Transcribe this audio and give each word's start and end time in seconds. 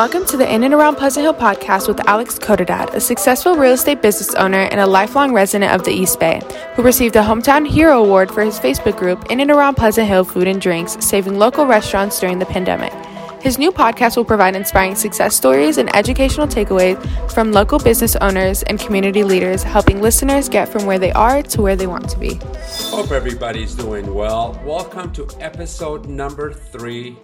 Welcome 0.00 0.24
to 0.28 0.38
the 0.38 0.50
In 0.50 0.64
and 0.64 0.72
Around 0.72 0.96
Pleasant 0.96 1.24
Hill 1.24 1.34
podcast 1.34 1.86
with 1.86 2.00
Alex 2.08 2.38
Codadad, 2.38 2.94
a 2.94 3.00
successful 3.00 3.54
real 3.54 3.74
estate 3.74 4.00
business 4.00 4.34
owner 4.34 4.60
and 4.60 4.80
a 4.80 4.86
lifelong 4.86 5.34
resident 5.34 5.74
of 5.74 5.84
the 5.84 5.90
East 5.90 6.18
Bay, 6.18 6.40
who 6.74 6.82
received 6.82 7.16
a 7.16 7.22
Hometown 7.22 7.68
Hero 7.68 8.02
Award 8.02 8.30
for 8.30 8.42
his 8.42 8.58
Facebook 8.58 8.96
group 8.96 9.30
In 9.30 9.40
and 9.40 9.50
Around 9.50 9.74
Pleasant 9.74 10.08
Hill 10.08 10.24
Food 10.24 10.48
and 10.48 10.58
Drinks, 10.58 10.96
saving 11.04 11.38
local 11.38 11.66
restaurants 11.66 12.18
during 12.18 12.38
the 12.38 12.46
pandemic. 12.46 12.94
His 13.42 13.58
new 13.58 13.70
podcast 13.70 14.16
will 14.16 14.24
provide 14.24 14.56
inspiring 14.56 14.94
success 14.94 15.36
stories 15.36 15.76
and 15.76 15.94
educational 15.94 16.46
takeaways 16.46 16.98
from 17.30 17.52
local 17.52 17.78
business 17.78 18.16
owners 18.16 18.62
and 18.62 18.80
community 18.80 19.22
leaders, 19.22 19.62
helping 19.62 20.00
listeners 20.00 20.48
get 20.48 20.66
from 20.70 20.86
where 20.86 20.98
they 20.98 21.12
are 21.12 21.42
to 21.42 21.60
where 21.60 21.76
they 21.76 21.86
want 21.86 22.08
to 22.08 22.18
be. 22.18 22.40
Hope 22.88 23.10
everybody's 23.10 23.74
doing 23.74 24.14
well. 24.14 24.58
Welcome 24.64 25.12
to 25.12 25.28
episode 25.40 26.06
number 26.06 26.54
three 26.54 27.18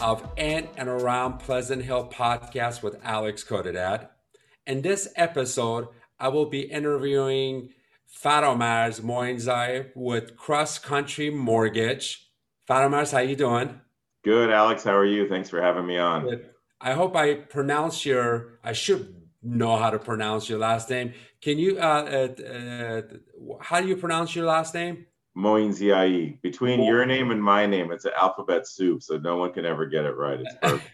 of 0.00 0.26
In 0.36 0.68
and 0.76 0.88
Around 0.88 1.40
Pleasant 1.40 1.82
Hill 1.82 2.08
podcast 2.08 2.82
with 2.82 2.98
Alex 3.02 3.44
Codadad. 3.44 4.08
In 4.66 4.80
this 4.80 5.12
episode, 5.14 5.88
I 6.18 6.28
will 6.28 6.46
be 6.46 6.62
interviewing 6.62 7.70
Fatomars 8.22 9.00
Moinzai 9.02 9.90
with 9.94 10.36
Cross 10.36 10.78
Country 10.78 11.28
Mortgage. 11.28 12.30
Fatomars, 12.68 13.12
how 13.12 13.18
you 13.18 13.36
doing? 13.36 13.80
Good, 14.24 14.50
Alex. 14.50 14.84
How 14.84 14.96
are 14.96 15.04
you? 15.04 15.28
Thanks 15.28 15.50
for 15.50 15.60
having 15.60 15.86
me 15.86 15.98
on. 15.98 16.24
Good. 16.24 16.50
I 16.80 16.92
hope 16.92 17.14
I 17.14 17.34
pronounce 17.34 18.06
your. 18.06 18.58
I 18.64 18.72
should 18.72 19.14
know 19.42 19.76
how 19.76 19.90
to 19.90 19.98
pronounce 19.98 20.48
your 20.48 20.58
last 20.58 20.88
name. 20.88 21.12
Can 21.42 21.58
you? 21.58 21.78
Uh, 21.78 22.28
uh, 22.40 22.42
uh, 22.42 23.02
how 23.60 23.80
do 23.80 23.88
you 23.88 23.96
pronounce 23.96 24.34
your 24.34 24.46
last 24.46 24.74
name? 24.74 25.06
Moinziai. 25.36 26.40
Between 26.42 26.82
your 26.82 27.06
name 27.06 27.30
and 27.30 27.42
my 27.42 27.66
name, 27.66 27.92
it's 27.92 28.04
an 28.04 28.12
alphabet 28.16 28.66
soup, 28.66 29.02
so 29.02 29.16
no 29.18 29.36
one 29.36 29.52
can 29.52 29.64
ever 29.64 29.86
get 29.86 30.04
it 30.04 30.16
right. 30.16 30.40
It's 30.40 30.54
perfect. 30.62 30.90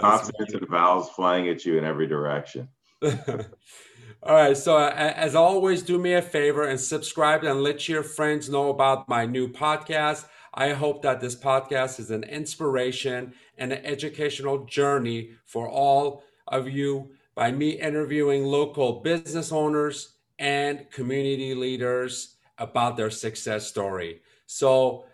Consonants 0.00 0.54
and 0.54 0.68
vowels 0.68 1.10
flying 1.10 1.48
at 1.48 1.64
you 1.64 1.78
in 1.78 1.84
every 1.84 2.06
direction. 2.06 2.68
All 3.02 4.34
right. 4.34 4.56
So, 4.56 4.76
uh, 4.76 4.92
as 4.96 5.34
always, 5.34 5.82
do 5.82 5.98
me 5.98 6.14
a 6.14 6.22
favor 6.22 6.64
and 6.64 6.80
subscribe 6.80 7.44
and 7.44 7.62
let 7.62 7.88
your 7.88 8.02
friends 8.02 8.48
know 8.48 8.70
about 8.70 9.08
my 9.08 9.26
new 9.26 9.48
podcast. 9.48 10.26
I 10.54 10.72
hope 10.72 11.02
that 11.02 11.20
this 11.20 11.36
podcast 11.36 12.00
is 12.00 12.10
an 12.10 12.24
inspiration 12.24 13.34
and 13.58 13.72
an 13.72 13.84
educational 13.84 14.64
journey 14.64 15.32
for 15.44 15.68
all 15.68 16.22
of 16.48 16.68
you 16.68 17.10
by 17.34 17.52
me 17.52 17.70
interviewing 17.70 18.44
local 18.44 19.00
business 19.00 19.52
owners 19.52 20.15
and 20.38 20.90
community 20.90 21.54
leaders 21.54 22.36
about 22.58 22.96
their 22.96 23.10
success 23.10 23.66
story. 23.66 24.20
So, 24.46 25.04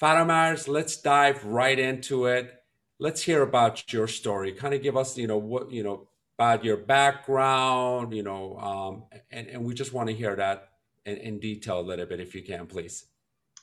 Fatomars, 0.00 0.68
let's 0.68 0.96
dive 0.96 1.44
right 1.44 1.78
into 1.78 2.26
it. 2.26 2.52
Let's 2.98 3.22
hear 3.22 3.42
about 3.42 3.92
your 3.92 4.08
story. 4.08 4.52
Kind 4.52 4.74
of 4.74 4.82
give 4.82 4.96
us, 4.96 5.16
you 5.16 5.26
know, 5.26 5.38
what, 5.38 5.70
you 5.70 5.82
know, 5.82 6.08
about 6.38 6.64
your 6.64 6.76
background, 6.76 8.12
you 8.12 8.22
know, 8.22 8.56
um, 8.58 9.20
and, 9.30 9.48
and 9.48 9.64
we 9.64 9.74
just 9.74 9.92
want 9.92 10.08
to 10.08 10.14
hear 10.14 10.34
that 10.34 10.70
in, 11.04 11.16
in 11.18 11.38
detail 11.38 11.80
a 11.80 11.82
little 11.82 12.06
bit 12.06 12.20
if 12.20 12.34
you 12.34 12.42
can, 12.42 12.66
please. 12.66 13.06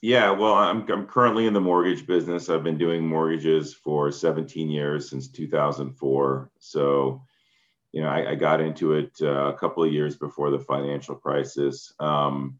Yeah, 0.02 0.32
well, 0.32 0.54
I'm, 0.54 0.90
I'm 0.90 1.06
currently 1.06 1.46
in 1.46 1.54
the 1.54 1.60
mortgage 1.60 2.08
business. 2.08 2.50
I've 2.50 2.64
been 2.64 2.78
doing 2.78 3.06
mortgages 3.06 3.74
for 3.74 4.12
17 4.12 4.70
years 4.70 5.10
since 5.10 5.28
2004. 5.28 6.52
So, 6.60 7.22
you 7.92 8.02
know, 8.02 8.10
I, 8.10 8.32
I 8.32 8.36
got 8.36 8.62
into 8.62 8.94
it 8.94 9.12
uh, 9.22 9.48
a 9.48 9.58
couple 9.58 9.84
of 9.84 9.92
years 9.92 10.16
before 10.16 10.52
the 10.52 10.60
financial 10.60 11.16
crisis. 11.16 11.94
Um, 12.00 12.60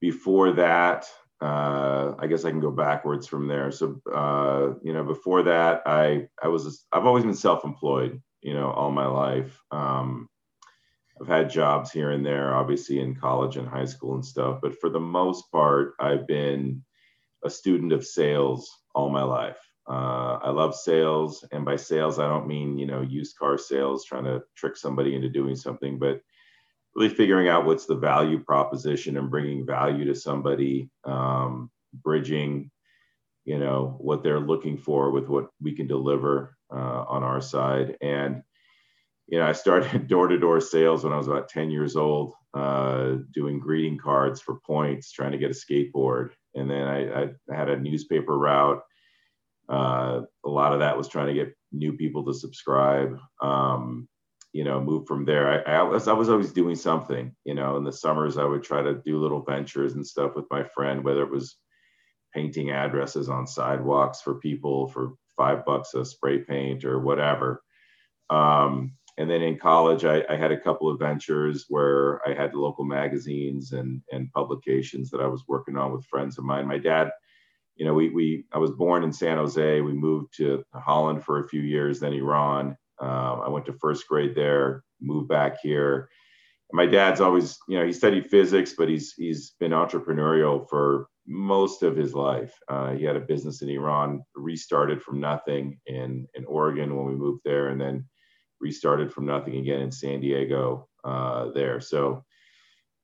before 0.00 0.52
that, 0.52 1.06
uh, 1.40 2.14
I 2.18 2.26
guess 2.26 2.44
I 2.44 2.50
can 2.50 2.60
go 2.60 2.70
backwards 2.70 3.26
from 3.26 3.48
there. 3.48 3.70
So, 3.70 4.00
uh, 4.12 4.74
you 4.82 4.92
know, 4.92 5.04
before 5.04 5.42
that, 5.42 5.82
I 5.86 6.28
I 6.42 6.48
was 6.48 6.86
I've 6.92 7.06
always 7.06 7.24
been 7.24 7.34
self-employed, 7.34 8.22
you 8.42 8.54
know, 8.54 8.70
all 8.70 8.90
my 8.90 9.06
life. 9.06 9.60
Um, 9.70 10.28
I've 11.20 11.28
had 11.28 11.50
jobs 11.50 11.90
here 11.90 12.10
and 12.10 12.24
there, 12.24 12.54
obviously 12.54 13.00
in 13.00 13.14
college 13.14 13.56
and 13.56 13.68
high 13.68 13.84
school 13.84 14.14
and 14.14 14.24
stuff, 14.24 14.60
but 14.62 14.78
for 14.80 14.90
the 14.90 15.00
most 15.00 15.50
part, 15.52 15.94
I've 16.00 16.26
been 16.26 16.84
a 17.44 17.50
student 17.50 17.92
of 17.92 18.04
sales 18.04 18.70
all 18.94 19.10
my 19.10 19.22
life. 19.22 19.58
Uh, 19.88 20.38
I 20.42 20.50
love 20.50 20.74
sales, 20.74 21.44
and 21.52 21.64
by 21.64 21.76
sales, 21.76 22.18
I 22.18 22.26
don't 22.26 22.46
mean 22.46 22.78
you 22.78 22.86
know 22.86 23.02
used 23.02 23.36
car 23.36 23.58
sales, 23.58 24.04
trying 24.04 24.24
to 24.24 24.42
trick 24.56 24.76
somebody 24.76 25.14
into 25.14 25.28
doing 25.28 25.56
something, 25.56 25.98
but 25.98 26.20
really 26.94 27.14
figuring 27.14 27.48
out 27.48 27.66
what's 27.66 27.86
the 27.86 27.96
value 27.96 28.38
proposition 28.38 29.16
and 29.16 29.30
bringing 29.30 29.66
value 29.66 30.04
to 30.04 30.14
somebody, 30.14 30.88
um, 31.04 31.70
bridging, 31.92 32.70
you 33.44 33.58
know, 33.58 33.96
what 33.98 34.22
they're 34.22 34.40
looking 34.40 34.78
for 34.78 35.10
with 35.10 35.28
what 35.28 35.48
we 35.60 35.74
can 35.74 35.86
deliver 35.86 36.56
uh, 36.72 37.04
on 37.08 37.22
our 37.22 37.40
side. 37.40 37.96
And 38.00 38.42
you 39.26 39.38
know, 39.38 39.46
I 39.46 39.52
started 39.52 40.08
door 40.08 40.28
to 40.28 40.38
door 40.38 40.60
sales 40.60 41.04
when 41.04 41.12
I 41.12 41.16
was 41.18 41.28
about 41.28 41.48
10 41.48 41.70
years 41.70 41.96
old, 41.96 42.34
uh, 42.52 43.16
doing 43.32 43.58
greeting 43.58 43.98
cards 43.98 44.40
for 44.40 44.60
points, 44.66 45.12
trying 45.12 45.32
to 45.32 45.38
get 45.38 45.50
a 45.50 45.54
skateboard. 45.54 46.30
And 46.54 46.70
then 46.70 46.86
I, 46.86 47.24
I 47.24 47.28
had 47.54 47.68
a 47.68 47.78
newspaper 47.78 48.38
route 48.38 48.82
uh, 49.68 50.22
a 50.44 50.48
lot 50.48 50.72
of 50.72 50.80
that 50.80 50.96
was 50.96 51.08
trying 51.08 51.28
to 51.28 51.34
get 51.34 51.56
new 51.72 51.92
people 51.94 52.24
to 52.24 52.34
subscribe. 52.34 53.18
Um, 53.40 54.08
you 54.52 54.62
know, 54.62 54.80
move 54.80 55.06
from 55.08 55.24
there. 55.24 55.66
I, 55.66 55.78
I, 55.78 55.82
was 55.82 56.06
I 56.06 56.12
was 56.12 56.28
always 56.28 56.52
doing 56.52 56.76
something. 56.76 57.34
You 57.44 57.54
know, 57.54 57.76
in 57.76 57.82
the 57.82 57.92
summers 57.92 58.38
I 58.38 58.44
would 58.44 58.62
try 58.62 58.82
to 58.82 58.94
do 59.04 59.18
little 59.18 59.42
ventures 59.42 59.94
and 59.94 60.06
stuff 60.06 60.36
with 60.36 60.44
my 60.50 60.62
friend, 60.62 61.02
whether 61.02 61.22
it 61.22 61.30
was 61.30 61.56
painting 62.32 62.70
addresses 62.70 63.28
on 63.28 63.46
sidewalks 63.46 64.20
for 64.20 64.36
people 64.36 64.88
for 64.88 65.14
five 65.36 65.64
bucks 65.64 65.94
a 65.94 66.04
spray 66.04 66.38
paint 66.38 66.84
or 66.84 67.00
whatever. 67.00 67.62
Um, 68.30 68.92
and 69.18 69.30
then 69.30 69.42
in 69.42 69.58
college, 69.58 70.04
I, 70.04 70.24
I, 70.28 70.36
had 70.36 70.50
a 70.50 70.60
couple 70.60 70.90
of 70.90 70.98
ventures 70.98 71.66
where 71.68 72.20
I 72.28 72.34
had 72.34 72.54
local 72.54 72.84
magazines 72.84 73.72
and, 73.72 74.02
and 74.10 74.32
publications 74.32 75.10
that 75.10 75.20
I 75.20 75.26
was 75.26 75.44
working 75.46 75.76
on 75.76 75.92
with 75.92 76.06
friends 76.06 76.36
of 76.38 76.44
mine. 76.44 76.66
My 76.66 76.78
dad 76.78 77.10
you 77.76 77.84
know, 77.84 77.94
we, 77.94 78.10
we 78.10 78.44
I 78.52 78.58
was 78.58 78.70
born 78.70 79.02
in 79.04 79.12
San 79.12 79.36
Jose. 79.36 79.80
We 79.80 79.92
moved 79.92 80.36
to 80.36 80.64
Holland 80.74 81.24
for 81.24 81.40
a 81.40 81.48
few 81.48 81.60
years, 81.60 82.00
then 82.00 82.12
Iran. 82.12 82.76
Um, 83.00 83.42
I 83.44 83.48
went 83.48 83.66
to 83.66 83.72
first 83.72 84.06
grade 84.06 84.34
there, 84.34 84.84
moved 85.00 85.28
back 85.28 85.58
here. 85.60 86.08
My 86.72 86.86
dad's 86.86 87.20
always, 87.20 87.58
you 87.68 87.78
know, 87.78 87.84
he 87.84 87.92
studied 87.92 88.30
physics, 88.30 88.74
but 88.76 88.88
he's 88.88 89.12
he's 89.14 89.54
been 89.60 89.72
entrepreneurial 89.72 90.68
for 90.68 91.08
most 91.26 91.82
of 91.82 91.96
his 91.96 92.14
life. 92.14 92.52
Uh, 92.68 92.92
he 92.92 93.04
had 93.04 93.16
a 93.16 93.20
business 93.20 93.62
in 93.62 93.68
Iran, 93.68 94.22
restarted 94.34 95.02
from 95.02 95.20
nothing 95.20 95.80
in 95.86 96.26
in 96.34 96.44
Oregon 96.44 96.96
when 96.96 97.06
we 97.06 97.14
moved 97.14 97.42
there, 97.44 97.68
and 97.68 97.80
then 97.80 98.08
restarted 98.60 99.12
from 99.12 99.26
nothing 99.26 99.56
again 99.56 99.80
in 99.80 99.92
San 99.92 100.20
Diego 100.20 100.88
uh, 101.04 101.50
there. 101.50 101.80
So, 101.80 102.24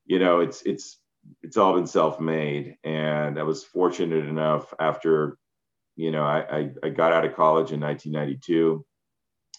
you 0.05 0.19
know, 0.19 0.39
it's 0.39 0.61
it's 0.63 1.00
it's 1.41 1.57
all 1.57 1.73
been 1.73 1.87
self-made. 1.87 2.77
And 2.83 3.39
i 3.39 3.43
was 3.43 3.63
fortunate 3.63 4.25
enough 4.25 4.73
after 4.79 5.37
you 5.95 6.11
know 6.11 6.23
i 6.23 6.39
i, 6.57 6.69
I 6.83 6.89
got 6.89 7.13
out 7.13 7.25
of 7.25 7.35
college 7.35 7.71
in 7.71 7.79
1992 7.79 8.85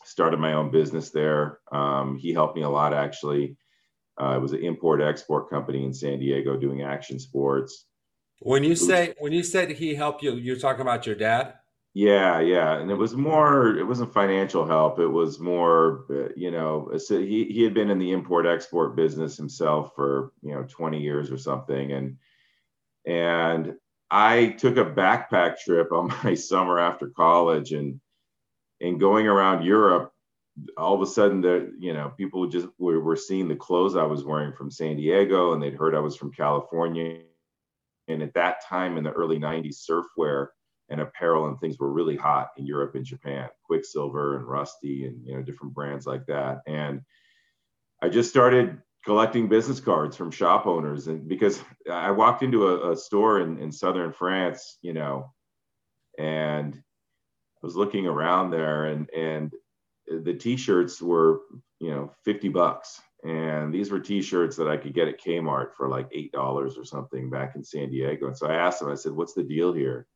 started 0.04 0.40
my 0.40 0.54
own 0.54 0.70
business 0.70 1.10
there. 1.10 1.60
Um, 1.70 2.16
he 2.16 2.32
helped 2.32 2.56
me 2.56 2.62
a 2.62 2.68
lot 2.68 2.92
actually. 2.92 3.56
Uh, 4.20 4.36
it 4.36 4.40
was 4.40 4.52
an 4.52 4.62
import 4.62 5.00
export 5.00 5.48
company 5.48 5.84
in 5.84 5.94
san 5.94 6.18
diego 6.18 6.56
doing 6.56 6.82
action 6.82 7.18
sports. 7.18 7.86
When 8.40 8.64
you 8.64 8.76
say 8.76 9.14
when 9.18 9.32
you 9.32 9.42
said 9.42 9.70
he 9.70 9.94
helped 9.94 10.22
you 10.22 10.34
you're 10.34 10.58
talking 10.58 10.82
about 10.82 11.06
your 11.06 11.14
dad 11.14 11.54
yeah, 11.94 12.40
yeah, 12.40 12.78
and 12.78 12.90
it 12.90 12.94
was 12.94 13.14
more. 13.14 13.76
It 13.76 13.86
wasn't 13.86 14.14
financial 14.14 14.66
help. 14.66 14.98
It 14.98 15.08
was 15.08 15.38
more, 15.38 16.06
uh, 16.10 16.32
you 16.34 16.50
know, 16.50 16.90
so 16.96 17.20
he 17.20 17.44
he 17.44 17.62
had 17.62 17.74
been 17.74 17.90
in 17.90 17.98
the 17.98 18.12
import 18.12 18.46
export 18.46 18.96
business 18.96 19.36
himself 19.36 19.92
for 19.94 20.32
you 20.42 20.54
know 20.54 20.64
20 20.66 21.00
years 21.00 21.30
or 21.30 21.36
something, 21.36 21.92
and 21.92 22.16
and 23.06 23.74
I 24.10 24.48
took 24.58 24.78
a 24.78 24.84
backpack 24.86 25.58
trip 25.58 25.92
on 25.92 26.08
my 26.24 26.34
summer 26.34 26.78
after 26.78 27.08
college, 27.10 27.72
and 27.72 28.00
and 28.80 28.98
going 28.98 29.26
around 29.26 29.64
Europe, 29.64 30.14
all 30.78 30.94
of 30.94 31.02
a 31.02 31.06
sudden 31.06 31.42
the 31.42 31.74
you 31.78 31.92
know 31.92 32.10
people 32.16 32.46
just 32.46 32.68
were, 32.78 33.00
were 33.00 33.16
seeing 33.16 33.48
the 33.48 33.56
clothes 33.56 33.96
I 33.96 34.04
was 34.04 34.24
wearing 34.24 34.54
from 34.54 34.70
San 34.70 34.96
Diego, 34.96 35.52
and 35.52 35.62
they'd 35.62 35.74
heard 35.74 35.94
I 35.94 36.00
was 36.00 36.16
from 36.16 36.32
California, 36.32 37.18
and 38.08 38.22
at 38.22 38.32
that 38.32 38.64
time 38.66 38.96
in 38.96 39.04
the 39.04 39.12
early 39.12 39.38
90s, 39.38 39.86
surfwear 39.86 40.48
and 40.92 41.00
apparel 41.00 41.48
and 41.48 41.58
things 41.58 41.78
were 41.78 41.90
really 41.90 42.16
hot 42.16 42.50
in 42.58 42.66
Europe 42.66 42.94
and 42.94 43.04
Japan, 43.04 43.48
Quiksilver 43.64 44.36
and 44.36 44.46
Rusty 44.46 45.06
and 45.06 45.26
you 45.26 45.34
know 45.34 45.42
different 45.42 45.74
brands 45.74 46.06
like 46.06 46.26
that. 46.26 46.60
And 46.66 47.00
I 48.02 48.10
just 48.10 48.28
started 48.28 48.80
collecting 49.04 49.48
business 49.48 49.80
cards 49.80 50.16
from 50.16 50.30
shop 50.30 50.66
owners 50.66 51.08
and 51.08 51.26
because 51.26 51.60
I 51.90 52.10
walked 52.10 52.42
into 52.42 52.68
a, 52.68 52.92
a 52.92 52.96
store 52.96 53.40
in, 53.40 53.58
in 53.58 53.72
southern 53.72 54.12
France, 54.12 54.78
you 54.82 54.92
know, 54.92 55.32
and 56.18 56.74
I 56.76 57.66
was 57.66 57.74
looking 57.74 58.06
around 58.06 58.50
there 58.50 58.84
and 58.84 59.08
and 59.10 59.52
the 60.06 60.34
t-shirts 60.34 61.00
were 61.00 61.40
you 61.80 61.90
know 61.90 62.12
50 62.24 62.50
bucks 62.50 63.00
and 63.24 63.72
these 63.72 63.90
were 63.90 64.00
t-shirts 64.00 64.56
that 64.56 64.68
I 64.68 64.76
could 64.76 64.92
get 64.92 65.08
at 65.08 65.20
Kmart 65.20 65.74
for 65.74 65.88
like 65.88 66.08
eight 66.12 66.32
dollars 66.32 66.76
or 66.76 66.84
something 66.84 67.30
back 67.30 67.54
in 67.54 67.64
San 67.64 67.90
Diego. 67.90 68.26
And 68.26 68.36
so 68.36 68.48
I 68.48 68.54
asked 68.54 68.80
them, 68.80 68.90
I 68.90 68.96
said, 68.96 69.12
what's 69.12 69.32
the 69.32 69.44
deal 69.44 69.72
here? 69.72 70.06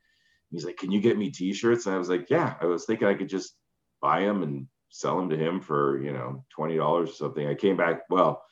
He's 0.51 0.65
like, 0.65 0.77
can 0.77 0.93
you 0.93 1.01
get 1.01 1.19
me 1.19 1.31
t-shirts? 1.31 1.87
And 1.87 1.95
I 1.95 1.99
was 1.99 2.09
like, 2.09 2.31
yeah, 2.31 2.55
I 2.61 2.67
was 2.67 2.85
thinking 2.85 3.09
I 3.09 3.15
could 3.15 3.29
just 3.29 3.55
buy 4.01 4.21
them 4.21 4.43
and 4.43 4.67
sell 4.91 5.17
them 5.17 5.29
to 5.31 5.37
him 5.37 5.61
for, 5.61 6.03
you 6.03 6.13
know, 6.13 6.45
$20 6.59 6.81
or 6.83 7.07
something. 7.07 7.47
I 7.47 7.55
came 7.55 7.77
back, 7.77 8.03
well, 8.09 8.43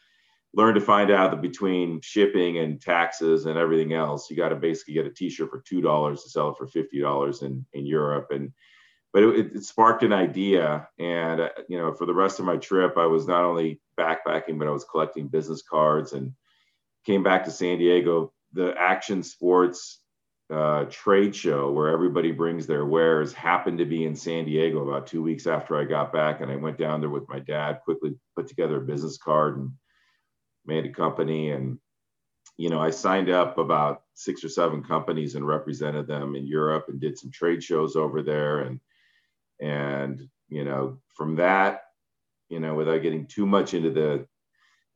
learned 0.54 0.76
to 0.76 0.80
find 0.80 1.10
out 1.10 1.30
that 1.30 1.42
between 1.42 2.00
shipping 2.00 2.58
and 2.58 2.80
taxes 2.80 3.46
and 3.46 3.58
everything 3.58 3.92
else, 3.92 4.30
you 4.30 4.36
got 4.36 4.50
to 4.50 4.56
basically 4.56 4.94
get 4.94 5.06
a 5.06 5.10
t-shirt 5.10 5.50
for 5.50 5.62
$2 5.62 6.12
to 6.12 6.30
sell 6.30 6.50
it 6.50 6.56
for 6.56 6.66
$50 6.66 7.42
in, 7.42 7.64
in 7.72 7.86
Europe. 7.86 8.28
And, 8.30 8.52
but 9.12 9.22
it, 9.22 9.56
it 9.56 9.64
sparked 9.64 10.02
an 10.02 10.12
idea. 10.12 10.88
And, 10.98 11.40
uh, 11.40 11.48
you 11.68 11.78
know, 11.78 11.92
for 11.92 12.06
the 12.06 12.14
rest 12.14 12.38
of 12.38 12.44
my 12.44 12.56
trip, 12.56 12.96
I 12.96 13.06
was 13.06 13.26
not 13.26 13.44
only 13.44 13.80
backpacking, 13.98 14.58
but 14.58 14.68
I 14.68 14.72
was 14.72 14.84
collecting 14.84 15.28
business 15.28 15.62
cards 15.62 16.12
and 16.12 16.32
came 17.04 17.22
back 17.22 17.44
to 17.44 17.50
San 17.50 17.78
Diego. 17.78 18.32
The 18.52 18.74
action 18.78 19.22
sports 19.22 20.00
uh, 20.52 20.84
trade 20.90 21.34
show 21.34 21.70
where 21.72 21.88
everybody 21.88 22.30
brings 22.30 22.66
their 22.66 22.84
wares 22.84 23.32
happened 23.32 23.78
to 23.78 23.86
be 23.86 24.04
in 24.04 24.14
San 24.14 24.44
Diego 24.44 24.86
about 24.86 25.06
two 25.06 25.22
weeks 25.22 25.46
after 25.46 25.76
I 25.76 25.84
got 25.84 26.12
back. 26.12 26.40
And 26.40 26.50
I 26.50 26.56
went 26.56 26.78
down 26.78 27.00
there 27.00 27.10
with 27.10 27.28
my 27.28 27.38
dad, 27.38 27.80
quickly 27.84 28.14
put 28.36 28.46
together 28.46 28.76
a 28.76 28.86
business 28.86 29.16
card 29.16 29.56
and 29.56 29.70
made 30.66 30.84
a 30.84 30.90
company. 30.90 31.50
And, 31.50 31.78
you 32.56 32.68
know, 32.68 32.80
I 32.80 32.90
signed 32.90 33.30
up 33.30 33.56
about 33.56 34.02
six 34.14 34.44
or 34.44 34.48
seven 34.48 34.82
companies 34.82 35.34
and 35.34 35.46
represented 35.46 36.06
them 36.06 36.36
in 36.36 36.46
Europe 36.46 36.86
and 36.88 37.00
did 37.00 37.18
some 37.18 37.30
trade 37.30 37.62
shows 37.62 37.96
over 37.96 38.22
there. 38.22 38.60
And, 38.60 38.80
and, 39.60 40.28
you 40.48 40.64
know, 40.64 40.98
from 41.16 41.36
that, 41.36 41.84
you 42.50 42.60
know, 42.60 42.74
without 42.74 43.02
getting 43.02 43.26
too 43.26 43.46
much 43.46 43.72
into 43.72 43.90
the 43.90 44.26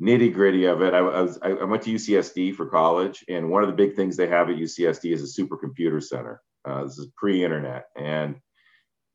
nitty 0.00 0.33
gritty 0.33 0.65
of 0.65 0.83
it. 0.83 0.95
I, 0.95 0.99
I, 0.99 1.23
was 1.23 1.39
I 1.43 1.65
went 1.65 1.83
to 1.85 1.93
UCSD 1.93 2.55
for 2.55 2.67
college, 2.67 3.25
and 3.29 3.50
one 3.50 3.62
of 3.62 3.69
the 3.69 3.77
big 3.77 3.95
things 3.95 4.17
they 4.17 4.29
have 4.29 4.49
at 4.49 4.56
UCSD 4.56 5.12
is 5.12 5.23
a 5.23 5.43
supercomputer 5.43 6.03
center. 6.03 6.41
Uh, 6.65 6.85
this 6.85 6.99
is 6.99 7.09
pre-internet, 7.17 7.87
and 7.97 8.37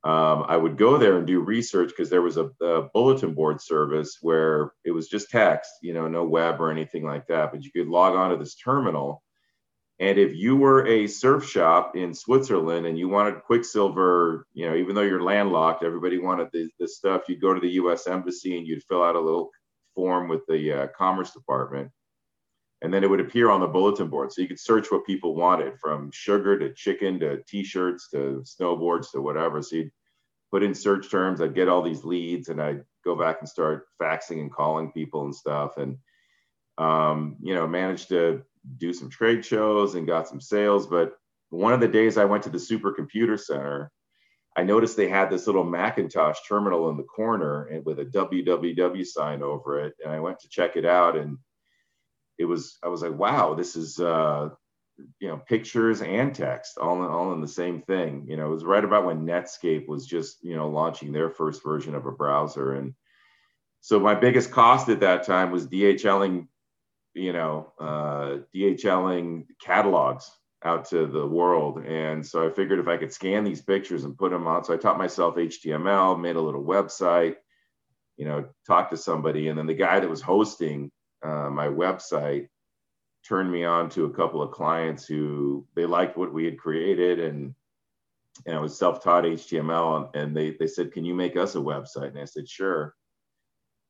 um, 0.05 0.43
I 0.49 0.57
would 0.57 0.77
go 0.77 0.97
there 0.97 1.17
and 1.17 1.25
do 1.25 1.39
research 1.39 1.89
because 1.89 2.09
there 2.09 2.21
was 2.21 2.35
a, 2.35 2.49
a, 2.61 2.89
bulletin 2.93 3.33
board 3.33 3.61
service 3.61 4.17
where 4.21 4.73
it 4.83 4.91
was 4.91 5.07
just 5.07 5.29
text, 5.29 5.71
you 5.81 5.93
know, 5.93 6.09
no 6.09 6.25
web 6.25 6.59
or 6.59 6.69
anything 6.69 7.05
like 7.05 7.25
that, 7.27 7.53
but 7.53 7.63
you 7.63 7.71
could 7.71 7.87
log 7.87 8.13
on 8.13 8.31
to 8.31 8.35
this 8.35 8.55
terminal. 8.55 9.23
And 9.99 10.17
if 10.17 10.35
you 10.35 10.57
were 10.57 10.85
a 10.87 11.07
surf 11.07 11.49
shop 11.49 11.95
in 11.95 12.13
Switzerland 12.13 12.85
and 12.85 12.99
you 12.99 13.07
wanted 13.07 13.43
Quiksilver, 13.43 14.45
you 14.53 14.69
know, 14.69 14.75
even 14.75 14.93
though 14.93 15.03
you're 15.03 15.23
landlocked, 15.23 15.83
everybody 15.83 16.17
wanted 16.17 16.49
this, 16.51 16.69
this 16.77 16.97
stuff, 16.97 17.29
you'd 17.29 17.39
go 17.39 17.53
to 17.53 17.61
the 17.61 17.71
US 17.71 18.05
Embassy 18.05 18.57
and 18.57 18.67
you'd 18.67 18.83
fill 18.83 19.03
out 19.03 19.15
a 19.15 19.21
little 19.21 19.51
form 19.95 20.27
with 20.27 20.45
the 20.47 20.83
uh, 20.83 20.87
Commerce 20.97 21.31
Department. 21.31 21.89
And 22.81 22.93
then 22.93 23.03
it 23.03 23.09
would 23.09 23.21
appear 23.21 23.49
on 23.49 23.61
the 23.61 23.67
bulletin 23.67 24.09
board. 24.09 24.31
So 24.31 24.41
you 24.41 24.47
could 24.47 24.59
search 24.59 24.91
what 24.91 25.05
people 25.05 25.35
wanted 25.35 25.79
from 25.79 26.11
sugar 26.11 26.59
to 26.59 26.73
chicken 26.73 27.19
to 27.21 27.41
t 27.47 27.63
shirts 27.63 28.09
to 28.09 28.43
snowboards 28.43 29.11
to 29.11 29.21
whatever. 29.21 29.61
So 29.61 29.77
you'd 29.77 29.91
put 30.51 30.63
in 30.63 30.75
search 30.75 31.09
terms, 31.09 31.41
I'd 31.41 31.55
get 31.55 31.69
all 31.69 31.81
these 31.81 32.03
leads 32.03 32.49
and 32.49 32.61
I'd 32.61 32.83
go 33.05 33.15
back 33.15 33.37
and 33.39 33.47
start 33.47 33.87
faxing 34.01 34.41
and 34.41 34.51
calling 34.51 34.91
people 34.91 35.23
and 35.23 35.33
stuff. 35.33 35.77
And, 35.77 35.97
um, 36.77 37.37
you 37.41 37.55
know, 37.55 37.65
managed 37.67 38.09
to 38.09 38.43
do 38.77 38.93
some 38.93 39.09
trade 39.09 39.45
shows 39.45 39.95
and 39.95 40.05
got 40.05 40.27
some 40.27 40.41
sales. 40.41 40.85
But 40.85 41.13
one 41.49 41.73
of 41.73 41.79
the 41.79 41.87
days 41.87 42.17
I 42.17 42.25
went 42.25 42.43
to 42.43 42.49
the 42.49 42.57
supercomputer 42.57 43.39
center, 43.39 43.91
I 44.55 44.63
noticed 44.63 44.95
they 44.95 45.09
had 45.09 45.29
this 45.29 45.47
little 45.47 45.63
Macintosh 45.63 46.39
terminal 46.47 46.89
in 46.89 46.97
the 46.97 47.03
corner 47.03 47.65
and 47.65 47.83
with 47.85 47.99
a 47.99 48.05
www 48.05 49.05
sign 49.05 49.41
over 49.41 49.79
it. 49.79 49.95
And 50.03 50.13
I 50.13 50.19
went 50.19 50.39
to 50.41 50.49
check 50.49 50.75
it 50.75 50.85
out 50.85 51.17
and 51.17 51.37
it 52.37 52.45
was, 52.45 52.77
I 52.83 52.87
was 52.87 53.01
like, 53.01 53.17
wow, 53.17 53.55
this 53.55 53.75
is, 53.75 53.99
uh, 53.99 54.49
you 55.19 55.27
know, 55.27 55.37
pictures 55.37 56.01
and 56.01 56.35
text 56.35 56.77
all 56.77 57.03
in, 57.03 57.09
all 57.09 57.33
in 57.33 57.41
the 57.41 57.47
same 57.47 57.81
thing. 57.81 58.25
You 58.27 58.37
know, 58.37 58.47
it 58.47 58.53
was 58.53 58.63
right 58.63 58.83
about 58.83 59.05
when 59.05 59.25
Netscape 59.25 59.87
was 59.87 60.05
just, 60.05 60.43
you 60.43 60.55
know, 60.55 60.69
launching 60.69 61.11
their 61.11 61.29
first 61.29 61.63
version 61.63 61.95
of 61.95 62.05
a 62.05 62.11
browser. 62.11 62.73
And 62.73 62.93
so 63.81 63.99
my 63.99 64.13
biggest 64.13 64.51
cost 64.51 64.89
at 64.89 64.99
that 64.99 65.25
time 65.25 65.51
was 65.51 65.67
DHLing, 65.67 66.47
you 67.15 67.33
know, 67.33 67.73
uh, 67.79 68.37
DHLing 68.55 69.45
catalogs 69.61 70.29
out 70.65 70.85
to 70.89 71.05
the 71.07 71.25
world. 71.25 71.83
And 71.85 72.25
so 72.25 72.45
I 72.45 72.51
figured 72.51 72.79
if 72.79 72.87
I 72.87 72.97
could 72.97 73.13
scan 73.13 73.43
these 73.43 73.61
pictures 73.61 74.03
and 74.03 74.17
put 74.17 74.31
them 74.31 74.47
out, 74.47 74.65
so 74.65 74.73
I 74.73 74.77
taught 74.77 74.97
myself 74.97 75.35
HTML, 75.35 76.19
made 76.19 76.35
a 76.35 76.41
little 76.41 76.63
website, 76.63 77.35
you 78.17 78.25
know, 78.25 78.45
talked 78.65 78.91
to 78.91 78.97
somebody. 78.97 79.49
And 79.49 79.57
then 79.57 79.67
the 79.67 79.73
guy 79.73 79.99
that 79.99 80.09
was 80.09 80.21
hosting 80.21 80.91
uh, 81.23 81.49
my 81.49 81.67
website 81.67 82.47
turned 83.27 83.51
me 83.51 83.63
on 83.63 83.89
to 83.89 84.05
a 84.05 84.13
couple 84.13 84.41
of 84.41 84.51
clients 84.51 85.05
who 85.05 85.65
they 85.75 85.85
liked 85.85 86.17
what 86.17 86.33
we 86.33 86.45
had 86.45 86.57
created 86.57 87.19
and 87.19 87.55
and 88.47 88.55
I 88.55 88.59
was 88.59 88.77
self-taught 88.77 89.25
HTML 89.25 90.09
and 90.15 90.35
they 90.35 90.55
they 90.59 90.65
said, 90.65 90.91
"Can 90.91 91.05
you 91.05 91.13
make 91.13 91.37
us 91.37 91.53
a 91.53 91.59
website?" 91.59 92.09
And 92.09 92.19
I 92.19 92.25
said, 92.25 92.49
"Sure." 92.49 92.95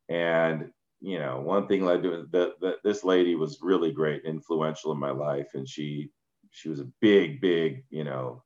And 0.09 0.69
you 0.99 1.17
know, 1.17 1.39
one 1.39 1.67
thing 1.67 1.85
led 1.85 2.03
to 2.03 2.27
that. 2.31 2.77
This 2.83 3.05
lady 3.05 3.35
was 3.35 3.59
really 3.61 3.91
great, 3.91 4.25
influential 4.25 4.91
in 4.91 4.99
my 4.99 5.11
life, 5.11 5.51
and 5.53 5.67
she 5.67 6.11
she 6.53 6.69
was 6.69 6.79
a 6.79 6.87
big, 7.01 7.41
big, 7.41 7.83
you 7.89 8.03
know, 8.03 8.43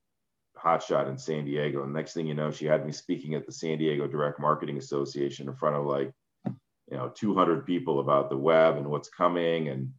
hotshot 0.58 1.10
in 1.10 1.18
San 1.18 1.44
Diego. 1.46 1.84
And 1.84 1.94
next 1.94 2.14
thing 2.14 2.26
you 2.26 2.34
know, 2.34 2.52
she 2.52 2.66
had 2.66 2.86
me 2.86 2.94
speaking 2.94 3.36
at 3.36 3.46
the 3.46 3.52
San 3.52 3.78
Diego 3.78 4.08
Direct 4.08 4.40
Marketing 4.40 4.78
Association 4.78 5.50
in 5.50 5.56
front 5.56 5.76
of 5.76 5.86
like, 5.86 6.14
you 6.46 6.98
know, 6.98 7.12
200 7.14 7.66
people 7.66 8.00
about 8.00 8.30
the 8.30 8.38
web 8.38 8.78
and 8.78 8.88
what's 8.88 9.10
coming. 9.10 9.68
And 9.68 9.92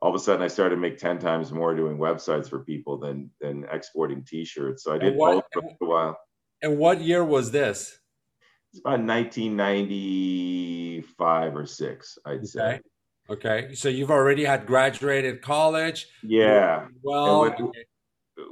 all 0.00 0.08
of 0.08 0.16
a 0.16 0.18
sudden, 0.18 0.40
I 0.42 0.48
started 0.48 0.76
to 0.76 0.80
make 0.80 0.96
10 0.96 1.18
times 1.18 1.52
more 1.52 1.74
doing 1.74 1.98
websites 1.98 2.48
for 2.48 2.60
people 2.60 2.96
than 2.98 3.30
than 3.40 3.66
exporting 3.70 4.24
T-shirts. 4.24 4.82
So 4.82 4.94
I 4.94 4.98
did 4.98 5.14
what, 5.14 5.44
both 5.52 5.76
for 5.78 5.84
a 5.84 5.88
while. 5.88 6.18
And 6.62 6.78
what 6.78 7.02
year 7.02 7.22
was 7.22 7.50
this? 7.50 7.98
It's 8.72 8.80
about 8.80 9.00
1995 9.00 11.56
or 11.56 11.66
six, 11.66 12.16
I'd 12.24 12.38
okay. 12.38 12.46
say. 12.46 12.80
Okay, 13.28 13.74
so 13.74 13.88
you've 13.88 14.10
already 14.10 14.44
had 14.44 14.66
graduated 14.66 15.42
college. 15.42 16.08
Yeah. 16.22 16.86
Well, 17.02 17.40
when, 17.40 17.72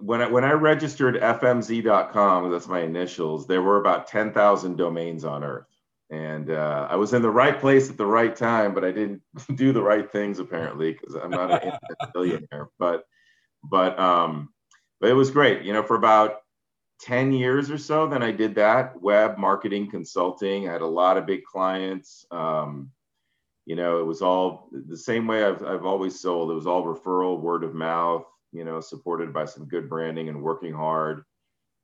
when, 0.00 0.22
I 0.22 0.26
when 0.26 0.44
I 0.44 0.52
registered 0.52 1.14
FMZ.com, 1.16 2.50
that's 2.50 2.66
my 2.66 2.80
initials. 2.80 3.46
There 3.46 3.62
were 3.62 3.78
about 3.78 4.08
ten 4.08 4.32
thousand 4.32 4.76
domains 4.76 5.24
on 5.24 5.44
Earth, 5.44 5.68
and 6.10 6.50
uh, 6.50 6.88
I 6.90 6.96
was 6.96 7.14
in 7.14 7.22
the 7.22 7.30
right 7.30 7.58
place 7.58 7.88
at 7.88 7.96
the 7.96 8.06
right 8.06 8.34
time, 8.34 8.74
but 8.74 8.84
I 8.84 8.90
didn't 8.90 9.22
do 9.54 9.72
the 9.72 9.82
right 9.82 10.10
things 10.10 10.40
apparently 10.40 10.92
because 10.92 11.14
I'm 11.14 11.30
not 11.30 11.64
an 11.64 11.72
billionaire. 12.12 12.68
But 12.78 13.04
but 13.62 13.98
um, 13.98 14.52
but 15.00 15.10
it 15.10 15.14
was 15.14 15.30
great. 15.30 15.62
You 15.62 15.72
know, 15.72 15.82
for 15.82 15.96
about 15.96 16.40
10 17.00 17.32
years 17.32 17.72
or 17.72 17.76
so 17.76 18.06
then 18.06 18.22
i 18.22 18.30
did 18.30 18.54
that 18.54 18.98
web 19.02 19.36
marketing 19.36 19.90
consulting 19.90 20.68
i 20.68 20.72
had 20.72 20.80
a 20.80 20.86
lot 20.86 21.16
of 21.16 21.26
big 21.26 21.42
clients 21.42 22.24
um, 22.30 22.88
you 23.66 23.76
know, 23.76 24.00
it 24.00 24.04
was 24.04 24.20
all 24.20 24.68
the 24.72 24.96
same 24.96 25.26
way 25.26 25.44
I've, 25.44 25.64
I've 25.64 25.86
always 25.86 26.20
sold. 26.20 26.50
It 26.50 26.54
was 26.54 26.66
all 26.66 26.84
referral, 26.84 27.40
word 27.40 27.64
of 27.64 27.74
mouth, 27.74 28.24
you 28.52 28.64
know, 28.64 28.80
supported 28.80 29.32
by 29.32 29.46
some 29.46 29.66
good 29.66 29.88
branding 29.88 30.28
and 30.28 30.42
working 30.42 30.72
hard. 30.72 31.24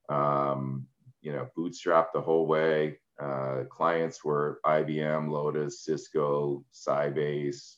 Um, 0.09 0.87
you 1.23 1.33
know, 1.33 1.49
bootstrap 1.57 2.13
the 2.13 2.21
whole 2.21 2.47
way. 2.47 2.99
Uh, 3.21 3.65
clients 3.71 4.25
were 4.25 4.61
IBM, 4.65 5.31
Lotus, 5.31 5.85
Cisco, 5.85 6.65
Sybase, 6.73 7.77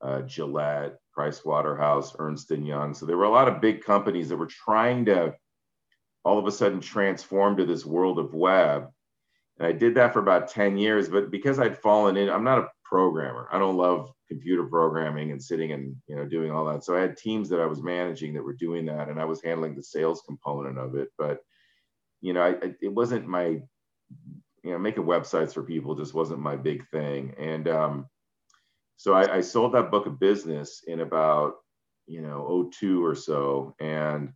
uh, 0.00 0.22
Gillette, 0.22 0.96
Price 1.12 1.44
Waterhouse, 1.44 2.14
Ernst 2.18 2.50
Young. 2.50 2.94
So 2.94 3.04
there 3.04 3.18
were 3.18 3.24
a 3.24 3.30
lot 3.30 3.48
of 3.48 3.60
big 3.60 3.84
companies 3.84 4.30
that 4.30 4.36
were 4.36 4.46
trying 4.46 5.04
to 5.06 5.34
all 6.24 6.38
of 6.38 6.46
a 6.46 6.52
sudden 6.52 6.80
transform 6.80 7.56
to 7.56 7.64
this 7.64 7.84
world 7.84 8.18
of 8.18 8.34
web. 8.34 8.88
And 9.58 9.66
I 9.66 9.72
did 9.72 9.94
that 9.96 10.12
for 10.12 10.20
about 10.20 10.48
10 10.48 10.78
years, 10.78 11.08
but 11.08 11.30
because 11.30 11.58
I'd 11.58 11.78
fallen 11.78 12.16
in, 12.16 12.30
I'm 12.30 12.44
not 12.44 12.58
a 12.58 12.68
programmer. 12.90 13.48
I 13.52 13.58
don't 13.58 13.76
love 13.76 14.12
computer 14.28 14.64
programming 14.64 15.30
and 15.30 15.42
sitting 15.42 15.72
and 15.72 15.96
you 16.08 16.16
know 16.16 16.26
doing 16.26 16.50
all 16.50 16.64
that. 16.66 16.84
So 16.84 16.96
I 16.96 17.00
had 17.00 17.16
teams 17.16 17.48
that 17.48 17.60
I 17.60 17.66
was 17.66 17.82
managing 17.82 18.34
that 18.34 18.42
were 18.42 18.52
doing 18.52 18.84
that, 18.86 19.08
and 19.08 19.20
I 19.20 19.24
was 19.24 19.42
handling 19.42 19.76
the 19.76 19.82
sales 19.82 20.22
component 20.26 20.78
of 20.78 20.96
it. 20.96 21.08
But 21.16 21.38
you 22.20 22.32
know, 22.32 22.42
I, 22.42 22.72
it 22.82 22.92
wasn't 22.92 23.28
my 23.28 23.46
you 23.46 24.72
know 24.72 24.78
making 24.78 25.04
websites 25.04 25.54
for 25.54 25.62
people 25.62 25.94
just 25.94 26.14
wasn't 26.14 26.40
my 26.40 26.56
big 26.56 26.86
thing. 26.88 27.34
And 27.38 27.68
um, 27.68 28.06
so 28.96 29.14
I, 29.14 29.36
I 29.36 29.40
sold 29.40 29.74
that 29.74 29.90
book 29.90 30.06
of 30.06 30.18
business 30.18 30.82
in 30.86 31.00
about 31.00 31.54
you 32.06 32.22
know 32.22 32.70
02 32.74 33.04
or 33.04 33.14
so, 33.14 33.76
and 33.78 34.32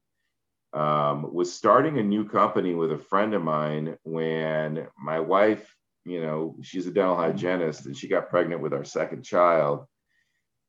um, 0.72 1.32
was 1.32 1.52
starting 1.52 1.98
a 1.98 2.02
new 2.02 2.28
company 2.28 2.74
with 2.74 2.92
a 2.92 2.98
friend 2.98 3.34
of 3.34 3.42
mine 3.42 3.96
when 4.04 4.86
my 4.96 5.18
wife 5.18 5.74
you 6.04 6.20
know, 6.20 6.56
she's 6.62 6.86
a 6.86 6.90
dental 6.90 7.16
hygienist 7.16 7.86
and 7.86 7.96
she 7.96 8.08
got 8.08 8.28
pregnant 8.28 8.60
with 8.60 8.74
our 8.74 8.84
second 8.84 9.22
child. 9.22 9.86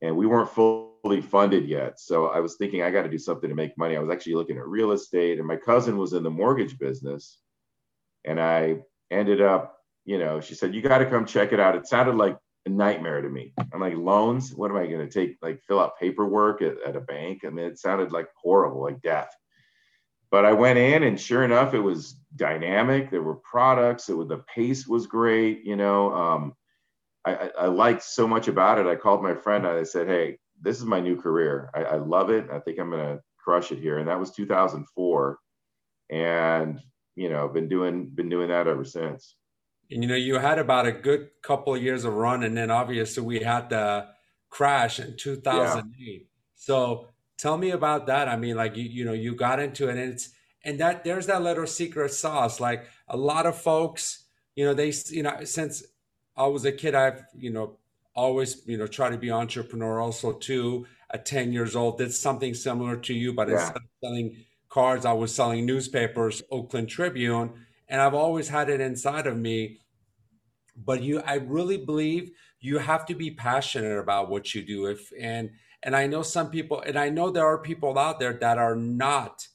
And 0.02 0.16
we 0.16 0.28
weren't 0.28 0.50
fully 0.50 1.22
funded 1.22 1.68
yet. 1.68 2.00
So 2.00 2.28
I 2.28 2.40
was 2.40 2.56
thinking 2.56 2.82
I 2.82 2.92
got 2.92 3.04
to 3.04 3.10
do 3.10 3.18
something 3.18 3.50
to 3.50 3.56
make 3.56 3.78
money. 3.78 3.96
I 3.96 4.02
was 4.02 4.10
actually 4.10 4.36
looking 4.36 4.58
at 4.58 4.68
real 4.68 4.92
estate, 4.92 5.40
and 5.40 5.48
my 5.48 5.56
cousin 5.56 5.98
was 5.98 6.14
in 6.14 6.24
the 6.24 6.30
mortgage 6.30 6.78
business. 6.78 7.40
And 8.26 8.40
I 8.40 8.80
ended 9.12 9.42
up, 9.42 9.78
you 10.04 10.18
know, 10.18 10.42
she 10.42 10.56
said, 10.56 10.76
You 10.76 10.82
got 10.82 11.00
to 11.00 11.10
come 11.10 11.26
check 11.26 11.54
it 11.54 11.60
out. 11.60 11.76
It 11.76 11.88
sounded 11.88 12.16
like 12.16 12.38
a 12.66 12.70
nightmare 12.70 13.22
to 13.22 13.30
me. 13.30 13.54
I'm 13.74 13.80
like, 13.80 13.96
loans? 13.96 14.54
What 14.54 14.72
am 14.72 14.78
I 14.78 14.88
going 14.88 15.08
to 15.08 15.10
take? 15.10 15.38
Like, 15.42 15.62
fill 15.64 15.80
out 15.80 16.00
paperwork 16.00 16.62
at, 16.62 16.76
at 16.86 16.96
a 16.96 17.02
bank? 17.02 17.44
I 17.46 17.50
mean, 17.50 17.66
it 17.66 17.80
sounded 17.80 18.12
like 18.12 18.28
horrible, 18.36 18.82
like 18.82 19.02
death. 19.02 19.30
But 20.32 20.46
I 20.46 20.54
went 20.54 20.80
in 20.80 21.04
and 21.04 21.20
sure 21.20 21.44
enough, 21.44 21.74
it 21.74 21.80
was 21.80 22.16
dynamic. 22.36 23.10
There 23.10 23.24
were 23.24 23.36
products. 23.36 24.10
It 24.10 24.14
was 24.14 24.28
the 24.28 24.44
pace 24.54 24.88
was 24.88 25.08
great. 25.08 25.64
You 25.64 25.76
know, 25.76 26.14
um, 26.14 26.56
I, 27.26 27.52
I, 27.58 27.66
liked 27.68 28.04
so 28.04 28.28
much 28.28 28.48
about 28.48 28.78
it. 28.78 28.88
I 28.88 28.96
called 28.96 29.24
my 29.24 29.34
friend. 29.34 29.66
and 29.66 29.78
I 29.78 29.84
said, 29.84 30.08
"Hey, 30.08 30.38
this 30.62 30.78
is 30.78 30.86
my 30.86 31.00
new 31.00 31.20
career. 31.20 31.70
I, 31.74 31.84
I 31.84 31.96
love 31.98 32.30
it. 32.30 32.50
I 32.52 32.60
think 32.60 32.80
I'm 32.80 32.92
gonna 32.92 33.20
crush 33.38 33.72
it 33.72 33.80
here." 33.80 34.00
And 34.00 34.08
that 34.08 34.20
was 34.20 34.32
2004, 34.32 35.40
and 36.12 36.80
you 37.16 37.30
know, 37.30 37.48
been 37.48 37.70
doing 37.70 38.08
been 38.08 38.30
doing 38.30 38.50
that 38.50 38.68
ever 38.68 38.84
since. 38.84 39.36
And 39.92 40.04
you 40.04 40.10
know, 40.10 40.16
you 40.16 40.38
had 40.38 40.60
about 40.60 40.88
a 40.88 40.92
good 40.92 41.30
couple 41.42 41.76
of 41.76 41.82
years 41.82 42.06
of 42.06 42.14
run, 42.14 42.44
and 42.44 42.58
then 42.58 42.72
obviously 42.72 43.24
we 43.24 43.40
had 43.40 43.70
the 43.70 44.08
crash 44.50 45.00
in 45.00 45.16
2008. 45.18 45.94
Yeah. 45.98 46.20
So 46.56 47.08
tell 47.38 47.58
me 47.58 47.72
about 47.72 48.08
that. 48.08 48.28
I 48.28 48.38
mean, 48.38 48.56
like 48.56 48.76
you, 48.76 48.84
you 48.84 49.06
know, 49.06 49.14
you 49.14 49.36
got 49.36 49.60
into 49.60 49.88
it, 49.88 49.98
and 49.98 50.14
it's 50.14 50.30
and 50.64 50.80
that 50.80 51.04
there's 51.04 51.28
that 51.28 51.44
little 51.44 51.68
secret 51.68 52.12
sauce. 52.12 52.60
Like 52.60 52.88
a 53.08 53.16
lot 53.16 53.46
of 53.46 53.56
folks, 53.56 54.26
you 54.56 54.66
know, 54.66 54.74
they, 54.74 54.92
you 55.10 55.24
know, 55.24 55.44
since 55.44 55.84
I 56.36 56.48
was 56.48 56.66
a 56.66 56.72
kid, 56.72 56.96
I've, 56.96 57.24
you 57.38 57.52
know, 57.52 57.78
always, 58.16 58.66
you 58.66 58.78
know, 58.78 58.88
try 58.88 59.10
to 59.10 59.18
be 59.18 59.32
entrepreneur 59.32 60.00
also 60.00 60.34
too. 60.34 60.88
At 61.12 61.26
10 61.26 61.54
years 61.54 61.76
old, 61.76 62.00
did 62.00 62.12
something 62.14 62.56
similar 62.56 62.98
to 62.98 63.14
you, 63.14 63.32
but 63.32 63.48
yeah. 63.48 63.54
instead 63.54 63.78
of 63.78 63.84
selling 64.04 64.36
cards, 64.70 65.06
I 65.06 65.14
was 65.14 65.34
selling 65.34 65.66
newspapers, 65.66 66.42
Oakland 66.52 66.90
Tribune, 66.90 67.54
and 67.88 68.02
I've 68.02 68.16
always 68.16 68.50
had 68.50 68.70
it 68.70 68.82
inside 68.82 69.28
of 69.28 69.38
me. 69.38 69.80
But 70.76 71.04
you, 71.04 71.22
I 71.22 71.36
really 71.36 71.78
believe 71.78 72.32
you 72.60 72.80
have 72.80 73.06
to 73.06 73.16
be 73.16 73.32
passionate 73.32 73.98
about 73.98 74.30
what 74.30 74.56
you 74.56 74.64
do. 74.64 74.88
If 74.88 75.12
and 75.18 75.52
and 75.86 75.96
I 75.96 76.08
know 76.08 76.24
some 76.24 76.50
people, 76.50 76.82
and 76.82 76.98
I 76.98 77.10
know 77.10 77.30
there 77.30 77.46
are 77.46 77.60
people 77.60 77.98
out 78.00 78.20
there 78.20 78.34
that 78.34 78.58
are 78.58 78.76
not 78.76 79.48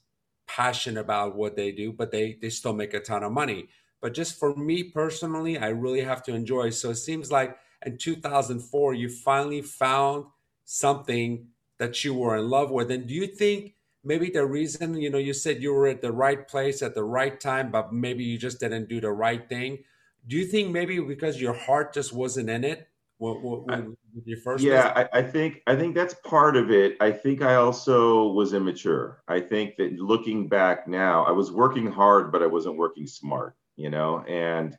passionate 0.46 1.00
about 1.00 1.34
what 1.34 1.56
they 1.56 1.72
do, 1.72 1.92
but 1.92 2.12
they 2.12 2.38
they 2.40 2.50
still 2.50 2.72
make 2.72 2.94
a 2.94 3.00
ton 3.00 3.24
of 3.24 3.32
money. 3.32 3.68
But 4.00 4.14
just 4.14 4.38
for 4.38 4.54
me 4.54 4.84
personally, 4.84 5.58
I 5.58 5.68
really 5.68 6.02
have 6.02 6.22
to 6.24 6.34
enjoy. 6.34 6.70
So 6.70 6.90
it 6.90 6.96
seems 6.96 7.32
like 7.32 7.58
in 7.84 7.98
2004, 7.98 8.94
you 8.94 9.08
finally 9.08 9.60
found 9.60 10.26
something 10.64 11.48
that 11.78 12.04
you 12.04 12.14
were 12.14 12.36
in 12.36 12.48
love 12.48 12.70
with. 12.70 12.92
And 12.92 13.08
do 13.08 13.14
you 13.14 13.26
think 13.26 13.74
maybe 14.04 14.30
the 14.30 14.46
reason, 14.46 14.94
you 14.94 15.10
know, 15.10 15.18
you 15.18 15.32
said 15.32 15.60
you 15.60 15.72
were 15.72 15.88
at 15.88 16.00
the 16.00 16.12
right 16.12 16.46
place 16.46 16.80
at 16.80 16.94
the 16.94 17.04
right 17.04 17.40
time, 17.40 17.72
but 17.72 17.92
maybe 17.92 18.22
you 18.22 18.38
just 18.38 18.60
didn't 18.60 18.88
do 18.88 19.00
the 19.00 19.10
right 19.10 19.48
thing? 19.48 19.80
Do 20.28 20.36
you 20.36 20.46
think 20.46 20.70
maybe 20.70 21.00
because 21.00 21.40
your 21.40 21.54
heart 21.54 21.92
just 21.92 22.12
wasn't 22.12 22.50
in 22.50 22.62
it 22.62 22.88
what, 23.20 23.42
what, 23.42 23.66
what, 23.66 23.84
your 24.24 24.38
first? 24.38 24.64
Yeah, 24.64 24.92
I, 24.96 25.18
I, 25.18 25.22
think 25.22 25.60
I 25.66 25.76
think 25.76 25.94
that's 25.94 26.14
part 26.24 26.56
of 26.56 26.70
it. 26.70 26.96
I 27.02 27.12
think 27.12 27.42
I 27.42 27.56
also 27.56 28.28
was 28.28 28.54
immature. 28.54 29.22
I 29.28 29.40
think 29.40 29.76
that 29.76 29.92
looking 29.92 30.48
back 30.48 30.88
now, 30.88 31.24
I 31.24 31.30
was 31.30 31.52
working 31.52 31.86
hard, 31.86 32.32
but 32.32 32.42
I 32.42 32.46
wasn't 32.46 32.78
working 32.78 33.06
smart. 33.06 33.54
You 33.76 33.90
know, 33.90 34.20
and 34.20 34.74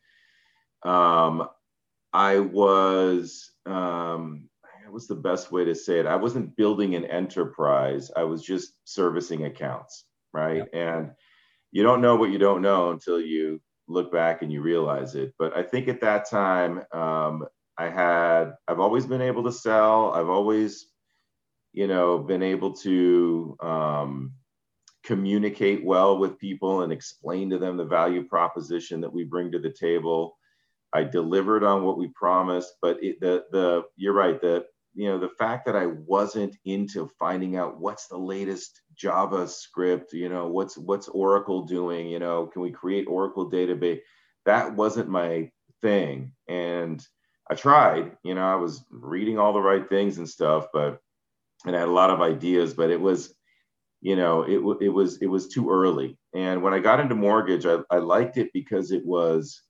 um, 0.81 1.47
I 2.13 2.39
was 2.39 3.51
um, 3.67 4.49
what's 4.89 5.05
the 5.05 5.13
best 5.13 5.51
way 5.51 5.63
to 5.63 5.75
say 5.75 5.99
it? 5.99 6.07
I 6.07 6.15
wasn't 6.15 6.55
building 6.55 6.95
an 6.95 7.05
enterprise. 7.05 8.09
I 8.17 8.23
was 8.23 8.41
just 8.41 8.73
servicing 8.85 9.45
accounts, 9.45 10.05
right? 10.33 10.63
Yeah. 10.73 10.95
And 10.95 11.11
you 11.71 11.83
don't 11.83 12.01
know 12.01 12.15
what 12.15 12.31
you 12.31 12.39
don't 12.39 12.63
know 12.63 12.89
until 12.89 13.21
you 13.21 13.61
look 13.87 14.11
back 14.11 14.41
and 14.41 14.51
you 14.51 14.63
realize 14.63 15.13
it. 15.13 15.35
But 15.37 15.55
I 15.55 15.61
think 15.61 15.87
at 15.87 16.01
that 16.01 16.27
time, 16.27 16.81
um, 16.91 17.45
I 17.81 17.89
had, 17.89 18.53
I've 18.67 18.79
always 18.79 19.07
been 19.07 19.23
able 19.23 19.43
to 19.45 19.51
sell. 19.51 20.11
I've 20.11 20.29
always, 20.29 20.85
you 21.73 21.87
know, 21.87 22.19
been 22.19 22.43
able 22.43 22.73
to 22.73 23.57
um, 23.59 24.33
communicate 25.03 25.83
well 25.83 26.19
with 26.19 26.37
people 26.37 26.83
and 26.83 26.93
explain 26.93 27.49
to 27.49 27.57
them 27.57 27.77
the 27.77 27.85
value 27.85 28.23
proposition 28.27 29.01
that 29.01 29.11
we 29.11 29.23
bring 29.23 29.51
to 29.51 29.59
the 29.59 29.71
table. 29.71 30.37
I 30.93 31.05
delivered 31.05 31.63
on 31.63 31.83
what 31.83 31.97
we 31.97 32.09
promised, 32.09 32.73
but 32.83 33.03
it, 33.03 33.19
the 33.19 33.45
the 33.51 33.83
you're 33.95 34.13
right. 34.13 34.39
The 34.39 34.65
you 34.93 35.07
know 35.07 35.17
the 35.17 35.29
fact 35.29 35.65
that 35.65 35.75
I 35.75 35.87
wasn't 35.87 36.55
into 36.65 37.09
finding 37.17 37.55
out 37.55 37.79
what's 37.79 38.07
the 38.07 38.17
latest 38.17 38.79
JavaScript, 39.01 40.13
you 40.13 40.29
know 40.29 40.49
what's 40.49 40.77
what's 40.77 41.07
Oracle 41.07 41.63
doing, 41.63 42.09
you 42.09 42.19
know, 42.19 42.45
can 42.45 42.61
we 42.61 42.71
create 42.71 43.07
Oracle 43.07 43.49
database? 43.49 44.01
That 44.45 44.75
wasn't 44.75 45.09
my 45.09 45.49
thing, 45.81 46.33
and 46.47 47.01
I 47.51 47.53
tried, 47.53 48.13
you 48.23 48.33
know, 48.33 48.45
I 48.45 48.55
was 48.55 48.85
reading 48.89 49.37
all 49.37 49.51
the 49.51 49.61
right 49.61 49.87
things 49.89 50.17
and 50.19 50.29
stuff, 50.29 50.67
but 50.71 51.01
and 51.65 51.75
I 51.75 51.79
had 51.79 51.89
a 51.89 51.91
lot 51.91 52.09
of 52.09 52.21
ideas, 52.21 52.73
but 52.73 52.89
it 52.89 52.99
was, 52.99 53.35
you 53.99 54.15
know, 54.15 54.43
it, 54.43 54.85
it 54.85 54.89
was 54.89 55.17
it 55.17 55.27
was 55.27 55.49
too 55.49 55.69
early. 55.69 56.17
And 56.33 56.63
when 56.63 56.73
I 56.73 56.79
got 56.79 57.01
into 57.01 57.13
mortgage, 57.13 57.65
I, 57.65 57.79
I 57.91 57.97
liked 57.97 58.37
it 58.37 58.51
because 58.53 58.91
it 58.91 59.05
was, 59.05 59.63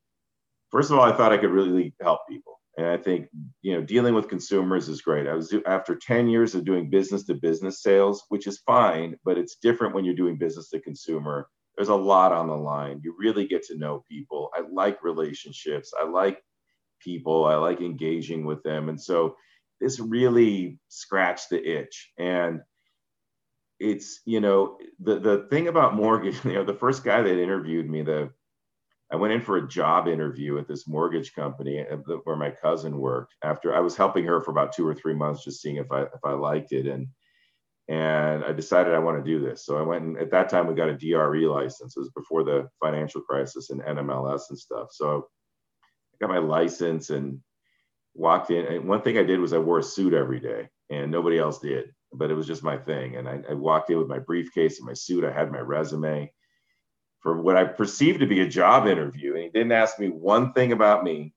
first 0.69 0.91
of 0.91 0.99
all, 0.99 1.03
I 1.03 1.17
thought 1.17 1.31
I 1.33 1.39
could 1.39 1.49
really 1.49 1.95
help 1.99 2.19
people. 2.29 2.59
And 2.77 2.85
I 2.85 2.97
think, 2.97 3.29
you 3.63 3.73
know, 3.73 3.81
dealing 3.81 4.13
with 4.13 4.29
consumers 4.29 4.87
is 4.87 5.01
great. 5.01 5.27
I 5.27 5.33
was 5.33 5.51
after 5.65 5.95
10 5.95 6.29
years 6.29 6.53
of 6.53 6.63
doing 6.65 6.87
business 6.87 7.25
to 7.25 7.33
business 7.33 7.81
sales, 7.81 8.25
which 8.29 8.45
is 8.45 8.59
fine, 8.59 9.15
but 9.25 9.39
it's 9.39 9.55
different 9.55 9.95
when 9.95 10.05
you're 10.05 10.13
doing 10.13 10.37
business 10.37 10.69
to 10.69 10.79
consumer. 10.79 11.47
There's 11.75 11.89
a 11.89 11.95
lot 11.95 12.31
on 12.31 12.47
the 12.47 12.55
line. 12.55 13.01
You 13.03 13.15
really 13.17 13.47
get 13.47 13.63
to 13.63 13.77
know 13.77 14.03
people. 14.07 14.51
I 14.53 14.61
like 14.71 15.03
relationships. 15.03 15.91
I 15.99 16.05
like 16.05 16.43
people. 17.03 17.45
I 17.45 17.55
like 17.55 17.81
engaging 17.81 18.45
with 18.45 18.63
them. 18.63 18.89
And 18.89 18.99
so 18.99 19.35
this 19.79 19.99
really 19.99 20.79
scratched 20.87 21.49
the 21.49 21.63
itch. 21.63 22.11
And 22.17 22.61
it's, 23.79 24.21
you 24.25 24.39
know, 24.39 24.77
the, 24.99 25.19
the 25.19 25.47
thing 25.49 25.67
about 25.67 25.95
mortgage, 25.95 26.37
you 26.45 26.53
know, 26.53 26.63
the 26.63 26.73
first 26.73 27.03
guy 27.03 27.21
that 27.21 27.41
interviewed 27.41 27.89
me, 27.89 28.03
the, 28.03 28.29
I 29.11 29.17
went 29.17 29.33
in 29.33 29.41
for 29.41 29.57
a 29.57 29.67
job 29.67 30.07
interview 30.07 30.57
at 30.57 30.69
this 30.69 30.87
mortgage 30.87 31.33
company 31.33 31.85
uh, 31.85 31.97
where 32.23 32.37
my 32.37 32.49
cousin 32.49 32.97
worked 32.97 33.35
after 33.43 33.75
I 33.75 33.81
was 33.81 33.97
helping 33.97 34.23
her 34.25 34.39
for 34.39 34.51
about 34.51 34.71
two 34.71 34.87
or 34.87 34.95
three 34.95 35.13
months, 35.13 35.43
just 35.43 35.61
seeing 35.61 35.77
if 35.77 35.91
I, 35.91 36.03
if 36.03 36.23
I 36.23 36.31
liked 36.31 36.71
it. 36.71 36.85
And, 36.85 37.07
and 37.89 38.45
I 38.45 38.53
decided 38.53 38.93
I 38.93 38.99
want 38.99 39.17
to 39.17 39.29
do 39.29 39.43
this. 39.43 39.65
So 39.65 39.77
I 39.77 39.81
went 39.81 40.03
and 40.05 40.17
at 40.17 40.31
that 40.31 40.47
time 40.47 40.65
we 40.65 40.75
got 40.75 40.87
a 40.87 40.97
DRE 40.97 41.45
license. 41.47 41.97
It 41.97 41.99
was 41.99 42.11
before 42.11 42.45
the 42.45 42.69
financial 42.81 43.19
crisis 43.19 43.69
and 43.69 43.81
NMLS 43.81 44.43
and 44.49 44.57
stuff. 44.57 44.89
So 44.91 45.27
got 46.21 46.29
my 46.29 46.37
license 46.37 47.09
and 47.09 47.41
walked 48.13 48.51
in. 48.51 48.65
And 48.65 48.87
one 48.87 49.01
thing 49.01 49.17
I 49.17 49.23
did 49.23 49.39
was 49.39 49.53
I 49.53 49.57
wore 49.57 49.79
a 49.79 49.83
suit 49.83 50.13
every 50.13 50.39
day, 50.39 50.69
and 50.89 51.11
nobody 51.11 51.39
else 51.39 51.59
did, 51.59 51.93
but 52.13 52.31
it 52.31 52.35
was 52.35 52.47
just 52.47 52.63
my 52.63 52.77
thing. 52.77 53.17
And 53.17 53.27
I, 53.27 53.41
I 53.49 53.53
walked 53.53 53.89
in 53.89 53.97
with 53.97 54.07
my 54.07 54.19
briefcase 54.19 54.77
and 54.77 54.87
my 54.87 54.93
suit. 54.93 55.25
I 55.25 55.31
had 55.31 55.51
my 55.51 55.59
resume 55.59 56.31
for 57.21 57.41
what 57.41 57.57
I 57.57 57.65
perceived 57.65 58.19
to 58.21 58.27
be 58.27 58.41
a 58.41 58.47
job 58.47 58.87
interview, 58.87 59.33
and 59.33 59.43
he 59.43 59.49
didn't 59.49 59.73
ask 59.73 59.99
me 59.99 60.09
one 60.09 60.53
thing 60.53 60.71
about 60.71 61.03
me. 61.03 61.33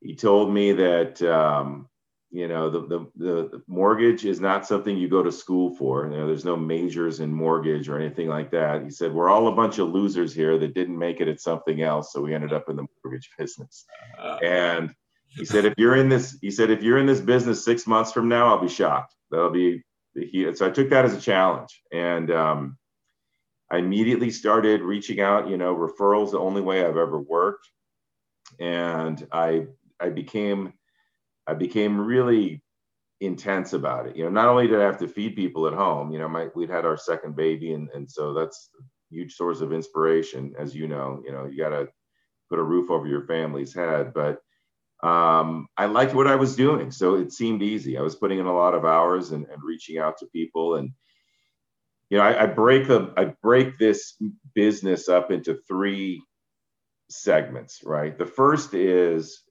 He 0.00 0.16
told 0.16 0.52
me 0.52 0.72
that 0.72 1.22
um, 1.22 1.88
you 2.30 2.48
know 2.48 2.68
the, 2.68 2.80
the, 2.80 3.06
the 3.16 3.62
mortgage 3.68 4.24
is 4.24 4.40
not 4.40 4.66
something 4.66 4.96
you 4.96 5.08
go 5.08 5.22
to 5.22 5.30
school 5.30 5.74
for. 5.76 6.06
You 6.06 6.16
know 6.16 6.26
there's 6.26 6.44
no 6.44 6.56
majors 6.56 7.20
in 7.20 7.32
mortgage 7.32 7.88
or 7.88 7.98
anything 7.98 8.28
like 8.28 8.50
that. 8.50 8.82
He 8.82 8.90
said 8.90 9.12
we're 9.12 9.28
all 9.28 9.48
a 9.48 9.54
bunch 9.54 9.78
of 9.78 9.88
losers 9.88 10.34
here 10.34 10.58
that 10.58 10.74
didn't 10.74 10.98
make 10.98 11.20
it 11.20 11.28
at 11.28 11.40
something 11.40 11.82
else 11.82 12.12
so 12.12 12.20
we 12.20 12.34
ended 12.34 12.52
up 12.52 12.68
in 12.68 12.76
the 12.76 12.86
mortgage 13.04 13.30
business. 13.38 13.86
Uh, 14.18 14.38
and 14.42 14.94
he 15.28 15.44
said 15.44 15.64
if 15.64 15.74
you're 15.76 15.96
in 15.96 16.08
this 16.08 16.36
he 16.40 16.50
said 16.50 16.70
if 16.70 16.82
you're 16.82 16.98
in 16.98 17.06
this 17.06 17.20
business 17.20 17.64
six 17.64 17.86
months 17.86 18.12
from 18.12 18.28
now 18.28 18.48
i'll 18.48 18.60
be 18.60 18.68
shocked. 18.68 19.14
That'll 19.30 19.50
be 19.50 19.82
he, 20.14 20.52
so 20.54 20.66
i 20.66 20.70
took 20.70 20.90
that 20.90 21.04
as 21.04 21.14
a 21.14 21.20
challenge. 21.20 21.80
And 21.92 22.30
um, 22.32 22.76
i 23.70 23.78
immediately 23.78 24.30
started 24.30 24.80
reaching 24.82 25.20
out 25.20 25.48
you 25.48 25.56
know 25.56 25.76
referrals 25.76 26.32
the 26.32 26.40
only 26.40 26.60
way 26.60 26.84
i've 26.84 26.96
ever 26.96 27.20
worked. 27.20 27.70
And 28.58 29.24
i 29.30 29.66
i 30.00 30.08
became 30.08 30.72
I 31.46 31.54
became 31.54 32.00
really 32.00 32.62
intense 33.20 33.72
about 33.72 34.06
it. 34.06 34.16
You 34.16 34.24
know, 34.24 34.30
not 34.30 34.48
only 34.48 34.66
did 34.66 34.80
I 34.80 34.84
have 34.84 34.98
to 34.98 35.08
feed 35.08 35.36
people 35.36 35.66
at 35.66 35.72
home, 35.72 36.10
you 36.12 36.18
know, 36.18 36.28
my, 36.28 36.48
we'd 36.54 36.70
had 36.70 36.84
our 36.84 36.96
second 36.96 37.36
baby, 37.36 37.72
and 37.72 37.88
and 37.94 38.10
so 38.10 38.34
that's 38.34 38.70
a 38.78 39.14
huge 39.14 39.34
source 39.34 39.60
of 39.60 39.72
inspiration, 39.72 40.54
as 40.58 40.74
you 40.74 40.88
know. 40.88 41.22
You 41.24 41.32
know, 41.32 41.46
you 41.46 41.56
got 41.58 41.70
to 41.70 41.88
put 42.50 42.58
a 42.58 42.64
roof 42.64 42.90
over 42.90 43.06
your 43.06 43.26
family's 43.26 43.74
head, 43.74 44.12
but 44.14 44.40
um, 45.02 45.66
I 45.76 45.86
liked 45.86 46.14
what 46.14 46.26
I 46.26 46.36
was 46.36 46.56
doing, 46.56 46.90
so 46.90 47.16
it 47.16 47.32
seemed 47.32 47.62
easy. 47.62 47.98
I 47.98 48.02
was 48.02 48.16
putting 48.16 48.38
in 48.38 48.46
a 48.46 48.54
lot 48.54 48.74
of 48.74 48.84
hours 48.84 49.32
and, 49.32 49.46
and 49.46 49.62
reaching 49.62 49.98
out 49.98 50.18
to 50.18 50.26
people, 50.26 50.76
and 50.76 50.90
you 52.10 52.18
know, 52.18 52.24
I, 52.24 52.44
I 52.44 52.46
break 52.46 52.86
the 52.88 53.12
I 53.16 53.34
break 53.42 53.78
this 53.78 54.14
business 54.54 55.08
up 55.08 55.30
into 55.30 55.58
three 55.68 56.22
segments. 57.10 57.80
Right, 57.84 58.16
the 58.18 58.26
first 58.26 58.74
is 58.74 59.42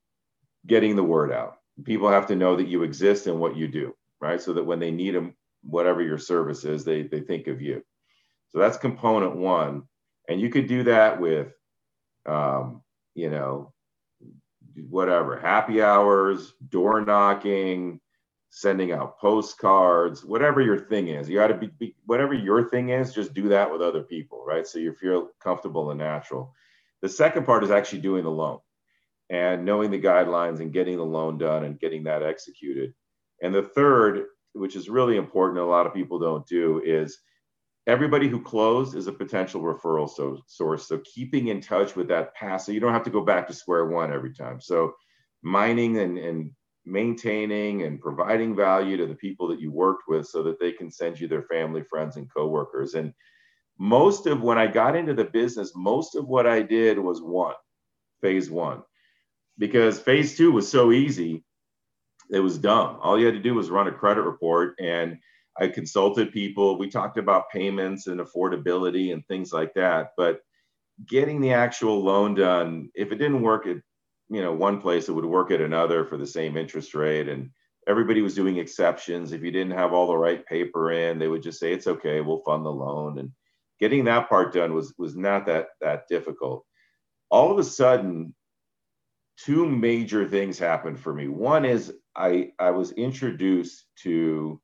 getting 0.68 0.96
the 0.96 1.04
word 1.04 1.32
out 1.32 1.58
people 1.84 2.10
have 2.10 2.27
to 2.27 2.36
know 2.36 2.55
that 2.55 2.67
you 2.67 2.84
exist 2.84 3.27
and 3.27 3.39
what 3.39 3.58
you 3.58 3.67
do, 3.67 3.96
right? 4.22 4.41
So 4.41 4.53
that 4.53 4.65
when 4.65 4.79
they 4.79 4.91
need 4.91 5.15
them, 5.15 5.36
whatever 5.63 6.01
your 6.01 6.17
service 6.17 6.63
is, 6.63 6.86
they, 6.86 7.03
they 7.03 7.22
think 7.22 7.48
of 7.48 7.62
you. 7.62 7.84
So 8.50 8.60
that's 8.60 8.77
component 8.77 9.36
one. 9.36 9.84
And 10.29 10.39
you 10.39 10.50
could 10.50 10.67
do 10.67 10.84
that 10.84 11.20
with, 11.20 11.53
um, 12.25 12.82
you 13.13 13.29
know, 13.29 13.74
whatever, 14.89 15.39
happy 15.39 15.82
hours, 15.82 16.53
door 16.70 17.01
knocking, 17.01 18.00
sending 18.50 18.91
out 18.91 19.20
postcards, 19.20 20.24
whatever 20.24 20.62
your 20.62 20.79
thing 20.79 21.10
is. 21.10 21.29
You 21.29 21.36
got 21.36 21.48
to 21.48 21.55
be, 21.55 21.67
be, 21.67 21.96
whatever 22.05 22.34
your 22.34 22.70
thing 22.70 22.89
is, 22.89 23.13
just 23.13 23.34
do 23.34 23.50
that 23.50 23.72
with 23.72 23.82
other 23.82 24.03
people, 24.03 24.44
right? 24.46 24.65
So 24.65 24.79
you 24.79 24.94
feel 24.94 25.29
comfortable 25.41 25.91
and 25.91 26.00
natural. 26.00 26.53
The 27.01 27.10
second 27.10 27.46
part 27.46 27.63
is 27.63 27.72
actually 27.72 28.00
doing 28.00 28.24
the 28.24 28.32
loan 28.32 28.60
and 29.29 29.65
knowing 29.65 29.91
the 29.91 30.01
guidelines 30.01 30.60
and 30.60 30.74
getting 30.74 30.98
the 30.98 31.05
loan 31.05 31.38
done 31.38 31.63
and 31.63 31.79
getting 31.79 32.03
that 32.03 32.24
executed. 32.24 32.94
And 33.41 33.53
the 33.53 33.63
third, 33.63 34.25
which 34.53 34.75
is 34.75 34.89
really 34.89 35.17
important, 35.17 35.60
a 35.60 35.65
lot 35.65 35.88
of 35.88 35.94
people 35.94 36.20
don't 36.20 36.46
do, 36.48 36.82
is 36.86 37.17
everybody 37.88 38.27
who 38.27 38.41
closed 38.41 38.96
is 38.96 39.08
a 39.08 39.12
potential 39.12 39.62
referral 39.62 40.10
so, 40.10 40.41
source. 40.48 40.88
So 40.88 41.00
keeping 41.00 41.48
in 41.48 41.62
touch 41.62 41.96
with 41.96 42.08
that 42.10 42.36
past, 42.36 42.65
so 42.65 42.72
you 42.72 42.79
don't 42.79 42.94
have 42.94 43.03
to 43.03 43.10
go 43.10 43.22
back 43.22 43.48
to 43.48 43.53
square 43.53 43.86
one 43.88 44.13
every 44.13 44.34
time. 44.34 44.62
So 44.62 44.94
mining 45.41 45.98
and, 45.98 46.17
and 46.17 46.51
maintaining 46.86 47.84
and 47.84 48.00
providing 48.00 48.55
value 48.55 48.96
to 48.98 49.08
the 49.08 49.15
people 49.15 49.48
that 49.48 49.60
you 49.60 49.72
worked 49.72 50.03
with 50.08 50.27
so 50.27 50.44
that 50.44 50.60
they 50.60 50.72
can 50.72 50.91
send 50.91 51.20
you 51.20 51.27
their 51.27 51.44
family, 51.44 51.84
friends, 51.89 52.15
and 52.15 52.32
coworkers. 52.32 52.94
And 52.94 53.12
most 53.79 54.27
of 54.27 54.41
when 54.41 54.58
I 54.58 54.67
got 54.67 54.96
into 54.96 55.13
the 55.13 55.25
business, 55.25 55.74
most 55.75 56.15
of 56.15 56.27
what 56.27 56.46
I 56.46 56.62
did 56.62 56.98
was 57.00 57.22
one, 57.22 57.55
phase 58.22 58.51
one 58.51 58.84
because 59.58 60.00
phase 60.00 60.38
two 60.38 60.52
was 60.52 60.70
so 60.70 60.92
easy. 60.92 61.44
It 62.32 62.40
was 62.40 62.58
dumb. 62.58 63.00
All 63.02 63.20
you 63.20 63.26
had 63.26 63.36
to 63.36 63.42
do 63.42 63.54
was 63.54 63.70
run 63.70 63.88
a 63.88 63.92
credit 63.92 64.24
report 64.24 64.76
and 64.80 65.18
I 65.58 65.68
consulted 65.68 66.32
people. 66.32 66.78
We 66.78 66.90
talked 66.90 67.18
about 67.18 67.50
payments 67.50 68.08
and 68.08 68.20
affordability 68.20 69.14
and 69.14 69.26
things 69.28 69.54
like 69.54 69.74
that. 69.76 70.12
But 70.18 70.42
getting 71.08 71.42
the 71.42 71.54
actual 71.54 72.04
loan 72.04 72.36
done, 72.36 72.90
if 72.94 73.12
it 73.12 73.18
didn't 73.18 73.42
work 73.42 73.68
at 73.68 73.78
you 74.30 74.42
know 74.42 74.54
one 74.54 74.82
place, 74.82 75.08
it 75.08 75.14
would 75.14 75.26
work 75.26 75.52
at 75.52 75.62
another 75.62 76.04
for 76.06 76.18
the 76.18 76.28
same 76.28 76.58
interest 76.58 76.94
rate. 76.94 77.30
And 77.30 77.52
everybody 77.88 78.22
was 78.22 78.36
doing 78.36 78.58
exceptions. 78.58 79.32
If 79.32 79.44
you 79.44 79.52
didn't 79.52 79.78
have 79.78 79.94
all 79.94 80.08
the 80.08 80.18
right 80.18 80.46
paper 80.46 80.92
in, 80.92 81.20
they 81.20 81.28
would 81.28 81.44
just 81.44 81.60
say 81.60 81.72
it's 81.72 81.88
okay, 81.88 82.22
we'll 82.22 82.44
fund 82.44 82.66
the 82.66 82.72
loan. 82.72 83.20
And 83.20 83.32
getting 83.80 84.06
that 84.06 84.30
part 84.30 84.54
done 84.54 84.74
was 84.74 84.94
was 84.98 85.16
not 85.16 85.46
that 85.46 85.68
that 85.82 86.08
difficult. 86.08 86.66
All 87.30 87.52
of 87.52 87.60
a 87.60 87.64
sudden, 87.64 88.36
two 89.38 89.65
major 89.65 90.27
things 90.27 90.58
happened 90.58 91.00
for 91.00 91.13
me. 91.13 91.27
One 91.27 91.65
is 91.65 91.94
I 92.15 92.51
I 92.60 92.72
was 92.72 92.92
introduced 92.92 93.86
to 94.04 94.62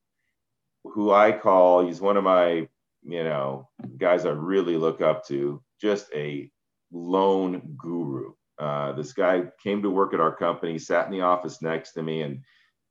who 0.83 1.11
I 1.11 1.31
call 1.31 1.85
he's 1.85 2.01
one 2.01 2.17
of 2.17 2.23
my 2.23 2.67
you 3.03 3.23
know 3.23 3.69
guys 3.97 4.25
I 4.25 4.29
really 4.29 4.77
look 4.77 5.01
up 5.01 5.25
to, 5.27 5.61
just 5.79 6.07
a 6.13 6.51
loan 6.91 7.75
guru. 7.77 8.33
Uh, 8.59 8.91
this 8.93 9.13
guy 9.13 9.43
came 9.63 9.81
to 9.81 9.89
work 9.89 10.13
at 10.13 10.19
our 10.19 10.35
company, 10.35 10.77
sat 10.77 11.07
in 11.07 11.11
the 11.11 11.21
office 11.21 11.61
next 11.61 11.93
to 11.93 12.03
me, 12.03 12.21
and 12.21 12.43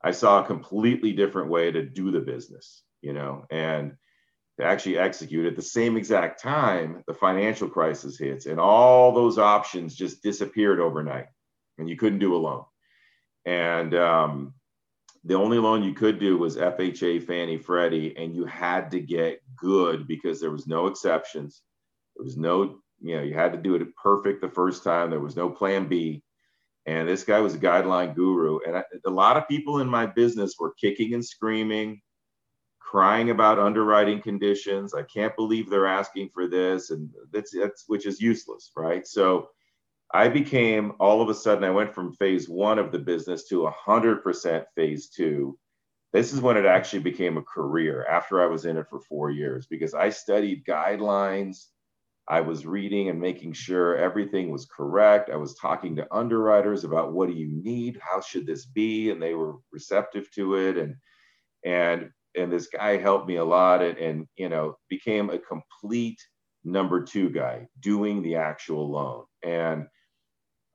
I 0.02 0.10
saw 0.10 0.40
a 0.40 0.46
completely 0.46 1.12
different 1.12 1.50
way 1.50 1.70
to 1.70 1.82
do 1.82 2.10
the 2.10 2.20
business, 2.20 2.82
you 3.02 3.12
know, 3.12 3.44
and 3.50 3.92
to 4.58 4.66
actually 4.66 4.98
execute 4.98 5.46
at 5.46 5.56
the 5.56 5.62
same 5.62 5.96
exact 5.96 6.42
time 6.42 7.04
the 7.06 7.14
financial 7.14 7.68
crisis 7.68 8.18
hits 8.18 8.46
and 8.46 8.58
all 8.58 9.12
those 9.12 9.38
options 9.38 9.94
just 9.94 10.22
disappeared 10.22 10.80
overnight 10.80 11.26
and 11.80 11.88
you 11.88 11.96
couldn't 11.96 12.18
do 12.18 12.36
a 12.36 12.38
loan. 12.38 12.64
And 13.44 13.94
um, 13.94 14.54
the 15.24 15.34
only 15.34 15.58
loan 15.58 15.82
you 15.82 15.94
could 15.94 16.18
do 16.18 16.38
was 16.38 16.56
FHA, 16.56 17.26
Fannie, 17.26 17.58
Freddie, 17.58 18.16
and 18.16 18.34
you 18.34 18.44
had 18.44 18.90
to 18.92 19.00
get 19.00 19.42
good 19.56 20.06
because 20.06 20.40
there 20.40 20.50
was 20.50 20.66
no 20.66 20.86
exceptions. 20.86 21.62
There 22.16 22.24
was 22.24 22.36
no, 22.36 22.80
you 23.00 23.16
know, 23.16 23.22
you 23.22 23.34
had 23.34 23.52
to 23.52 23.58
do 23.58 23.74
it 23.74 23.96
perfect 23.96 24.40
the 24.40 24.48
first 24.48 24.84
time. 24.84 25.10
There 25.10 25.20
was 25.20 25.36
no 25.36 25.50
plan 25.50 25.88
B. 25.88 26.22
And 26.86 27.06
this 27.06 27.24
guy 27.24 27.40
was 27.40 27.54
a 27.54 27.58
guideline 27.58 28.14
guru. 28.14 28.60
And 28.66 28.78
I, 28.78 28.84
a 29.06 29.10
lot 29.10 29.36
of 29.36 29.48
people 29.48 29.80
in 29.80 29.88
my 29.88 30.06
business 30.06 30.54
were 30.58 30.74
kicking 30.80 31.12
and 31.12 31.24
screaming, 31.24 32.00
crying 32.78 33.30
about 33.30 33.58
underwriting 33.58 34.22
conditions. 34.22 34.94
I 34.94 35.02
can't 35.02 35.36
believe 35.36 35.68
they're 35.68 35.86
asking 35.86 36.30
for 36.30 36.48
this. 36.48 36.90
And 36.90 37.10
that's, 37.30 37.52
that's 37.52 37.84
which 37.86 38.06
is 38.06 38.22
useless, 38.22 38.72
right? 38.74 39.06
So 39.06 39.50
I 40.12 40.28
became 40.28 40.92
all 40.98 41.22
of 41.22 41.28
a 41.28 41.34
sudden, 41.34 41.64
I 41.64 41.70
went 41.70 41.94
from 41.94 42.14
phase 42.14 42.48
one 42.48 42.78
of 42.78 42.90
the 42.90 42.98
business 42.98 43.44
to 43.48 43.70
100% 43.86 44.64
phase 44.74 45.08
two. 45.08 45.56
This 46.12 46.32
is 46.32 46.40
when 46.40 46.56
it 46.56 46.66
actually 46.66 47.00
became 47.00 47.36
a 47.36 47.42
career 47.42 48.04
after 48.06 48.42
I 48.42 48.46
was 48.46 48.64
in 48.64 48.76
it 48.76 48.88
for 48.90 49.00
four 49.00 49.30
years 49.30 49.66
because 49.66 49.94
I 49.94 50.10
studied 50.10 50.64
guidelines. 50.64 51.66
I 52.28 52.40
was 52.40 52.66
reading 52.66 53.08
and 53.08 53.20
making 53.20 53.52
sure 53.52 53.96
everything 53.96 54.50
was 54.50 54.66
correct. 54.66 55.30
I 55.30 55.36
was 55.36 55.54
talking 55.54 55.94
to 55.96 56.14
underwriters 56.14 56.82
about 56.82 57.12
what 57.12 57.28
do 57.28 57.34
you 57.34 57.48
need? 57.48 58.00
How 58.02 58.20
should 58.20 58.46
this 58.46 58.66
be? 58.66 59.10
And 59.10 59.22
they 59.22 59.34
were 59.34 59.56
receptive 59.72 60.30
to 60.32 60.56
it. 60.56 60.76
And, 60.76 60.96
and, 61.64 62.10
and 62.36 62.52
this 62.52 62.66
guy 62.66 62.96
helped 62.96 63.28
me 63.28 63.36
a 63.36 63.44
lot 63.44 63.82
and, 63.82 63.98
and 63.98 64.26
you 64.36 64.48
know, 64.48 64.76
became 64.88 65.30
a 65.30 65.38
complete 65.38 66.20
number 66.64 67.02
two 67.02 67.30
guy 67.30 67.68
doing 67.80 68.22
the 68.22 68.36
actual 68.36 68.90
loan. 68.90 69.24
And 69.42 69.86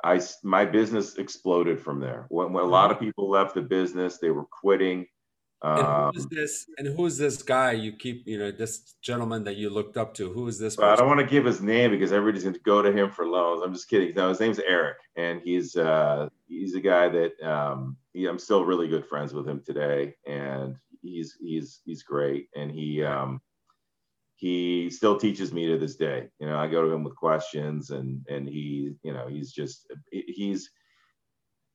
I 0.06 0.22
my 0.44 0.66
business 0.66 1.18
exploded 1.18 1.82
from 1.82 2.00
there. 2.00 2.28
When, 2.30 2.54
when 2.54 2.64
a 2.64 2.68
lot 2.68 2.92
of 2.92 3.00
people 3.00 3.30
left 3.30 3.56
the 3.56 3.62
business, 3.62 4.20
they 4.20 4.30
were 4.30 4.46
quitting. 4.46 5.08
Um, 5.64 5.80
and 5.80 6.16
who's 6.16 6.28
this? 6.28 6.66
And 6.78 6.96
who's 6.96 7.18
this 7.18 7.42
guy 7.42 7.72
you 7.72 7.94
keep? 7.94 8.28
You 8.28 8.38
know, 8.38 8.52
this 8.52 8.96
gentleman 9.02 9.44
that 9.46 9.56
you 9.56 9.72
looked 9.72 9.98
up 9.98 10.14
to. 10.16 10.32
Who 10.32 10.48
is 10.48 10.60
this? 10.60 10.78
I 10.78 10.96
don't 10.96 11.08
want 11.08 11.22
to 11.22 11.26
give 11.26 11.44
his 11.44 11.60
name 11.60 11.90
because 11.90 12.12
everybody's 12.12 12.44
going 12.44 12.54
to 12.54 12.62
go 12.62 12.84
to 12.84 12.92
him 12.92 13.10
for 13.10 13.26
loans. 13.26 13.64
I'm 13.64 13.74
just 13.74 13.90
kidding. 13.90 14.14
No, 14.16 14.30
his 14.30 14.40
name's 14.40 14.60
Eric, 14.60 14.98
and 15.16 15.42
he's 15.44 15.76
uh, 15.76 16.30
he's 16.48 16.76
a 16.76 16.82
guy 16.82 17.10
that 17.10 17.42
um, 17.42 17.98
he, 18.14 18.28
I'm 18.28 18.38
still 18.38 18.64
really 18.64 18.88
good 18.88 19.08
friends 19.08 19.34
with 19.34 19.48
him 19.48 19.64
today, 19.66 20.14
and 20.28 20.76
he's 21.02 21.36
he's 21.42 21.82
he's 21.84 22.04
great, 22.04 22.48
and 22.56 22.70
he 22.70 23.04
um, 23.04 23.42
he 24.36 24.90
still 24.90 25.18
teaches 25.18 25.54
me 25.54 25.68
to 25.68 25.78
this 25.78 25.96
day. 25.96 26.28
You 26.40 26.48
know, 26.48 26.58
I 26.58 26.68
go 26.68 26.86
to 26.86 26.92
him 26.92 27.04
with 27.04 27.16
questions 27.16 27.90
and 27.90 28.26
and 28.30 28.48
he, 28.48 28.96
you 29.04 29.14
know, 29.14 29.28
he's 29.28 29.52
just 29.52 29.92
he's 30.12 30.70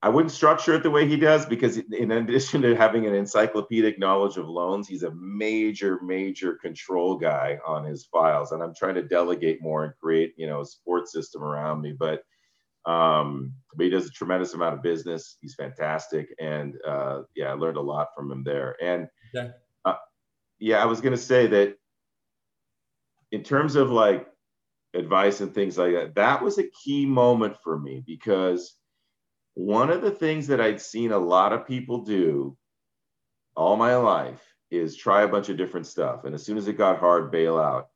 I 0.03 0.09
wouldn't 0.09 0.31
structure 0.31 0.73
it 0.73 0.81
the 0.81 0.89
way 0.89 1.07
he 1.07 1.15
does 1.15 1.45
because 1.45 1.77
in 1.77 2.11
addition 2.11 2.63
to 2.63 2.75
having 2.75 3.05
an 3.05 3.13
encyclopedic 3.13 3.99
knowledge 3.99 4.37
of 4.37 4.49
loans, 4.49 4.87
he's 4.87 5.03
a 5.03 5.13
major, 5.13 5.99
major 6.01 6.55
control 6.55 7.17
guy 7.17 7.59
on 7.67 7.85
his 7.85 8.05
files. 8.05 8.51
And 8.51 8.63
I'm 8.63 8.73
trying 8.73 8.95
to 8.95 9.03
delegate 9.03 9.61
more 9.61 9.83
and 9.83 9.93
create, 10.01 10.33
you 10.37 10.47
know, 10.47 10.61
a 10.61 10.65
support 10.65 11.07
system 11.07 11.43
around 11.43 11.81
me. 11.81 11.93
But 11.93 12.23
um, 12.87 13.53
but 13.75 13.83
he 13.83 13.91
does 13.91 14.07
a 14.07 14.11
tremendous 14.11 14.55
amount 14.55 14.73
of 14.73 14.81
business. 14.81 15.37
He's 15.39 15.53
fantastic. 15.53 16.33
And 16.39 16.77
uh, 16.87 17.21
yeah, 17.35 17.51
I 17.51 17.53
learned 17.53 17.77
a 17.77 17.81
lot 17.81 18.07
from 18.15 18.31
him 18.31 18.43
there. 18.43 18.75
And 18.81 19.07
yeah, 19.35 19.49
uh, 19.85 19.97
yeah 20.57 20.81
I 20.81 20.85
was 20.85 20.99
going 20.99 21.15
to 21.15 21.21
say 21.21 21.45
that 21.45 21.77
in 23.31 23.43
terms 23.43 23.75
of 23.75 23.89
like 23.91 24.27
advice 24.93 25.41
and 25.41 25.53
things 25.53 25.77
like 25.77 25.93
that, 25.93 26.15
that 26.15 26.43
was 26.43 26.57
a 26.57 26.69
key 26.83 27.05
moment 27.05 27.55
for 27.63 27.79
me 27.79 28.03
because 28.05 28.75
one 29.53 29.89
of 29.89 30.01
the 30.01 30.11
things 30.11 30.47
that 30.47 30.61
I'd 30.61 30.81
seen 30.81 31.11
a 31.11 31.17
lot 31.17 31.53
of 31.53 31.67
people 31.67 31.99
do 31.99 32.57
all 33.55 33.75
my 33.75 33.95
life 33.95 34.41
is 34.69 34.95
try 34.95 35.23
a 35.23 35.27
bunch 35.27 35.49
of 35.49 35.57
different 35.57 35.87
stuff. 35.87 36.23
And 36.23 36.33
as 36.33 36.43
soon 36.43 36.57
as 36.57 36.67
it 36.67 36.77
got 36.77 36.99
hard, 36.99 37.31
bail 37.31 37.57
out. 37.57 37.89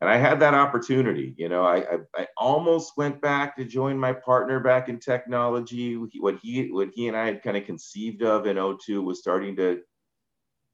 And 0.00 0.10
I 0.10 0.16
had 0.16 0.40
that 0.40 0.54
opportunity. 0.54 1.34
You 1.36 1.48
know, 1.48 1.64
I, 1.64 1.76
I, 1.78 1.98
I 2.16 2.26
almost 2.36 2.96
went 2.96 3.20
back 3.20 3.56
to 3.56 3.64
join 3.64 3.98
my 3.98 4.12
partner 4.12 4.58
back 4.58 4.88
in 4.88 4.98
technology. 4.98 5.96
What 5.96 6.38
he, 6.42 6.70
what 6.72 6.90
he 6.92 7.08
and 7.08 7.16
I 7.16 7.26
had 7.26 7.42
kind 7.42 7.56
of 7.56 7.66
conceived 7.66 8.22
of 8.22 8.46
in 8.46 8.56
02 8.56 9.02
was 9.02 9.20
starting 9.20 9.56
to 9.56 9.80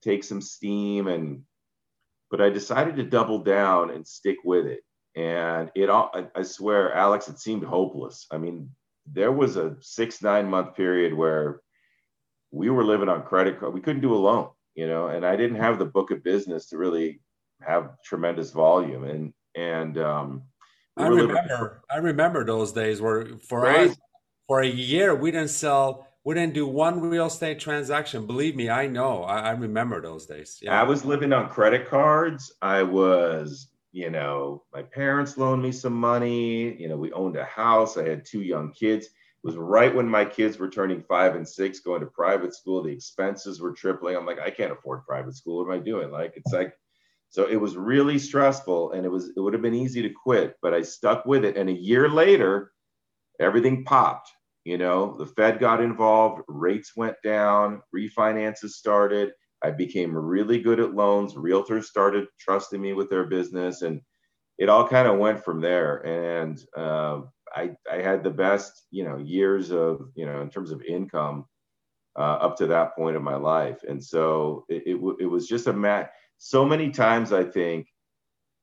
take 0.02 0.24
some 0.24 0.40
steam 0.40 1.08
and 1.08 1.42
but 2.30 2.40
I 2.40 2.50
decided 2.50 2.96
to 2.96 3.02
double 3.04 3.38
down 3.38 3.90
and 3.90 4.06
stick 4.06 4.38
with 4.44 4.66
it. 4.66 4.80
And 5.16 5.70
it 5.74 5.88
all, 5.90 6.10
I 6.34 6.42
swear, 6.42 6.94
Alex, 6.94 7.28
it 7.28 7.38
seemed 7.38 7.64
hopeless. 7.64 8.26
I 8.30 8.38
mean, 8.38 8.70
there 9.06 9.32
was 9.32 9.56
a 9.56 9.76
six, 9.80 10.22
nine 10.22 10.48
month 10.48 10.76
period 10.76 11.14
where 11.14 11.60
we 12.50 12.70
were 12.70 12.84
living 12.84 13.08
on 13.08 13.22
credit 13.24 13.58
card. 13.58 13.74
We 13.74 13.80
couldn't 13.80 14.02
do 14.02 14.14
a 14.14 14.16
loan, 14.16 14.50
you 14.74 14.86
know, 14.86 15.08
and 15.08 15.24
I 15.24 15.36
didn't 15.36 15.56
have 15.56 15.78
the 15.78 15.84
book 15.86 16.10
of 16.10 16.22
business 16.22 16.68
to 16.68 16.78
really 16.78 17.20
have 17.62 17.90
tremendous 18.04 18.50
volume. 18.50 19.04
And, 19.04 19.32
and, 19.54 19.98
um, 19.98 20.42
we 20.96 21.04
I 21.04 21.08
remember, 21.08 21.34
living- 21.34 21.76
I 21.90 21.96
remember 21.98 22.44
those 22.44 22.72
days 22.72 23.00
where 23.00 23.26
for 23.48 23.62
right? 23.62 23.90
us, 23.90 23.96
for 24.46 24.60
a 24.60 24.66
year, 24.66 25.14
we 25.14 25.30
didn't 25.30 25.50
sell 25.50 26.07
we 26.28 26.34
didn't 26.34 26.52
do 26.52 26.66
one 26.66 27.00
real 27.00 27.24
estate 27.24 27.58
transaction. 27.58 28.26
Believe 28.26 28.54
me, 28.54 28.68
I 28.68 28.86
know. 28.86 29.22
I, 29.22 29.38
I 29.38 29.50
remember 29.52 30.02
those 30.02 30.26
days. 30.26 30.58
Yeah. 30.60 30.78
I 30.78 30.82
was 30.82 31.02
living 31.02 31.32
on 31.32 31.48
credit 31.48 31.88
cards. 31.88 32.52
I 32.60 32.82
was, 32.82 33.68
you 33.92 34.10
know, 34.10 34.64
my 34.70 34.82
parents 34.82 35.38
loaned 35.38 35.62
me 35.62 35.72
some 35.72 35.94
money. 35.94 36.78
You 36.78 36.90
know, 36.90 36.98
we 36.98 37.10
owned 37.12 37.36
a 37.36 37.46
house. 37.46 37.96
I 37.96 38.06
had 38.06 38.26
two 38.26 38.42
young 38.42 38.72
kids. 38.72 39.06
It 39.06 39.12
was 39.42 39.56
right 39.56 39.94
when 39.94 40.06
my 40.06 40.26
kids 40.26 40.58
were 40.58 40.68
turning 40.68 41.00
five 41.00 41.34
and 41.34 41.48
six, 41.48 41.80
going 41.80 42.02
to 42.02 42.06
private 42.06 42.54
school. 42.54 42.82
The 42.82 42.90
expenses 42.90 43.62
were 43.62 43.72
tripling. 43.72 44.14
I'm 44.14 44.26
like, 44.26 44.38
I 44.38 44.50
can't 44.50 44.72
afford 44.72 45.06
private 45.06 45.34
school. 45.34 45.64
What 45.64 45.72
am 45.72 45.80
I 45.80 45.82
doing? 45.82 46.10
Like, 46.10 46.34
it's 46.36 46.52
like, 46.52 46.74
so 47.30 47.46
it 47.46 47.56
was 47.56 47.74
really 47.78 48.18
stressful, 48.18 48.92
and 48.92 49.06
it 49.06 49.08
was 49.08 49.30
it 49.34 49.40
would 49.40 49.54
have 49.54 49.62
been 49.62 49.72
easy 49.72 50.02
to 50.02 50.10
quit, 50.10 50.56
but 50.60 50.74
I 50.74 50.82
stuck 50.82 51.24
with 51.24 51.46
it. 51.46 51.56
And 51.56 51.70
a 51.70 51.72
year 51.72 52.06
later, 52.06 52.72
everything 53.40 53.84
popped 53.84 54.30
You 54.64 54.78
know, 54.78 55.16
the 55.16 55.26
Fed 55.26 55.58
got 55.60 55.80
involved, 55.80 56.42
rates 56.48 56.92
went 56.96 57.16
down, 57.24 57.80
refinances 57.94 58.70
started. 58.70 59.32
I 59.62 59.70
became 59.70 60.16
really 60.16 60.60
good 60.60 60.78
at 60.78 60.94
loans. 60.94 61.34
Realtors 61.34 61.84
started 61.84 62.26
trusting 62.38 62.80
me 62.80 62.92
with 62.92 63.08
their 63.08 63.24
business, 63.24 63.82
and 63.82 64.00
it 64.58 64.68
all 64.68 64.86
kind 64.86 65.08
of 65.08 65.18
went 65.18 65.42
from 65.42 65.60
there. 65.60 66.04
And 66.06 66.60
uh, 66.76 67.22
I, 67.54 67.70
I 67.90 68.02
had 68.02 68.22
the 68.22 68.30
best, 68.30 68.86
you 68.90 69.04
know, 69.04 69.16
years 69.16 69.70
of, 69.70 70.10
you 70.14 70.26
know, 70.26 70.42
in 70.42 70.50
terms 70.50 70.70
of 70.70 70.82
income 70.82 71.46
uh, 72.18 72.38
up 72.40 72.56
to 72.58 72.66
that 72.66 72.94
point 72.94 73.16
in 73.16 73.22
my 73.22 73.36
life. 73.36 73.78
And 73.88 74.02
so 74.02 74.64
it, 74.68 74.82
it, 74.86 75.16
it 75.20 75.26
was 75.26 75.46
just 75.46 75.68
a 75.68 75.72
mat. 75.72 76.10
So 76.36 76.64
many 76.64 76.90
times 76.90 77.32
I 77.32 77.44
think 77.44 77.86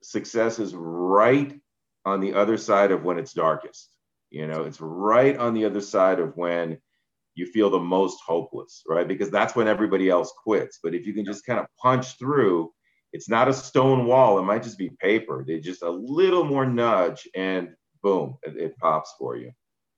success 0.03 0.60
is 0.60 0.75
right 0.75 1.60
on 2.05 2.19
the 2.19 2.34
other 2.34 2.58
side 2.58 2.91
of 2.91 3.03
when 3.03 3.17
it's 3.17 3.34
darkest. 3.34 3.94
You 4.36 4.48
know, 4.48 4.63
it's 4.63 4.82
right 4.82 5.38
on 5.38 5.54
the 5.54 5.63
other 5.63 5.80
side 5.80 6.19
of 6.19 6.36
when 6.36 6.78
you 7.36 7.45
feel 7.45 7.69
the 7.69 7.80
most 7.80 8.19
hopeless, 8.19 8.84
right? 8.86 9.08
Because 9.08 9.32
that's 9.32 9.56
when 9.56 9.69
everybody 9.69 10.10
else 10.10 10.34
quits. 10.43 10.80
But 10.84 10.93
if 10.93 11.08
you 11.08 11.13
can 11.13 11.24
just 11.24 11.45
kind 11.45 11.58
of 11.58 11.67
punch 11.82 12.19
through, 12.19 12.74
it's 13.13 13.30
not 13.30 13.48
a 13.48 13.54
stone 13.54 14.08
wall. 14.08 14.38
It 14.38 14.43
might 14.43 14.62
just 14.62 14.78
be 14.78 14.89
paper. 15.00 15.45
They 15.48 15.62
just 15.62 15.84
a 15.84 15.89
little 15.89 16.43
more 16.43 16.65
nudge 16.65 17.26
and 17.34 17.69
boom, 18.04 18.36
it, 18.43 18.58
it, 18.58 18.78
pops 18.78 19.13
for 19.17 19.38
you. 19.38 19.54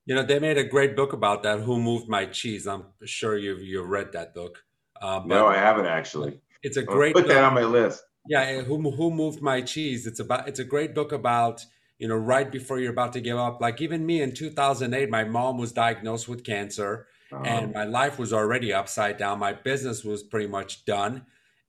You 0.06 0.14
know, 0.14 0.22
they 0.22 0.38
made 0.38 0.56
a 0.56 0.62
great 0.62 0.94
book 0.94 1.12
about 1.12 1.42
that. 1.42 1.58
Who 1.62 1.80
moved 1.80 2.08
my 2.08 2.26
cheese? 2.26 2.68
I'm 2.68 2.84
sure 3.04 3.36
you've 3.36 3.60
you've 3.60 3.88
read 3.88 4.12
that 4.12 4.34
book. 4.34 4.62
Uh, 5.02 5.20
no, 5.26 5.48
I 5.48 5.56
haven't 5.56 5.86
actually. 5.86 6.40
It's 6.62 6.76
a 6.76 6.84
great. 6.84 7.16
I'll 7.16 7.22
put 7.22 7.28
book. 7.28 7.34
that 7.34 7.42
on 7.42 7.54
my 7.54 7.64
list. 7.64 8.04
Yeah, 8.28 8.62
who 8.62 8.88
who 8.92 9.10
moved 9.10 9.42
my 9.42 9.62
cheese? 9.62 10.06
It's 10.06 10.20
about. 10.20 10.46
It's 10.46 10.60
a 10.60 10.64
great 10.64 10.94
book 10.94 11.10
about 11.10 11.64
you 11.98 12.08
know 12.08 12.16
right 12.16 12.50
before 12.50 12.78
you're 12.78 12.92
about 12.92 13.12
to 13.14 13.20
give 13.20 13.38
up. 13.38 13.60
Like 13.60 13.80
even 13.80 14.06
me 14.06 14.22
in 14.22 14.32
2008, 14.32 15.10
my 15.10 15.24
mom 15.24 15.58
was 15.58 15.72
diagnosed 15.72 16.28
with 16.28 16.44
cancer 16.44 17.06
uh-huh. 17.30 17.42
and 17.44 17.74
my 17.74 17.84
life 17.84 18.18
was 18.18 18.32
already 18.32 18.72
upside 18.72 19.18
down. 19.18 19.38
My 19.38 19.52
business 19.52 20.04
was 20.04 20.22
pretty 20.22 20.46
much 20.46 20.84
done, 20.84 21.26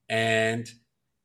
and 0.08 0.70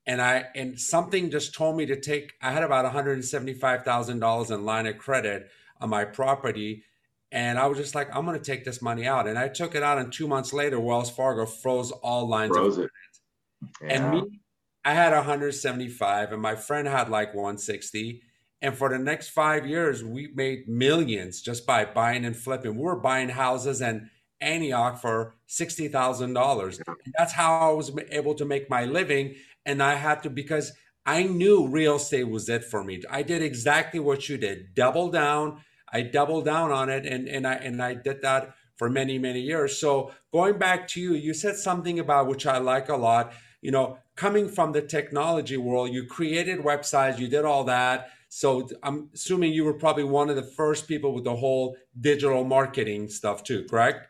and 0.07 0.21
I 0.21 0.47
and 0.55 0.79
something 0.79 1.31
just 1.31 1.55
told 1.55 1.77
me 1.77 1.87
to 1.87 2.01
take. 2.01 2.33
I 2.43 2.51
had 2.51 2.63
about 2.63 2.85
one 2.85 2.93
hundred 2.93 3.13
and 3.13 3.25
seventy 3.25 3.55
five 3.55 3.85
thousand 3.85 4.19
dollars 4.19 4.51
in 4.51 4.65
line 4.65 4.87
of 4.87 4.99
credit 4.99 5.49
on 5.81 5.91
my 5.91 6.05
property, 6.05 6.85
and 7.31 7.59
I 7.59 7.67
was 7.67 7.79
just 7.79 7.95
like, 7.95 8.15
I'm 8.15 8.27
going 8.27 8.39
to 8.39 8.45
take 8.45 8.65
this 8.65 8.83
money 8.83 9.07
out, 9.07 9.29
and 9.29 9.39
I 9.39 9.49
took 9.49 9.75
it 9.75 9.83
out, 9.83 9.99
and 9.99 10.13
two 10.13 10.27
months 10.27 10.53
later, 10.53 10.81
Wells 10.81 11.11
Fargo 11.11 11.47
froze 11.47 11.93
all 11.93 12.29
lines 12.29 12.57
froze 12.57 12.79
of 12.79 12.91
credit, 12.91 13.83
yeah. 13.83 14.07
and 14.07 14.11
me. 14.11 14.41
I 14.87 14.93
had 14.93 15.15
175 15.15 16.33
and 16.33 16.43
my 16.43 16.57
friend 16.57 16.87
had 16.87 17.09
like 17.09 17.29
160 17.29 18.21
and 18.63 18.77
for 18.77 18.89
the 18.89 18.99
next 18.99 19.29
five 19.29 19.67
years, 19.67 20.03
we 20.03 20.29
made 20.35 20.69
millions 20.69 21.43
just 21.43 21.67
by 21.67 21.85
buying 21.85 22.25
and 22.25 22.37
flipping. 22.37 22.77
We 22.77 22.83
were 22.83 22.97
buying 22.97 23.29
houses 23.29 23.83
and 23.83 24.09
Antioch 24.41 25.01
for 25.01 25.35
sixty 25.47 25.89
thousand 25.89 26.35
dollars. 26.35 26.81
That's 27.19 27.33
how 27.33 27.71
I 27.71 27.73
was 27.73 27.93
able 28.11 28.35
to 28.35 28.45
make 28.45 28.71
my 28.71 28.85
living, 28.85 29.35
and 29.67 29.83
I 29.83 29.95
had 29.95 30.23
to 30.23 30.31
because 30.31 30.73
I 31.07 31.25
knew 31.25 31.67
real 31.69 31.97
estate 31.97 32.25
was 32.29 32.49
it 32.49 32.65
for 32.65 32.83
me. 32.83 33.03
I 33.11 33.23
did 33.23 33.43
exactly 33.43 34.01
what 34.01 34.29
you 34.29 34.37
did, 34.39 34.75
double 34.75 35.11
down. 35.11 35.61
I 35.93 36.03
doubled 36.03 36.47
down 36.47 36.73
on 36.73 36.89
it, 36.89 37.07
and 37.07 37.29
and 37.29 37.47
I 37.47 37.55
and 37.55 37.83
I 37.83 37.95
did 37.95 38.23
that 38.23 38.55
for 38.77 38.91
many 38.91 39.19
many 39.19 39.41
years. 39.41 39.79
So 39.79 40.13
going 40.33 40.59
back 40.59 40.89
to 40.89 41.01
you, 41.01 41.15
you 41.15 41.35
said 41.35 41.57
something 41.57 41.99
about 41.99 42.27
which 42.27 42.47
I 42.47 42.59
like 42.59 42.89
a 42.89 42.97
lot. 42.97 43.33
You 43.63 43.71
know, 43.71 43.99
coming 44.17 44.49
from 44.49 44.73
the 44.73 44.83
technology 44.83 45.57
world, 45.57 45.91
you 45.91 46.07
created 46.07 46.61
websites, 46.61 47.19
you 47.19 47.29
did 47.29 47.45
all 47.45 47.65
that. 47.65 48.11
So 48.37 48.69
I'm 48.83 49.11
assuming 49.15 49.53
you 49.53 49.63
were 49.63 49.75
probably 49.75 50.03
one 50.03 50.29
of 50.29 50.35
the 50.35 50.43
first 50.43 50.89
people 50.89 51.15
with 51.15 51.23
the 51.23 51.37
whole 51.37 51.77
digital 52.01 52.43
marketing 52.43 53.09
stuff 53.09 53.45
too, 53.45 53.65
correct? 53.71 54.09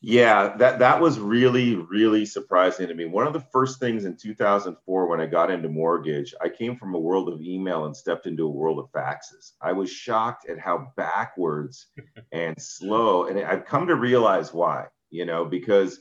Yeah, 0.00 0.56
that 0.58 0.78
that 0.78 1.00
was 1.00 1.18
really 1.18 1.74
really 1.74 2.26
surprising 2.26 2.86
to 2.86 2.94
me. 2.94 3.06
One 3.06 3.26
of 3.26 3.32
the 3.32 3.44
first 3.52 3.80
things 3.80 4.04
in 4.04 4.16
2004 4.16 5.08
when 5.08 5.20
I 5.20 5.26
got 5.26 5.50
into 5.50 5.68
mortgage, 5.68 6.32
I 6.40 6.48
came 6.48 6.76
from 6.76 6.94
a 6.94 7.00
world 7.00 7.28
of 7.28 7.42
email 7.42 7.86
and 7.86 7.96
stepped 7.96 8.26
into 8.26 8.46
a 8.46 8.50
world 8.50 8.78
of 8.78 8.92
faxes. 8.92 9.54
I 9.60 9.72
was 9.72 9.90
shocked 9.90 10.48
at 10.48 10.60
how 10.60 10.92
backwards 10.96 11.88
and 12.32 12.54
slow 12.62 13.24
and 13.24 13.36
I've 13.40 13.64
come 13.64 13.88
to 13.88 13.96
realize 13.96 14.54
why, 14.54 14.86
you 15.10 15.26
know, 15.26 15.44
because 15.44 15.98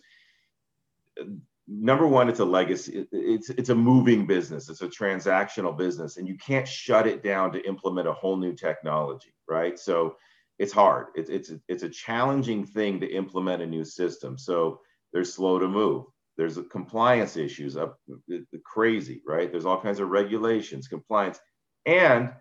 number 1.68 2.08
one 2.08 2.30
it's 2.30 2.40
a 2.40 2.46
legacy 2.46 3.08
it's 3.12 3.50
it's 3.50 3.70
a 3.70 3.76
moving 3.76 4.28
business 4.28 4.70
it's 4.70 4.84
a 4.84 4.88
transactional 4.88 5.76
business 5.76 6.18
and 6.18 6.28
you 6.28 6.38
can't 6.38 6.68
shut 6.68 7.08
it 7.08 7.24
down 7.24 7.52
to 7.52 7.66
implement 7.68 8.08
a 8.08 8.14
whole 8.14 8.38
new 8.38 8.54
technology 8.54 9.34
right 9.48 9.80
so 9.80 10.16
it's 10.60 10.74
hard. 10.74 11.08
It's 11.16 11.30
it's 11.30 11.52
it's 11.68 11.84
a 11.84 11.90
challenging 11.90 12.66
thing 12.66 13.00
to 13.02 13.08
implement 13.08 13.62
a 13.62 13.66
new 13.66 13.84
system. 13.84 14.38
So 14.38 14.80
they're 15.12 15.24
slow 15.24 15.60
to 15.60 15.68
move. 15.68 16.06
There's 16.38 16.60
compliance 16.72 17.38
issues 17.38 17.78
up 17.78 17.98
the 18.28 18.46
crazy, 18.66 19.22
right? 19.26 19.52
There's 19.52 19.66
all 19.66 19.80
kinds 19.80 20.00
of 20.00 20.10
regulations, 20.10 20.88
compliance, 20.88 21.40
and 21.86 22.32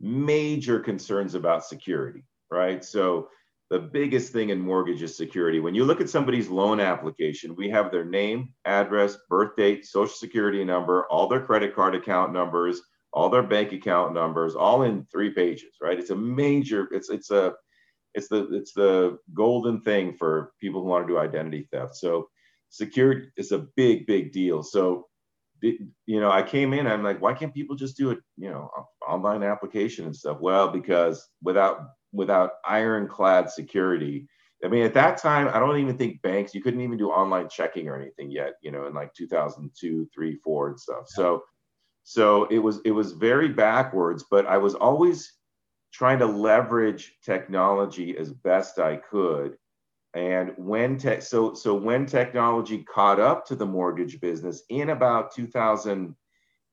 major 0.00 0.80
concerns 0.80 1.34
about 1.34 1.64
security, 1.64 2.24
right? 2.50 2.84
So 2.84 3.28
the 3.70 3.78
biggest 3.78 4.32
thing 4.32 4.50
in 4.50 4.60
mortgage 4.60 5.02
is 5.02 5.16
security. 5.16 5.58
When 5.58 5.74
you 5.74 5.84
look 5.84 6.00
at 6.00 6.10
somebody's 6.10 6.48
loan 6.48 6.80
application, 6.80 7.56
we 7.56 7.70
have 7.70 7.90
their 7.90 8.04
name, 8.04 8.52
address, 8.64 9.16
birth 9.28 9.56
date, 9.56 9.86
social 9.86 10.14
security 10.14 10.62
number, 10.64 11.06
all 11.10 11.28
their 11.28 11.40
credit 11.40 11.74
card 11.74 11.94
account 11.94 12.32
numbers, 12.32 12.82
all 13.12 13.30
their 13.30 13.42
bank 13.42 13.72
account 13.72 14.12
numbers, 14.12 14.54
all 14.54 14.82
in 14.82 15.06
three 15.10 15.30
pages, 15.30 15.76
right? 15.80 15.98
It's 15.98 16.10
a 16.10 16.16
major, 16.16 16.88
it's 16.92 17.08
it's 17.10 17.30
a 17.30 17.54
it's 18.14 18.28
the 18.28 18.48
it's 18.52 18.72
the 18.72 19.18
golden 19.32 19.80
thing 19.80 20.14
for 20.14 20.52
people 20.60 20.82
who 20.82 20.88
want 20.88 21.06
to 21.06 21.12
do 21.12 21.18
identity 21.18 21.68
theft. 21.72 21.96
So 21.96 22.28
security 22.70 23.28
is 23.36 23.52
a 23.52 23.66
big 23.76 24.06
big 24.06 24.32
deal. 24.32 24.62
So 24.62 25.06
you 25.62 26.20
know, 26.20 26.30
I 26.30 26.42
came 26.42 26.74
in. 26.74 26.86
I'm 26.86 27.02
like, 27.02 27.22
why 27.22 27.32
can't 27.32 27.54
people 27.54 27.74
just 27.74 27.96
do 27.96 28.10
it? 28.10 28.18
You 28.36 28.50
know, 28.50 28.70
online 29.08 29.42
application 29.42 30.04
and 30.04 30.14
stuff. 30.14 30.38
Well, 30.40 30.68
because 30.68 31.26
without 31.42 31.80
without 32.14 32.52
ironclad 32.66 33.50
security. 33.50 34.28
I 34.64 34.68
mean, 34.68 34.84
at 34.84 34.94
that 34.94 35.18
time, 35.18 35.48
I 35.52 35.58
don't 35.58 35.78
even 35.78 35.98
think 35.98 36.22
banks. 36.22 36.54
You 36.54 36.62
couldn't 36.62 36.80
even 36.80 36.96
do 36.96 37.10
online 37.10 37.48
checking 37.48 37.88
or 37.88 38.00
anything 38.00 38.30
yet. 38.30 38.54
You 38.62 38.70
know, 38.70 38.86
in 38.86 38.94
like 38.94 39.12
2002, 39.12 40.08
three, 40.14 40.36
four, 40.36 40.68
and 40.68 40.80
stuff. 40.80 41.06
Yeah. 41.10 41.16
So, 41.16 41.42
so 42.04 42.44
it 42.44 42.58
was 42.58 42.80
it 42.84 42.92
was 42.92 43.12
very 43.12 43.48
backwards. 43.48 44.24
But 44.30 44.46
I 44.46 44.56
was 44.56 44.74
always 44.74 45.34
trying 45.92 46.18
to 46.20 46.26
leverage 46.26 47.16
technology 47.22 48.16
as 48.16 48.32
best 48.32 48.78
I 48.78 48.96
could. 48.96 49.56
And 50.14 50.52
when 50.56 50.96
tech, 50.96 51.22
so 51.22 51.54
so 51.54 51.74
when 51.74 52.06
technology 52.06 52.84
caught 52.84 53.20
up 53.20 53.44
to 53.46 53.56
the 53.56 53.66
mortgage 53.66 54.20
business 54.20 54.62
in 54.70 54.90
about 54.90 55.34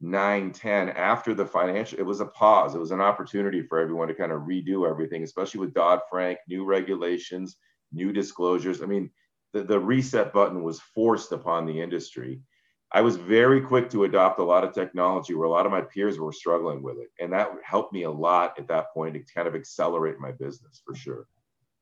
2009, 0.01 0.51
10, 0.51 0.89
after 0.89 1.33
the 1.33 1.45
financial, 1.45 1.99
it 1.99 2.05
was 2.05 2.21
a 2.21 2.25
pause. 2.25 2.75
It 2.75 2.79
was 2.79 2.91
an 2.91 3.01
opportunity 3.01 3.61
for 3.61 3.79
everyone 3.79 4.07
to 4.07 4.15
kind 4.15 4.31
of 4.31 4.41
redo 4.41 4.89
everything, 4.89 5.23
especially 5.23 5.59
with 5.59 5.73
Dodd 5.73 5.99
Frank, 6.09 6.39
new 6.47 6.65
regulations, 6.65 7.57
new 7.91 8.11
disclosures. 8.11 8.81
I 8.81 8.85
mean, 8.85 9.11
the, 9.53 9.63
the 9.63 9.79
reset 9.79 10.33
button 10.33 10.63
was 10.63 10.79
forced 10.79 11.31
upon 11.31 11.65
the 11.65 11.79
industry. 11.79 12.41
I 12.91 13.01
was 13.01 13.15
very 13.15 13.61
quick 13.61 13.89
to 13.91 14.03
adopt 14.03 14.39
a 14.39 14.43
lot 14.43 14.63
of 14.63 14.73
technology 14.73 15.33
where 15.33 15.47
a 15.47 15.51
lot 15.51 15.65
of 15.65 15.71
my 15.71 15.81
peers 15.81 16.19
were 16.19 16.33
struggling 16.33 16.83
with 16.83 16.97
it. 16.97 17.07
And 17.19 17.31
that 17.31 17.49
helped 17.63 17.93
me 17.93 18.03
a 18.03 18.11
lot 18.11 18.59
at 18.59 18.67
that 18.67 18.93
point 18.93 19.13
to 19.13 19.33
kind 19.33 19.47
of 19.47 19.55
accelerate 19.55 20.19
my 20.19 20.31
business 20.31 20.81
for 20.85 20.95
sure. 20.95 21.27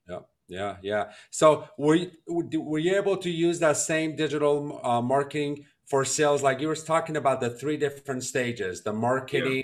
Yeah. 0.07 0.19
Yeah, 0.49 0.77
yeah. 0.81 1.11
So 1.29 1.69
were 1.77 1.93
you, 1.93 2.11
were 2.27 2.79
you 2.79 2.97
able 2.97 3.17
to 3.17 3.29
use 3.29 3.59
that 3.59 3.77
same 3.77 4.15
digital 4.15 4.81
uh, 4.83 4.99
marketing 4.99 5.65
for 5.89 6.05
sales? 6.05 6.43
Like 6.43 6.61
you 6.61 6.67
were 6.67 6.75
talking 6.75 7.17
about 7.17 7.41
the 7.41 7.49
three 7.49 7.77
different 7.77 8.23
stages: 8.23 8.83
the 8.83 8.93
marketing, 8.93 9.57
yeah. 9.57 9.63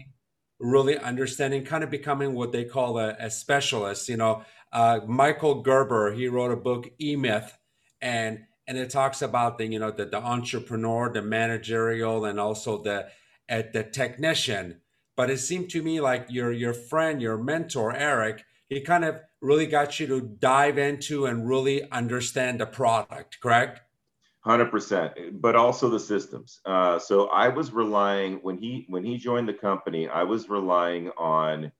really 0.60 0.98
understanding, 0.98 1.64
kind 1.64 1.84
of 1.84 1.90
becoming 1.90 2.34
what 2.34 2.52
they 2.52 2.66
call 2.66 2.98
a, 2.98 3.16
a 3.20 3.30
specialist. 3.30 4.10
You 4.10 4.18
know, 4.18 4.44
uh, 4.72 5.00
Michael 5.08 5.62
Gerber 5.62 6.14
he 6.14 6.28
wrote 6.28 6.52
a 6.52 6.58
book, 6.58 6.90
E 7.00 7.16
Myth, 7.16 7.58
and 8.02 8.46
and 8.68 8.78
it 8.78 8.90
talks 8.90 9.22
about 9.22 9.58
the 9.58 9.66
you 9.66 9.80
know 9.80 9.92
the, 9.92 10.06
the 10.06 10.18
entrepreneur 10.18 11.10
the 11.12 11.22
managerial 11.22 12.26
and 12.26 12.40
also 12.40 12.82
the 12.82 13.08
at 13.48 13.74
the 13.74 13.84
technician 13.84 14.82
but 15.16 15.30
it 15.30 15.38
seemed 15.38 15.70
to 15.70 15.82
me 15.82 16.00
like 16.00 16.26
your 16.30 16.52
your 16.52 16.74
friend 16.74 17.22
your 17.22 17.38
mentor 17.38 17.96
eric 17.96 18.44
he 18.68 18.82
kind 18.82 19.06
of 19.06 19.20
really 19.42 19.68
got 19.68 20.00
you 20.00 20.08
to 20.08 20.22
dive 20.22 20.78
into 20.78 21.26
and 21.26 21.48
really 21.48 21.90
understand 21.92 22.60
the 22.60 22.66
product 22.66 23.40
correct 23.42 23.82
100% 24.45 25.41
but 25.41 25.55
also 25.55 25.89
the 25.89 25.99
systems 25.99 26.62
uh, 26.65 26.99
so 26.99 27.27
i 27.29 27.47
was 27.47 27.71
relying 27.71 28.36
when 28.43 28.58
he 28.58 28.86
when 28.89 29.03
he 29.03 29.17
joined 29.17 29.47
the 29.47 29.53
company 29.53 30.08
i 30.08 30.23
was 30.23 30.49
relying 30.49 31.10
on 31.17 31.71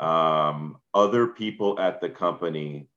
um, 0.00 0.78
other 0.94 1.26
people 1.26 1.78
at 1.78 2.00
the 2.00 2.08
company 2.08 2.88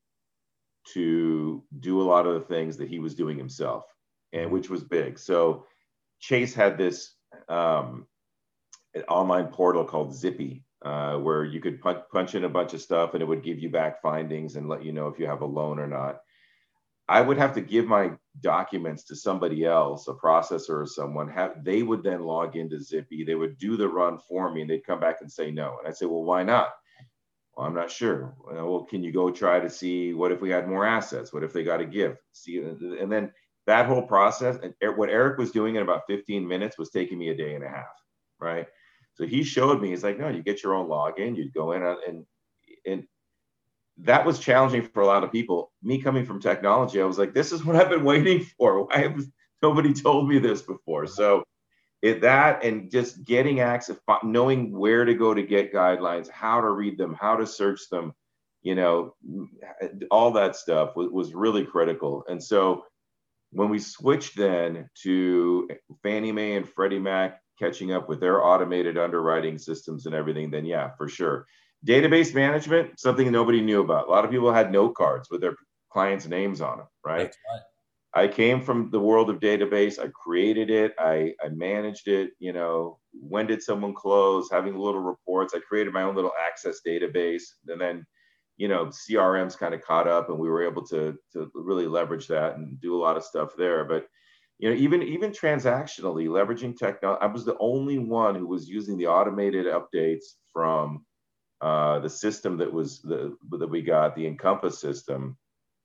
to 0.94 1.64
do 1.80 2.02
a 2.02 2.04
lot 2.04 2.26
of 2.26 2.34
the 2.34 2.48
things 2.56 2.78
that 2.78 2.90
he 2.90 3.00
was 3.00 3.16
doing 3.16 3.38
himself, 3.38 3.86
and 4.34 4.52
which 4.52 4.70
was 4.70 4.84
big. 4.84 5.20
So 5.20 5.66
Chase 6.20 6.54
had 6.54 6.78
this 6.78 7.14
um, 7.50 8.08
online 9.08 9.48
portal 9.48 9.86
called 9.86 10.16
Zippy. 10.16 10.64
uh, 10.84 11.18
where 11.18 11.46
you 11.46 11.62
could 11.62 11.82
punch, 11.82 12.00
punch 12.12 12.36
in 12.36 12.44
a 12.44 12.50
bunch 12.50 12.74
of 12.74 12.82
stuff 12.82 13.14
and 13.14 13.22
it 13.22 13.26
would 13.26 13.44
give 13.44 13.58
you 13.60 13.70
back 13.70 14.02
findings 14.02 14.58
and 14.58 14.68
let 14.68 14.84
you 14.84 14.92
know 14.92 15.08
if 15.08 15.18
you 15.18 15.26
have 15.26 15.42
a 15.42 15.46
loan 15.46 15.80
or 15.80 15.88
not. 15.88 16.23
I 17.10 17.22
would 17.22 17.38
have 17.38 17.54
to 17.56 17.62
give 17.62 17.86
my 17.86 18.12
documents 18.42 19.04
to 19.06 19.16
somebody 19.16 19.66
else, 19.66 20.08
a 20.08 20.14
processor 20.14 20.82
or 20.82 20.86
someone. 20.86 21.28
Have 21.28 21.64
they 21.64 21.84
would 21.84 22.04
then 22.04 22.24
log 22.24 22.56
into 22.56 22.80
Zippy. 22.82 23.24
They 23.24 23.36
would 23.36 23.58
do 23.58 23.76
the 23.76 23.88
run 23.88 24.18
for 24.18 24.52
me, 24.52 24.62
and 24.62 24.70
they'd 24.70 24.86
come 24.86 25.00
back 25.00 25.18
and 25.22 25.32
say 25.32 25.52
no. 25.52 25.78
And 25.80 25.88
I'd 25.88 25.98
say, 25.98 26.06
well, 26.06 26.24
why 26.24 26.44
not? 26.44 26.70
Well, 27.56 27.68
I'm 27.68 27.76
not 27.76 27.92
sure. 27.92 28.34
Uh, 28.50 28.66
well, 28.66 28.86
can 28.86 29.04
you 29.04 29.12
go 29.12 29.30
try 29.30 29.60
to 29.60 29.70
see 29.70 30.14
what 30.14 30.32
if 30.32 30.42
we 30.42 30.50
had 30.50 30.68
more 30.68 30.86
assets? 30.86 31.34
What 31.34 31.44
if 31.44 31.54
they 31.54 31.64
got 31.64 31.82
a 31.82 31.86
gift? 31.86 32.20
See, 32.32 32.64
uh, 32.64 33.02
and 33.02 33.12
then 33.12 33.32
that 33.68 33.86
whole 33.86 34.02
process. 34.02 34.58
And 34.64 34.74
what 34.98 35.10
Eric 35.10 35.38
was 35.38 35.52
doing 35.52 35.76
in 35.76 35.84
about 35.84 36.04
15 36.08 36.48
minutes 36.48 36.78
was 36.78 36.90
taking 36.90 37.20
me 37.20 37.30
a 37.30 37.36
day 37.36 37.54
and 37.56 37.64
a 37.64 37.70
half, 37.70 37.94
right? 38.40 38.68
So 39.16 39.26
he 39.26 39.44
showed 39.44 39.82
me. 39.82 39.90
He's 39.90 40.04
like, 40.04 40.18
no, 40.18 40.30
you 40.30 40.42
get 40.42 40.64
your 40.64 40.74
own 40.74 40.90
login. 40.90 41.36
You 41.36 41.52
go 41.52 41.74
in 41.74 41.84
uh, 41.84 41.96
and 42.08 42.26
and 42.86 43.04
that 43.98 44.26
was 44.26 44.40
challenging 44.40 44.82
for 44.82 45.02
a 45.02 45.06
lot 45.08 45.24
of 45.24 45.32
people. 45.32 45.72
Me 45.84 46.02
coming 46.02 46.26
from 46.26 46.42
technology, 46.42 47.02
I 47.02 47.06
was 47.06 47.20
like, 47.20 47.34
this 47.34 47.52
is 47.52 47.64
what 47.64 47.76
I've 47.76 47.90
been 47.90 48.04
waiting 48.04 48.44
for. 48.58 48.86
Why 48.86 49.04
have 49.04 49.24
nobody 49.62 49.94
told 49.94 50.28
me 50.28 50.40
this 50.40 50.62
before? 50.62 51.08
So 51.08 51.44
it, 52.02 52.22
that 52.22 52.64
and 52.66 52.92
just 52.92 53.24
getting 53.24 53.62
access, 53.62 53.98
knowing 54.24 54.78
where 54.78 55.06
to 55.06 55.14
go 55.14 55.34
to 55.34 55.42
get 55.44 55.74
guidelines, 55.74 56.30
how 56.30 56.60
to 56.60 56.70
read 56.70 56.98
them, 56.98 57.16
how 57.20 57.38
to 57.38 57.48
search 57.48 57.88
them, 57.90 58.14
you 58.62 58.76
know, 58.76 59.16
mm, 59.28 59.48
all 60.12 60.32
that 60.32 60.56
stuff 60.56 60.96
was, 60.96 61.10
was 61.12 61.34
really 61.34 61.64
critical. 61.64 62.26
And 62.28 62.44
so 62.44 62.84
when 63.52 63.70
we 63.70 63.80
switched 63.80 64.36
then 64.36 64.90
to 65.04 65.70
Fannie 66.02 66.32
Mae 66.32 66.56
and 66.56 66.68
Freddie 66.68 67.00
Mac 67.00 67.40
catching 67.60 67.94
up 67.94 68.10
with 68.10 68.20
their 68.20 68.44
automated 68.44 68.98
underwriting 68.98 69.58
systems 69.58 70.06
and 70.06 70.16
everything, 70.16 70.52
then 70.52 70.66
yeah, 70.66 70.90
for 70.98 71.08
sure. 71.08 71.46
Database 71.86 72.34
management, 72.34 73.00
something 73.00 73.32
nobody 73.32 73.62
knew 73.62 73.82
about. 73.82 74.08
A 74.08 74.12
lot 74.12 74.24
of 74.26 74.32
people 74.32 74.54
had 74.54 74.72
note 74.72 74.96
cards 74.96 75.30
with 75.30 75.42
their 75.42 75.56
clients' 75.92 76.28
names 76.28 76.62
on 76.62 76.78
them, 76.78 76.88
right? 77.06 77.34
I 78.16 78.28
came 78.28 78.62
from 78.62 78.90
the 78.92 79.00
world 79.00 79.30
of 79.30 79.40
database. 79.40 80.00
I 80.00 80.08
created 80.08 80.70
it. 80.70 80.94
I, 81.00 81.34
I 81.44 81.50
managed 81.50 82.08
it. 82.08 82.32
You 82.40 82.54
know, 82.54 83.00
when 83.12 83.48
did 83.48 83.64
someone 83.64 83.94
close? 83.94 84.50
Having 84.52 84.78
little 84.78 85.02
reports. 85.02 85.54
I 85.56 85.60
created 85.60 85.94
my 85.94 86.04
own 86.04 86.16
little 86.16 86.34
access 86.46 86.80
database, 86.88 87.44
and 87.68 87.82
then, 87.82 88.06
you 88.58 88.68
know, 88.68 88.86
CRMs 88.86 89.58
kind 89.58 89.74
of 89.74 89.82
caught 89.82 90.08
up, 90.08 90.30
and 90.30 90.38
we 90.38 90.48
were 90.48 90.64
able 90.64 90.86
to 90.88 91.16
to 91.34 91.52
really 91.56 91.88
leverage 91.88 92.28
that 92.28 92.56
and 92.56 92.80
do 92.80 92.96
a 92.96 93.02
lot 93.02 93.18
of 93.18 93.24
stuff 93.24 93.50
there. 93.58 93.84
But 93.84 94.06
you 94.60 94.70
know, 94.70 94.76
even 94.76 95.02
even 95.02 95.32
transactionally, 95.32 96.28
leveraging 96.28 96.78
technology. 96.78 97.20
I 97.22 97.26
was 97.26 97.46
the 97.46 97.58
only 97.60 97.98
one 97.98 98.36
who 98.36 98.48
was 98.48 98.70
using 98.70 98.98
the 98.98 99.08
automated 99.08 99.66
updates 99.66 100.36
from 100.54 101.04
uh, 101.64 102.00
the 102.00 102.10
system 102.10 102.58
that 102.58 102.72
was 102.72 103.00
the 103.00 103.38
that 103.52 103.70
we 103.70 103.82
got, 103.82 104.16
the 104.16 104.28
Encompass 104.28 104.80
system, 104.80 105.38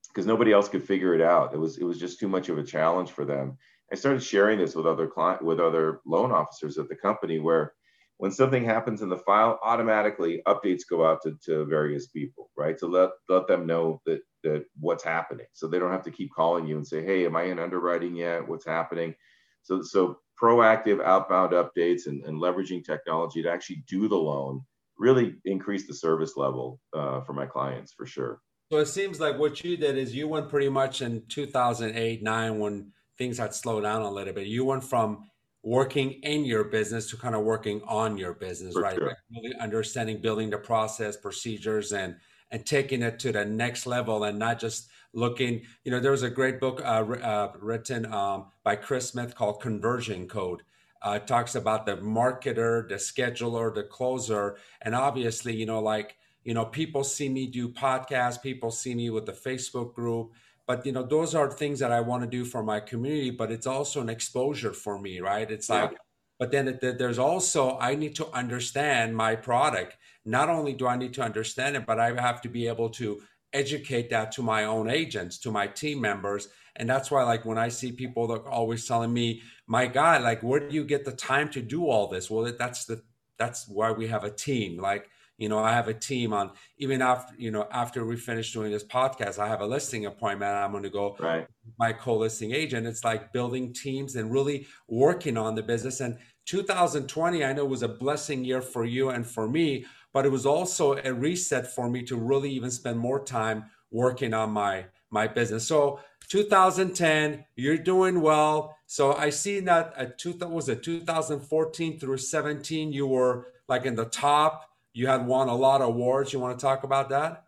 because 0.09 0.27
nobody 0.27 0.53
else 0.53 0.69
could 0.69 0.83
figure 0.83 1.15
it 1.15 1.23
out. 1.23 1.55
It 1.55 1.59
was 1.59 1.79
it 1.79 1.85
was 1.85 2.01
just 2.01 2.19
too 2.19 2.29
much 2.29 2.49
of 2.49 2.59
a 2.59 2.65
challenge 2.65 3.13
for 3.13 3.25
them. 3.25 3.57
I 3.93 3.95
started 3.95 4.23
sharing 4.23 4.59
this 4.59 4.75
with 4.75 4.87
other 4.87 5.07
client 5.07 5.41
with 5.41 5.61
other 5.61 6.01
loan 6.05 6.33
officers 6.33 6.79
at 6.79 6.89
the 6.89 6.97
company 6.97 7.39
where 7.39 7.75
when 8.17 8.33
something 8.33 8.65
happens 8.65 9.03
in 9.03 9.09
the 9.09 9.19
file, 9.19 9.61
automatically 9.63 10.43
updates 10.49 10.83
go 10.91 11.07
out 11.07 11.23
to, 11.23 11.39
to 11.45 11.65
various 11.67 12.09
people, 12.09 12.51
right? 12.57 12.77
To 12.79 12.89
let 12.89 13.11
let 13.29 13.47
them 13.47 13.65
know 13.65 14.03
that 14.05 14.23
that 14.43 14.65
what's 14.81 15.05
happening. 15.05 15.47
So 15.53 15.69
they 15.69 15.79
don't 15.79 15.93
have 15.93 16.05
to 16.07 16.11
keep 16.11 16.35
calling 16.35 16.67
you 16.67 16.77
and 16.77 16.87
say, 16.87 17.05
hey, 17.05 17.25
am 17.25 17.37
I 17.37 17.45
in 17.45 17.61
underwriting 17.61 18.17
yet? 18.17 18.49
What's 18.49 18.67
happening? 18.67 19.15
So 19.63 19.83
so 19.83 20.19
proactive 20.43 21.05
outbound 21.05 21.53
updates 21.53 22.09
and, 22.09 22.25
and 22.25 22.43
leveraging 22.43 22.85
technology 22.85 23.45
to 23.45 23.51
actually 23.51 23.85
do 23.87 24.09
the 24.09 24.17
loan 24.17 24.65
really 24.99 25.37
increase 25.45 25.87
the 25.87 25.95
service 25.95 26.37
level 26.37 26.81
uh, 26.95 27.21
for 27.23 27.33
my 27.33 27.47
clients 27.47 27.93
for 27.93 28.07
sure. 28.07 28.41
So 28.71 28.79
it 28.79 28.87
seems 28.87 29.19
like 29.19 29.39
what 29.39 29.65
you 29.65 29.77
did 29.77 29.97
is 29.97 30.15
you 30.15 30.29
went 30.29 30.51
pretty 30.51 30.69
much 30.69 31.01
in 31.01 31.23
2008, 31.29 32.23
nine, 32.23 32.59
when 32.59 32.93
things 33.17 33.39
had 33.39 33.55
slowed 33.55 33.85
down 33.85 34.03
a 34.03 34.11
little 34.11 34.35
bit. 34.35 34.47
You 34.47 34.65
went 34.65 34.85
from 34.85 35.25
working 35.63 36.13
in 36.23 36.45
your 36.45 36.65
business 36.65 37.11
to 37.11 37.17
kind 37.17 37.35
of 37.35 37.43
working 37.43 37.81
on 37.87 38.19
your 38.19 38.35
business, 38.35 38.75
for 38.75 38.83
right? 38.83 38.97
Sure. 38.97 39.09
Like 39.09 39.17
really 39.35 39.55
understanding, 39.57 40.21
building 40.21 40.51
the 40.51 40.59
process, 40.59 41.17
procedures, 41.17 41.93
and 41.93 42.17
and 42.51 42.65
taking 42.65 43.03
it 43.03 43.19
to 43.19 43.33
the 43.33 43.45
next 43.45 43.87
level, 43.87 44.25
and 44.25 44.39
not 44.39 44.59
just 44.59 44.89
looking. 45.13 45.63
You 45.85 45.91
know, 45.91 46.01
there 46.01 46.13
was 46.13 46.23
a 46.23 46.31
great 46.31 46.61
book 46.61 46.81
uh, 46.83 47.05
uh, 47.23 47.53
written 47.61 48.11
um, 48.13 48.47
by 48.65 48.77
Chris 48.77 49.09
Smith 49.09 49.35
called 49.35 49.61
Conversion 49.61 50.29
Code, 50.29 50.63
uh, 51.03 51.19
talks 51.19 51.55
about 51.55 51.87
the 51.87 51.97
marketer, 51.97 52.89
the 52.89 52.97
scheduler, 52.97 53.75
the 53.75 53.85
closer, 53.85 54.57
and 54.83 54.95
obviously, 54.95 55.55
you 55.55 55.67
know, 55.67 55.81
like 55.81 56.17
you 56.45 56.55
know, 56.55 56.65
people 56.65 57.05
see 57.05 57.29
me 57.29 57.47
do 57.47 57.69
podcasts, 57.69 58.41
people 58.41 58.71
see 58.71 58.95
me 58.95 59.11
with 59.11 59.27
the 59.27 59.33
Facebook 59.33 59.93
group, 59.93 60.33
but 60.67 60.87
you 60.87 60.93
know, 60.93 61.03
those 61.03 61.35
are 61.35 61.51
things 61.51 61.79
that 61.81 61.93
I 61.93 62.01
want 62.01 62.23
to 62.23 62.29
do 62.29 62.45
for 62.45 62.63
my 62.63 62.81
community. 62.81 63.31
But 63.31 63.51
it's 63.51 63.67
also 63.67 64.01
an 64.01 64.09
exposure 64.09 64.73
for 64.73 64.99
me, 64.99 65.21
right? 65.21 65.51
It's 65.51 65.69
yeah. 65.69 65.83
like, 65.83 65.99
but 66.39 66.51
then 66.51 66.69
it, 66.69 66.99
there's 66.99 67.19
also 67.19 67.79
I 67.79 67.95
need 67.97 68.15
to 68.17 68.29
understand 68.29 69.17
my 69.17 69.35
product. 69.35 69.97
Not 70.25 70.49
only 70.49 70.73
do 70.73 70.87
I 70.87 70.97
need 70.97 71.15
to 71.15 71.23
understand 71.23 71.77
it, 71.77 71.87
but 71.87 71.99
I 71.99 72.15
have 72.21 72.41
to 72.43 72.49
be 72.49 72.67
able 72.67 72.91
to 72.91 73.21
educate 73.53 74.11
that 74.11 74.33
to 74.33 74.43
my 74.43 74.65
own 74.65 74.91
agents, 74.91 75.39
to 75.39 75.51
my 75.51 75.67
team 75.67 76.01
members. 76.01 76.49
And 76.77 76.89
that's 76.89 77.11
why, 77.11 77.25
like, 77.25 77.45
when 77.45 77.59
I 77.59 77.69
see 77.69 77.93
people 77.93 78.27
that 78.29 78.43
are 78.43 78.49
always 78.49 78.87
telling 78.87 79.13
me, 79.13 79.43
my 79.69 79.87
God, 79.87 80.23
like, 80.23 80.43
where 80.43 80.59
do 80.59 80.75
you 80.75 80.85
get 80.85 81.05
the 81.05 81.13
time 81.13 81.49
to 81.51 81.63
do 81.63 81.87
all 81.87 82.09
this? 82.09 82.29
Well, 82.29 82.53
that's 82.59 82.87
the, 82.87 83.03
that's 83.39 83.69
why 83.69 83.93
we 83.93 84.09
have 84.09 84.25
a 84.25 84.31
team. 84.31 84.81
Like, 84.81 85.09
you 85.37 85.49
know, 85.49 85.61
I 85.61 85.73
have 85.73 85.87
a 85.87 85.95
team 85.95 86.33
on 86.33 86.51
even 86.79 87.01
after, 87.01 87.33
you 87.39 87.53
know, 87.53 87.69
after 87.71 88.05
we 88.05 88.17
finish 88.17 88.53
doing 88.53 88.73
this 88.73 88.83
podcast, 88.83 89.39
I 89.39 89.47
have 89.47 89.61
a 89.61 89.67
listing 89.67 90.07
appointment. 90.07 90.51
I'm 90.51 90.73
going 90.73 90.83
to 90.83 90.91
go 90.91 91.15
right. 91.21 91.47
my 91.79 91.93
co-listing 91.93 92.51
agent. 92.51 92.89
It's 92.89 93.05
like 93.05 93.33
building 93.33 93.73
teams 93.73 94.17
and 94.17 94.33
really 94.33 94.67
working 94.89 95.37
on 95.37 95.55
the 95.55 95.63
business. 95.63 96.01
And 96.01 96.19
2020, 96.47 97.45
I 97.45 97.53
know 97.53 97.65
was 97.65 97.85
a 97.85 97.89
blessing 97.89 98.45
year 98.45 98.61
for 98.61 98.85
you 98.85 99.11
and 99.11 99.25
for 99.25 99.49
me 99.49 99.85
but 100.13 100.27
it 100.27 100.31
was 100.31 100.47
also 100.47 100.97
a 101.05 101.13
reset 101.13 101.67
for 101.67 101.89
me 101.89 102.03
to 102.03 102.17
really 102.17 102.51
even 102.51 102.71
spend 102.71 102.99
more 102.99 103.25
time 103.25 103.65
working 103.91 104.35
on 104.35 104.51
my 104.51 104.87
my 105.11 105.27
business. 105.27 105.67
So 105.67 106.01
2010, 106.29 107.45
you're 107.57 107.79
doing 107.79 108.21
well. 108.21 108.77
So 108.91 109.13
I 109.13 109.29
see 109.29 109.61
that 109.61 109.93
at 109.99 110.19
two 110.19 110.33
was 110.33 110.71
it 110.71 110.83
2014 110.83 112.01
through 112.01 112.17
17, 112.17 112.91
you 112.91 113.07
were 113.07 113.49
like 113.69 113.85
in 113.85 113.95
the 113.95 114.07
top. 114.07 114.65
You 114.95 115.09
had 115.09 115.27
won 115.27 115.49
a 115.49 115.55
lot 115.55 115.83
of 115.83 115.89
awards. 115.89 116.33
You 116.33 116.41
want 116.41 116.59
to 116.59 116.63
talk 116.65 116.85
about 116.85 117.11
that? 117.11 117.45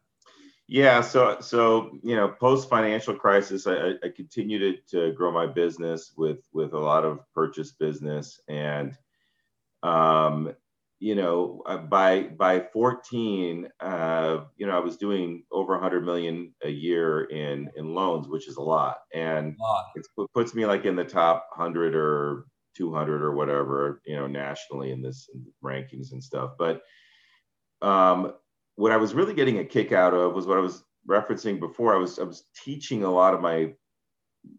Yeah, 0.69 1.01
so 1.01 1.39
so 1.41 1.99
you 2.03 2.15
know, 2.15 2.29
post 2.29 2.69
financial 2.69 3.15
crisis, 3.15 3.67
I, 3.67 3.95
I 4.05 4.11
continued 4.15 4.87
to, 4.89 5.09
to 5.09 5.13
grow 5.15 5.33
my 5.33 5.47
business 5.47 6.13
with 6.15 6.47
with 6.53 6.75
a 6.75 6.79
lot 6.79 7.07
of 7.07 7.21
purchase 7.35 7.73
business, 7.73 8.39
and 8.47 8.95
um, 9.83 10.55
you 11.01 11.15
know, 11.15 11.63
uh, 11.65 11.79
by 11.79 12.25
by 12.25 12.61
14, 12.61 13.69
uh, 13.81 14.41
you 14.57 14.67
know, 14.67 14.77
I 14.77 14.81
was 14.81 14.99
doing 14.99 15.45
over 15.51 15.73
100 15.73 16.05
million 16.05 16.55
a 16.63 16.69
year 16.69 17.25
in 17.25 17.71
in 17.75 17.95
loans, 17.95 18.29
which 18.29 18.47
is 18.47 18.57
a 18.57 18.63
lot, 18.63 18.99
and 19.15 19.57
lot. 19.59 19.87
it 19.97 20.07
puts 20.35 20.55
me 20.55 20.67
like 20.67 20.85
in 20.85 20.97
the 20.97 21.05
top 21.05 21.47
100 21.57 21.97
or 21.97 22.45
200 22.77 23.23
or 23.23 23.35
whatever, 23.35 24.03
you 24.05 24.15
know, 24.15 24.27
nationally 24.27 24.93
in 24.93 25.01
this 25.01 25.29
in 25.35 25.45
rankings 25.65 26.13
and 26.13 26.23
stuff. 26.23 26.53
But 26.59 26.83
um, 27.81 28.35
what 28.77 28.93
I 28.93 28.99
was 28.99 29.15
really 29.15 29.35
getting 29.35 29.59
a 29.59 29.65
kick 29.65 29.93
out 29.93 30.13
of 30.13 30.35
was 30.35 30.47
what 30.47 30.59
I 30.59 30.61
was 30.61 30.85
referencing 31.09 31.59
before. 31.59 31.95
I 31.95 31.99
was 31.99 32.19
I 32.19 32.25
was 32.25 32.45
teaching 32.63 33.05
a 33.05 33.11
lot 33.11 33.33
of 33.33 33.41
my 33.41 33.73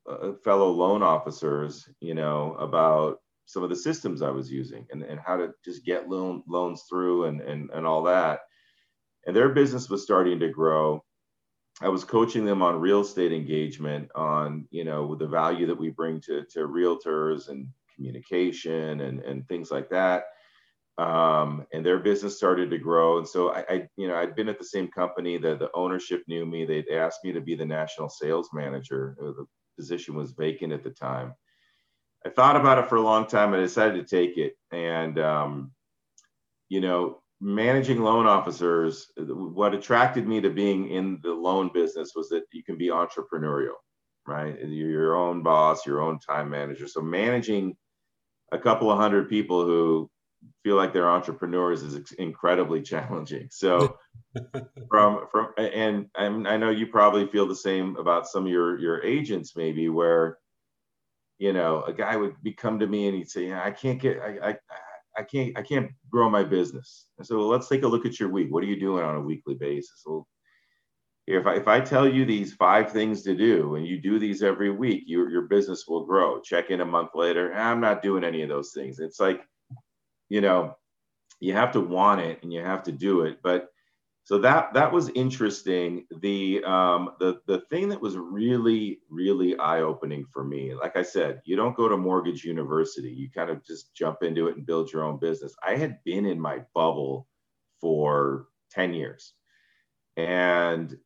uh, 0.09 0.33
fellow 0.43 0.71
loan 0.71 1.03
officers, 1.03 1.87
you 1.99 2.15
know, 2.15 2.55
about 2.55 3.20
some 3.45 3.63
of 3.63 3.69
the 3.69 3.75
systems 3.75 4.21
I 4.21 4.29
was 4.29 4.51
using 4.51 4.85
and, 4.91 5.03
and 5.03 5.19
how 5.19 5.37
to 5.37 5.51
just 5.65 5.85
get 5.85 6.09
loan, 6.09 6.43
loans 6.47 6.83
through 6.89 7.25
and, 7.25 7.41
and, 7.41 7.69
and 7.71 7.85
all 7.85 8.03
that. 8.03 8.41
And 9.27 9.35
their 9.35 9.49
business 9.49 9.89
was 9.89 10.03
starting 10.03 10.39
to 10.39 10.49
grow. 10.49 11.03
I 11.81 11.89
was 11.89 12.03
coaching 12.03 12.45
them 12.45 12.61
on 12.61 12.79
real 12.79 13.01
estate 13.01 13.31
engagement, 13.31 14.09
on 14.13 14.67
you 14.71 14.83
know 14.83 15.15
the 15.15 15.27
value 15.27 15.65
that 15.67 15.79
we 15.79 15.89
bring 15.89 16.21
to, 16.21 16.43
to 16.51 16.59
realtors 16.67 17.49
and 17.49 17.67
communication 17.95 19.01
and, 19.01 19.19
and 19.21 19.47
things 19.47 19.71
like 19.71 19.89
that. 19.89 20.25
Um, 20.97 21.65
and 21.73 21.85
their 21.85 21.99
business 21.99 22.37
started 22.37 22.69
to 22.69 22.77
grow. 22.77 23.17
And 23.17 23.27
so 23.27 23.53
I, 23.53 23.65
I, 23.69 23.87
you 23.97 24.07
know, 24.07 24.15
I'd 24.15 24.35
been 24.35 24.49
at 24.49 24.59
the 24.59 24.65
same 24.65 24.87
company. 24.89 25.37
that 25.37 25.59
the 25.59 25.71
ownership 25.73 26.23
knew 26.27 26.45
me. 26.45 26.65
They'd 26.65 26.89
asked 26.89 27.23
me 27.23 27.31
to 27.31 27.41
be 27.41 27.55
the 27.55 27.65
national 27.65 28.09
sales 28.09 28.49
manager. 28.53 29.15
The 29.19 29.45
position 29.77 30.15
was 30.15 30.33
vacant 30.33 30.73
at 30.73 30.83
the 30.83 30.91
time. 30.91 31.33
I 32.25 32.29
thought 32.29 32.55
about 32.55 32.77
it 32.77 32.87
for 32.87 32.97
a 32.97 33.01
long 33.01 33.25
time. 33.27 33.53
I 33.53 33.57
decided 33.57 34.07
to 34.07 34.15
take 34.15 34.37
it. 34.37 34.53
And, 34.71 35.19
um, 35.19 35.71
you 36.69 36.81
know, 36.81 37.21
managing 37.39 38.01
loan 38.01 38.27
officers, 38.27 39.07
what 39.17 39.73
attracted 39.73 40.27
me 40.27 40.39
to 40.41 40.49
being 40.49 40.89
in 40.89 41.19
the 41.23 41.33
loan 41.33 41.71
business 41.73 42.11
was 42.15 42.29
that 42.29 42.43
you 42.51 42.63
can 42.63 42.77
be 42.77 42.87
entrepreneurial, 42.87 43.75
right? 44.27 44.57
You're 44.59 44.89
your 44.89 45.15
own 45.15 45.41
boss, 45.41 45.85
your 45.85 46.01
own 46.01 46.19
time 46.19 46.49
manager. 46.49 46.87
So 46.87 47.01
managing 47.01 47.75
a 48.51 48.59
couple 48.59 48.91
of 48.91 48.99
hundred 48.99 49.27
people 49.27 49.65
who 49.65 50.09
feel 50.63 50.75
like 50.75 50.93
they're 50.93 51.09
entrepreneurs 51.09 51.81
is 51.81 52.11
incredibly 52.13 52.81
challenging. 52.83 53.47
So 53.49 53.97
from 54.89 55.25
from 55.31 55.49
and, 55.57 56.07
and 56.15 56.47
I 56.47 56.57
know 56.57 56.69
you 56.69 56.87
probably 56.87 57.27
feel 57.27 57.47
the 57.47 57.55
same 57.55 57.95
about 57.97 58.27
some 58.27 58.45
of 58.45 58.51
your 58.51 58.79
your 58.79 59.03
agents 59.03 59.55
maybe 59.55 59.89
where 59.89 60.37
you 61.41 61.53
know 61.53 61.81
a 61.87 61.93
guy 61.93 62.15
would 62.15 62.35
be 62.43 62.53
come 62.53 62.77
to 62.77 62.85
me 62.85 63.07
and 63.07 63.17
he'd 63.17 63.29
say 63.29 63.51
I 63.51 63.71
can't 63.71 63.99
get 63.99 64.19
I, 64.21 64.49
I 64.49 64.55
I 65.17 65.23
can't 65.23 65.57
I 65.57 65.63
can't 65.63 65.91
grow 66.09 66.29
my 66.29 66.43
business. 66.43 67.07
I 67.19 67.23
said 67.23 67.35
well 67.37 67.47
let's 67.47 67.67
take 67.67 67.81
a 67.81 67.87
look 67.87 68.05
at 68.05 68.19
your 68.19 68.29
week. 68.29 68.51
What 68.51 68.63
are 68.63 68.67
you 68.67 68.79
doing 68.79 69.03
on 69.03 69.15
a 69.15 69.21
weekly 69.21 69.55
basis? 69.55 70.03
Well 70.05 70.27
if 71.27 71.47
I, 71.47 71.55
if 71.55 71.67
I 71.67 71.79
tell 71.79 72.07
you 72.07 72.25
these 72.25 72.53
five 72.53 72.91
things 72.91 73.23
to 73.23 73.35
do 73.35 73.75
and 73.75 73.85
you 73.87 73.99
do 73.99 74.19
these 74.19 74.43
every 74.43 74.71
week, 74.71 75.03
your, 75.05 75.29
your 75.29 75.43
business 75.43 75.85
will 75.87 76.05
grow. 76.05 76.41
Check 76.41 76.71
in 76.71 76.81
a 76.81 76.85
month 76.85 77.11
later. 77.15 77.53
I'm 77.53 77.79
not 77.79 78.01
doing 78.01 78.23
any 78.23 78.41
of 78.41 78.49
those 78.49 78.71
things. 78.73 78.99
It's 78.99 79.19
like, 79.19 79.41
you 80.29 80.41
know, 80.41 80.75
you 81.39 81.53
have 81.53 81.71
to 81.73 81.79
want 81.79 82.21
it 82.21 82.41
and 82.43 82.51
you 82.51 82.61
have 82.61 82.83
to 82.83 82.91
do 82.91 83.21
it. 83.21 83.37
But 83.43 83.67
so 84.23 84.37
that 84.39 84.73
that 84.73 84.91
was 84.91 85.09
interesting. 85.09 86.05
The 86.21 86.63
um, 86.63 87.11
the 87.19 87.41
the 87.47 87.61
thing 87.69 87.89
that 87.89 88.01
was 88.01 88.17
really 88.17 88.99
really 89.09 89.57
eye 89.57 89.81
opening 89.81 90.25
for 90.31 90.43
me, 90.43 90.73
like 90.75 90.95
I 90.95 91.01
said, 91.01 91.41
you 91.43 91.55
don't 91.55 91.75
go 91.75 91.87
to 91.89 91.97
mortgage 91.97 92.43
university. 92.43 93.09
You 93.09 93.29
kind 93.31 93.49
of 93.49 93.65
just 93.65 93.93
jump 93.95 94.23
into 94.23 94.47
it 94.47 94.57
and 94.57 94.65
build 94.65 94.91
your 94.91 95.03
own 95.03 95.17
business. 95.17 95.55
I 95.67 95.75
had 95.75 96.03
been 96.03 96.25
in 96.25 96.39
my 96.39 96.59
bubble 96.75 97.27
for 97.79 98.47
ten 98.69 98.93
years, 98.93 99.33
and 100.17 100.97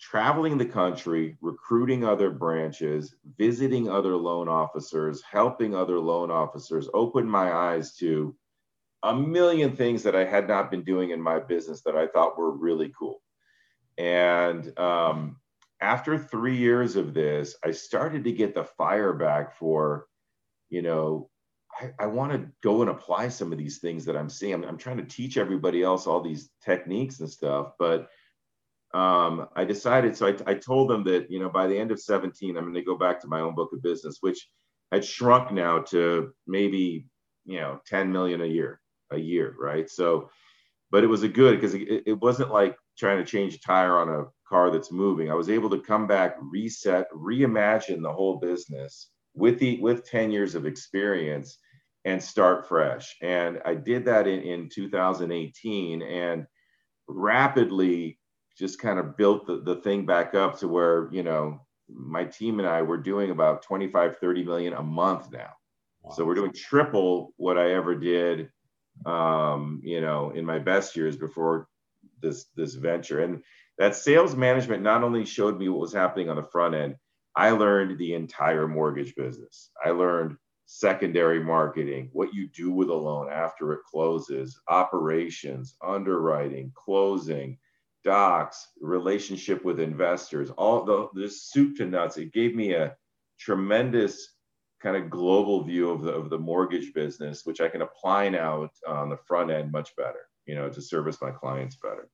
traveling 0.00 0.58
the 0.58 0.66
country, 0.66 1.36
recruiting 1.40 2.04
other 2.04 2.30
branches, 2.30 3.14
visiting 3.38 3.88
other 3.88 4.16
loan 4.16 4.48
officers, 4.48 5.22
helping 5.22 5.74
other 5.74 5.98
loan 5.98 6.30
officers, 6.30 6.88
opened 6.94 7.30
my 7.30 7.52
eyes 7.52 7.94
to 7.96 8.34
a 9.02 9.14
million 9.14 9.76
things 9.76 10.02
that 10.02 10.14
I 10.14 10.24
had 10.24 10.46
not 10.48 10.70
been 10.70 10.84
doing 10.84 11.10
in 11.10 11.20
my 11.20 11.38
business 11.38 11.82
that 11.82 11.96
I 11.96 12.06
thought 12.06 12.38
were 12.38 12.50
really 12.50 12.92
cool. 12.98 13.22
And 13.96 14.78
um, 14.78 15.36
after 15.80 16.18
three 16.18 16.56
years 16.56 16.96
of 16.96 17.14
this, 17.14 17.56
I 17.64 17.70
started 17.70 18.24
to 18.24 18.32
get 18.32 18.54
the 18.54 18.64
fire 18.64 19.12
back 19.12 19.56
for, 19.56 20.06
you 20.68 20.82
know, 20.82 21.30
I, 21.80 21.92
I 21.98 22.06
want 22.06 22.32
to 22.32 22.48
go 22.62 22.82
and 22.82 22.90
apply 22.90 23.28
some 23.28 23.52
of 23.52 23.58
these 23.58 23.78
things 23.78 24.04
that 24.04 24.16
I'm 24.16 24.28
seeing. 24.28 24.54
I'm, 24.54 24.64
I'm 24.64 24.78
trying 24.78 24.98
to 24.98 25.04
teach 25.04 25.36
everybody 25.36 25.82
else 25.82 26.06
all 26.06 26.20
these 26.20 26.50
techniques 26.62 27.20
and 27.20 27.30
stuff, 27.30 27.72
but 27.78 28.08
um, 28.92 29.46
I 29.54 29.64
decided, 29.64 30.16
so 30.16 30.26
I, 30.26 30.50
I 30.50 30.54
told 30.54 30.90
them 30.90 31.04
that, 31.04 31.30
you 31.30 31.38
know, 31.38 31.48
by 31.48 31.66
the 31.66 31.78
end 31.78 31.92
of 31.92 32.00
17, 32.00 32.56
I'm 32.56 32.64
going 32.64 32.74
to 32.74 32.82
go 32.82 32.98
back 32.98 33.20
to 33.20 33.28
my 33.28 33.40
own 33.40 33.54
book 33.54 33.72
of 33.72 33.82
business, 33.82 34.18
which 34.20 34.48
had 34.90 35.04
shrunk 35.04 35.52
now 35.52 35.78
to 35.78 36.32
maybe, 36.46 37.06
you 37.44 37.60
know, 37.60 37.80
10 37.86 38.10
million 38.10 38.40
a 38.40 38.46
year, 38.46 38.80
a 39.10 39.18
year. 39.18 39.54
Right. 39.58 39.88
So, 39.88 40.30
but 40.90 41.04
it 41.04 41.08
was 41.08 41.22
a 41.22 41.28
good, 41.28 41.56
because 41.56 41.74
it, 41.74 42.02
it 42.06 42.20
wasn't 42.20 42.52
like 42.52 42.76
trying 42.98 43.18
to 43.18 43.24
change 43.24 43.54
a 43.54 43.60
tire 43.60 43.98
on 43.98 44.08
a 44.08 44.24
car 44.48 44.70
that's 44.70 44.92
moving. 44.92 45.30
I 45.30 45.34
was 45.34 45.48
able 45.48 45.70
to 45.70 45.80
come 45.80 46.06
back, 46.06 46.36
reset, 46.40 47.06
reimagine 47.12 48.02
the 48.02 48.12
whole 48.12 48.38
business 48.38 49.10
with 49.34 49.58
the, 49.58 49.78
with 49.80 50.08
10 50.08 50.30
years 50.30 50.54
of 50.54 50.66
experience 50.66 51.58
and 52.04 52.22
start 52.22 52.66
fresh. 52.66 53.16
And 53.22 53.60
I 53.64 53.74
did 53.74 54.04
that 54.06 54.26
in, 54.26 54.40
in 54.40 54.68
2018 54.68 56.02
and 56.02 56.46
rapidly 57.06 58.18
just 58.58 58.78
kind 58.78 58.98
of 58.98 59.16
built 59.16 59.46
the, 59.46 59.62
the 59.62 59.76
thing 59.76 60.06
back 60.06 60.34
up 60.34 60.58
to 60.58 60.68
where, 60.68 61.08
you 61.12 61.22
know, 61.22 61.60
my 61.88 62.24
team 62.24 62.58
and 62.58 62.68
I 62.68 62.82
were 62.82 62.98
doing 62.98 63.30
about 63.30 63.62
25, 63.62 64.18
30 64.18 64.44
million 64.44 64.74
a 64.74 64.82
month 64.82 65.30
now. 65.32 65.50
Wow. 66.02 66.14
So 66.14 66.24
we're 66.24 66.34
doing 66.34 66.52
triple 66.52 67.32
what 67.36 67.58
I 67.58 67.72
ever 67.72 67.94
did, 67.94 68.50
um, 69.06 69.80
you 69.84 70.00
know, 70.00 70.30
in 70.30 70.44
my 70.44 70.58
best 70.58 70.96
years 70.96 71.16
before 71.16 71.68
this, 72.20 72.46
this 72.56 72.74
venture. 72.74 73.20
And 73.20 73.42
that 73.78 73.96
sales 73.96 74.36
management 74.36 74.82
not 74.82 75.02
only 75.02 75.24
showed 75.24 75.58
me 75.58 75.68
what 75.68 75.80
was 75.80 75.92
happening 75.92 76.28
on 76.28 76.36
the 76.36 76.42
front 76.42 76.74
end, 76.74 76.96
I 77.34 77.50
learned 77.50 77.98
the 77.98 78.14
entire 78.14 78.66
mortgage 78.66 79.14
business. 79.14 79.70
I 79.84 79.90
learned 79.90 80.36
secondary 80.66 81.42
marketing, 81.42 82.10
what 82.12 82.32
you 82.32 82.46
do 82.46 82.70
with 82.70 82.90
a 82.90 82.94
loan 82.94 83.28
after 83.30 83.72
it 83.72 83.80
closes, 83.90 84.60
operations, 84.68 85.74
underwriting, 85.82 86.70
closing, 86.74 87.58
docs, 88.04 88.68
relationship 88.80 89.64
with 89.64 89.80
investors, 89.80 90.50
all 90.50 90.84
the 90.84 91.08
this 91.12 91.42
soup 91.44 91.76
to 91.76 91.86
nuts. 91.86 92.18
It 92.18 92.32
gave 92.32 92.54
me 92.54 92.74
a 92.74 92.94
tremendous 93.38 94.34
kind 94.80 94.96
of 94.96 95.10
global 95.10 95.62
view 95.62 95.90
of 95.90 96.02
the 96.02 96.12
of 96.12 96.30
the 96.30 96.38
mortgage 96.38 96.92
business, 96.94 97.44
which 97.44 97.60
I 97.60 97.68
can 97.68 97.82
apply 97.82 98.28
now 98.30 98.70
on 98.86 99.08
the 99.08 99.16
front 99.16 99.50
end 99.50 99.70
much 99.70 99.94
better, 99.96 100.28
you 100.46 100.54
know, 100.54 100.68
to 100.68 100.80
service 100.80 101.18
my 101.20 101.30
clients 101.30 101.76
better. 101.76 102.08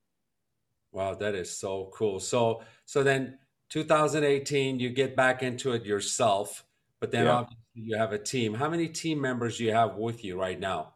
Wow, 0.92 1.14
that 1.14 1.34
is 1.34 1.56
so 1.56 1.90
cool. 1.94 2.20
So 2.20 2.62
so 2.84 3.02
then 3.02 3.38
2018, 3.70 4.78
you 4.78 4.90
get 4.90 5.16
back 5.16 5.42
into 5.42 5.72
it 5.72 5.84
yourself, 5.84 6.64
but 7.00 7.10
then 7.10 7.26
yeah. 7.26 7.32
obviously 7.32 7.58
you 7.74 7.98
have 7.98 8.12
a 8.12 8.18
team. 8.18 8.54
How 8.54 8.68
many 8.68 8.88
team 8.88 9.20
members 9.20 9.58
do 9.58 9.64
you 9.64 9.72
have 9.72 9.96
with 9.96 10.24
you 10.24 10.38
right 10.38 10.58
now? 10.58 10.94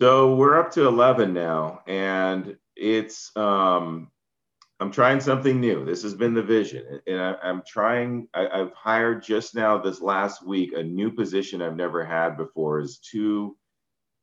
So 0.00 0.34
we're 0.34 0.58
up 0.60 0.70
to 0.72 0.86
11 0.86 1.32
now, 1.32 1.80
and 1.86 2.56
it's 2.76 3.34
um, 3.34 4.10
I'm 4.78 4.92
trying 4.92 5.20
something 5.20 5.58
new. 5.58 5.86
This 5.86 6.02
has 6.02 6.14
been 6.14 6.34
the 6.34 6.42
vision. 6.42 7.00
And 7.06 7.18
I, 7.18 7.36
am 7.42 7.62
trying, 7.66 8.28
I, 8.34 8.58
have 8.58 8.74
hired 8.74 9.22
just 9.22 9.54
now 9.54 9.78
this 9.78 10.02
last 10.02 10.46
week 10.46 10.74
a 10.74 10.82
new 10.82 11.10
position 11.10 11.62
I've 11.62 11.76
never 11.76 12.04
had 12.04 12.36
before 12.36 12.80
is 12.80 12.98
two 12.98 13.56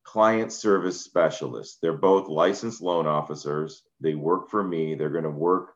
client 0.03 0.53
service 0.53 1.01
specialists. 1.01 1.79
They're 1.81 1.97
both 1.97 2.27
licensed 2.27 2.83
loan 2.83 3.07
officers. 3.07 3.83
They 3.99 4.13
work 4.13 4.51
for 4.51 4.63
me. 4.63 4.93
They're 4.93 5.09
going 5.09 5.23
to 5.23 5.31
work 5.31 5.73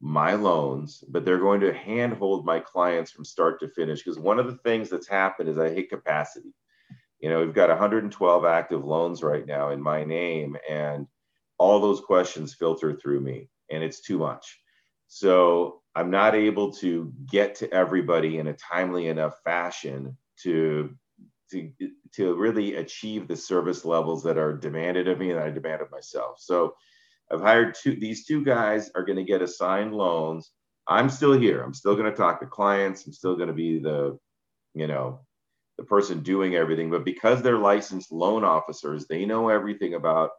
my 0.00 0.34
loans, 0.34 1.04
but 1.08 1.24
they're 1.24 1.38
going 1.38 1.60
to 1.60 1.72
handhold 1.72 2.44
my 2.44 2.58
clients 2.58 3.12
from 3.12 3.24
start 3.24 3.60
to 3.60 3.68
finish. 3.68 4.02
Because 4.02 4.18
one 4.18 4.40
of 4.40 4.46
the 4.48 4.58
things 4.64 4.90
that's 4.90 5.08
happened 5.08 5.48
is 5.48 5.58
I 5.58 5.68
hit 5.68 5.90
capacity. 5.90 6.52
You 7.20 7.30
know, 7.30 7.44
we've 7.44 7.54
got 7.54 7.68
112 7.68 8.44
active 8.44 8.84
loans 8.84 9.22
right 9.22 9.46
now 9.46 9.70
in 9.70 9.80
my 9.80 10.02
name, 10.02 10.56
and 10.68 11.06
all 11.56 11.78
those 11.78 12.00
questions 12.00 12.54
filter 12.54 12.96
through 12.96 13.20
me 13.20 13.48
and 13.70 13.82
it's 13.82 14.00
too 14.00 14.18
much. 14.18 14.60
So 15.08 15.80
I'm 15.94 16.10
not 16.10 16.34
able 16.34 16.72
to 16.74 17.12
get 17.26 17.56
to 17.56 17.72
everybody 17.72 18.38
in 18.38 18.46
a 18.48 18.52
timely 18.54 19.08
enough 19.08 19.34
fashion 19.44 20.16
to 20.42 20.94
to 21.50 21.72
to 22.12 22.34
really 22.34 22.76
achieve 22.76 23.26
the 23.26 23.36
service 23.36 23.84
levels 23.84 24.22
that 24.22 24.38
are 24.38 24.56
demanded 24.56 25.08
of 25.08 25.18
me 25.18 25.30
and 25.30 25.40
I 25.40 25.50
demand 25.50 25.82
of 25.82 25.90
myself. 25.90 26.36
So 26.38 26.74
I've 27.32 27.40
hired 27.40 27.74
two 27.74 27.96
these 27.96 28.26
two 28.26 28.44
guys 28.44 28.90
are 28.94 29.04
going 29.04 29.16
to 29.16 29.24
get 29.24 29.42
assigned 29.42 29.94
loans. 29.94 30.50
I'm 30.86 31.10
still 31.10 31.38
here. 31.38 31.62
I'm 31.62 31.74
still 31.74 31.94
going 31.94 32.10
to 32.10 32.16
talk 32.16 32.40
to 32.40 32.46
clients. 32.46 33.06
I'm 33.06 33.12
still 33.12 33.36
going 33.36 33.48
to 33.48 33.54
be 33.54 33.78
the 33.78 34.18
you 34.74 34.86
know 34.86 35.20
the 35.78 35.84
person 35.84 36.22
doing 36.22 36.56
everything, 36.56 36.90
but 36.90 37.04
because 37.04 37.40
they're 37.40 37.58
licensed 37.58 38.10
loan 38.12 38.44
officers, 38.44 39.06
they 39.06 39.24
know 39.24 39.48
everything 39.48 39.94
about 39.94 40.30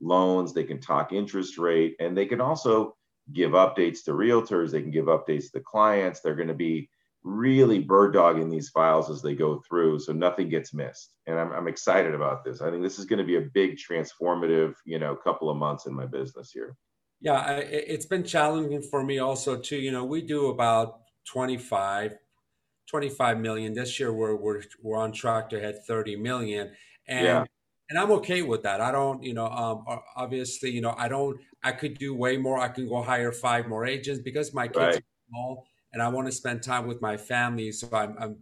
loans, 0.00 0.52
they 0.52 0.64
can 0.64 0.80
talk 0.80 1.12
interest 1.12 1.58
rate, 1.58 1.96
and 2.00 2.16
they 2.16 2.26
can 2.26 2.40
also 2.40 2.96
give 3.32 3.52
updates 3.52 4.04
to 4.04 4.12
realtors, 4.12 4.70
they 4.70 4.82
can 4.82 4.90
give 4.90 5.06
updates 5.06 5.52
to 5.52 5.60
clients. 5.60 6.20
They're 6.20 6.34
going 6.34 6.48
to 6.48 6.54
be 6.54 6.88
really 7.22 7.78
bird 7.78 8.14
dogging 8.14 8.48
these 8.48 8.70
files 8.70 9.10
as 9.10 9.20
they 9.20 9.34
go 9.34 9.60
through 9.68 9.98
so 9.98 10.12
nothing 10.12 10.48
gets 10.48 10.72
missed. 10.72 11.14
And 11.26 11.38
I'm, 11.38 11.52
I'm 11.52 11.68
excited 11.68 12.14
about 12.14 12.44
this. 12.44 12.62
I 12.62 12.70
think 12.70 12.82
this 12.82 12.98
is 12.98 13.04
going 13.04 13.18
to 13.18 13.24
be 13.24 13.36
a 13.36 13.42
big 13.52 13.76
transformative, 13.76 14.74
you 14.84 14.98
know, 14.98 15.14
couple 15.14 15.50
of 15.50 15.56
months 15.56 15.86
in 15.86 15.94
my 15.94 16.06
business 16.06 16.50
here. 16.50 16.76
Yeah, 17.20 17.58
it's 17.58 18.06
been 18.06 18.24
challenging 18.24 18.82
for 18.82 19.04
me 19.04 19.18
also 19.18 19.58
too. 19.58 19.76
You 19.76 19.92
know, 19.92 20.04
we 20.04 20.22
do 20.22 20.48
about 20.48 21.00
25, 21.26 22.14
25 22.88 23.38
million. 23.38 23.74
This 23.74 24.00
year 24.00 24.12
we're, 24.12 24.36
we're, 24.36 24.62
we're 24.82 24.98
on 24.98 25.12
track 25.12 25.50
to 25.50 25.60
hit 25.60 25.80
30 25.86 26.16
million. 26.16 26.72
And 27.06 27.26
yeah 27.26 27.44
and 27.90 27.98
I'm 27.98 28.12
okay 28.12 28.42
with 28.42 28.62
that. 28.62 28.80
I 28.80 28.92
don't, 28.92 29.22
you 29.22 29.34
know, 29.34 29.46
um, 29.46 29.84
obviously, 30.16 30.70
you 30.70 30.80
know, 30.80 30.94
I 30.96 31.08
don't. 31.08 31.38
I 31.62 31.72
could 31.72 31.98
do 31.98 32.14
way 32.14 32.36
more. 32.36 32.58
I 32.58 32.68
can 32.68 32.88
go 32.88 33.02
hire 33.02 33.32
five 33.32 33.66
more 33.66 33.84
agents 33.84 34.22
because 34.22 34.54
my 34.54 34.68
kids 34.68 34.78
right. 34.78 34.96
are 34.96 35.02
small, 35.28 35.66
and 35.92 36.00
I 36.00 36.08
want 36.08 36.28
to 36.28 36.32
spend 36.32 36.62
time 36.62 36.86
with 36.86 37.02
my 37.02 37.16
family. 37.16 37.72
So 37.72 37.88
I'm, 37.92 38.16
I'm, 38.18 38.36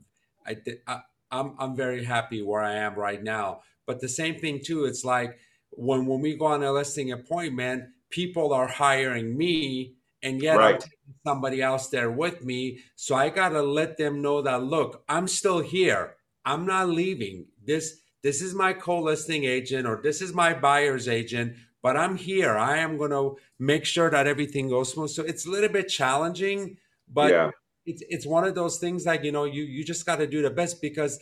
I, 0.46 0.56
I, 0.86 1.00
I'm, 1.32 1.54
I'm 1.58 1.74
very 1.74 2.04
happy 2.04 2.42
where 2.42 2.62
I 2.62 2.74
am 2.74 2.94
right 2.94 3.22
now. 3.22 3.62
But 3.86 4.00
the 4.00 4.08
same 4.08 4.38
thing 4.38 4.60
too. 4.62 4.84
It's 4.84 5.04
like 5.04 5.38
when 5.70 6.04
when 6.04 6.20
we 6.20 6.36
go 6.36 6.46
on 6.46 6.62
a 6.62 6.70
listing 6.70 7.12
appointment, 7.12 7.84
people 8.10 8.52
are 8.52 8.68
hiring 8.68 9.36
me, 9.36 9.94
and 10.22 10.42
yet 10.42 10.58
right. 10.58 10.74
I'm 10.74 10.80
taking 10.80 11.14
somebody 11.26 11.62
else 11.62 11.88
there 11.88 12.10
with 12.10 12.44
me. 12.44 12.80
So 12.96 13.14
I 13.14 13.30
gotta 13.30 13.62
let 13.62 13.96
them 13.96 14.20
know 14.20 14.42
that 14.42 14.62
look, 14.62 15.04
I'm 15.08 15.26
still 15.26 15.60
here. 15.60 16.16
I'm 16.44 16.66
not 16.66 16.90
leaving. 16.90 17.46
This 17.64 18.00
this 18.22 18.42
is 18.42 18.54
my 18.54 18.72
co-listing 18.72 19.44
agent 19.44 19.86
or 19.86 20.00
this 20.02 20.20
is 20.20 20.34
my 20.34 20.52
buyer's 20.54 21.08
agent 21.08 21.54
but 21.82 21.96
i'm 21.96 22.16
here. 22.16 22.56
I 22.56 22.78
am 22.78 22.98
going 22.98 23.12
to 23.12 23.36
make 23.58 23.84
sure 23.84 24.10
that 24.10 24.26
everything 24.26 24.68
goes 24.68 24.92
smooth. 24.92 25.10
So 25.10 25.22
it's 25.22 25.46
a 25.46 25.50
little 25.50 25.68
bit 25.68 25.88
challenging 25.88 26.76
but 27.12 27.30
yeah. 27.30 27.50
it's 27.86 28.02
it's 28.08 28.26
one 28.26 28.44
of 28.44 28.54
those 28.54 28.78
things 28.78 29.06
like 29.06 29.24
you 29.24 29.32
know 29.32 29.44
you 29.44 29.62
you 29.62 29.84
just 29.84 30.04
got 30.04 30.16
to 30.16 30.26
do 30.26 30.42
the 30.42 30.50
best 30.50 30.82
because 30.82 31.18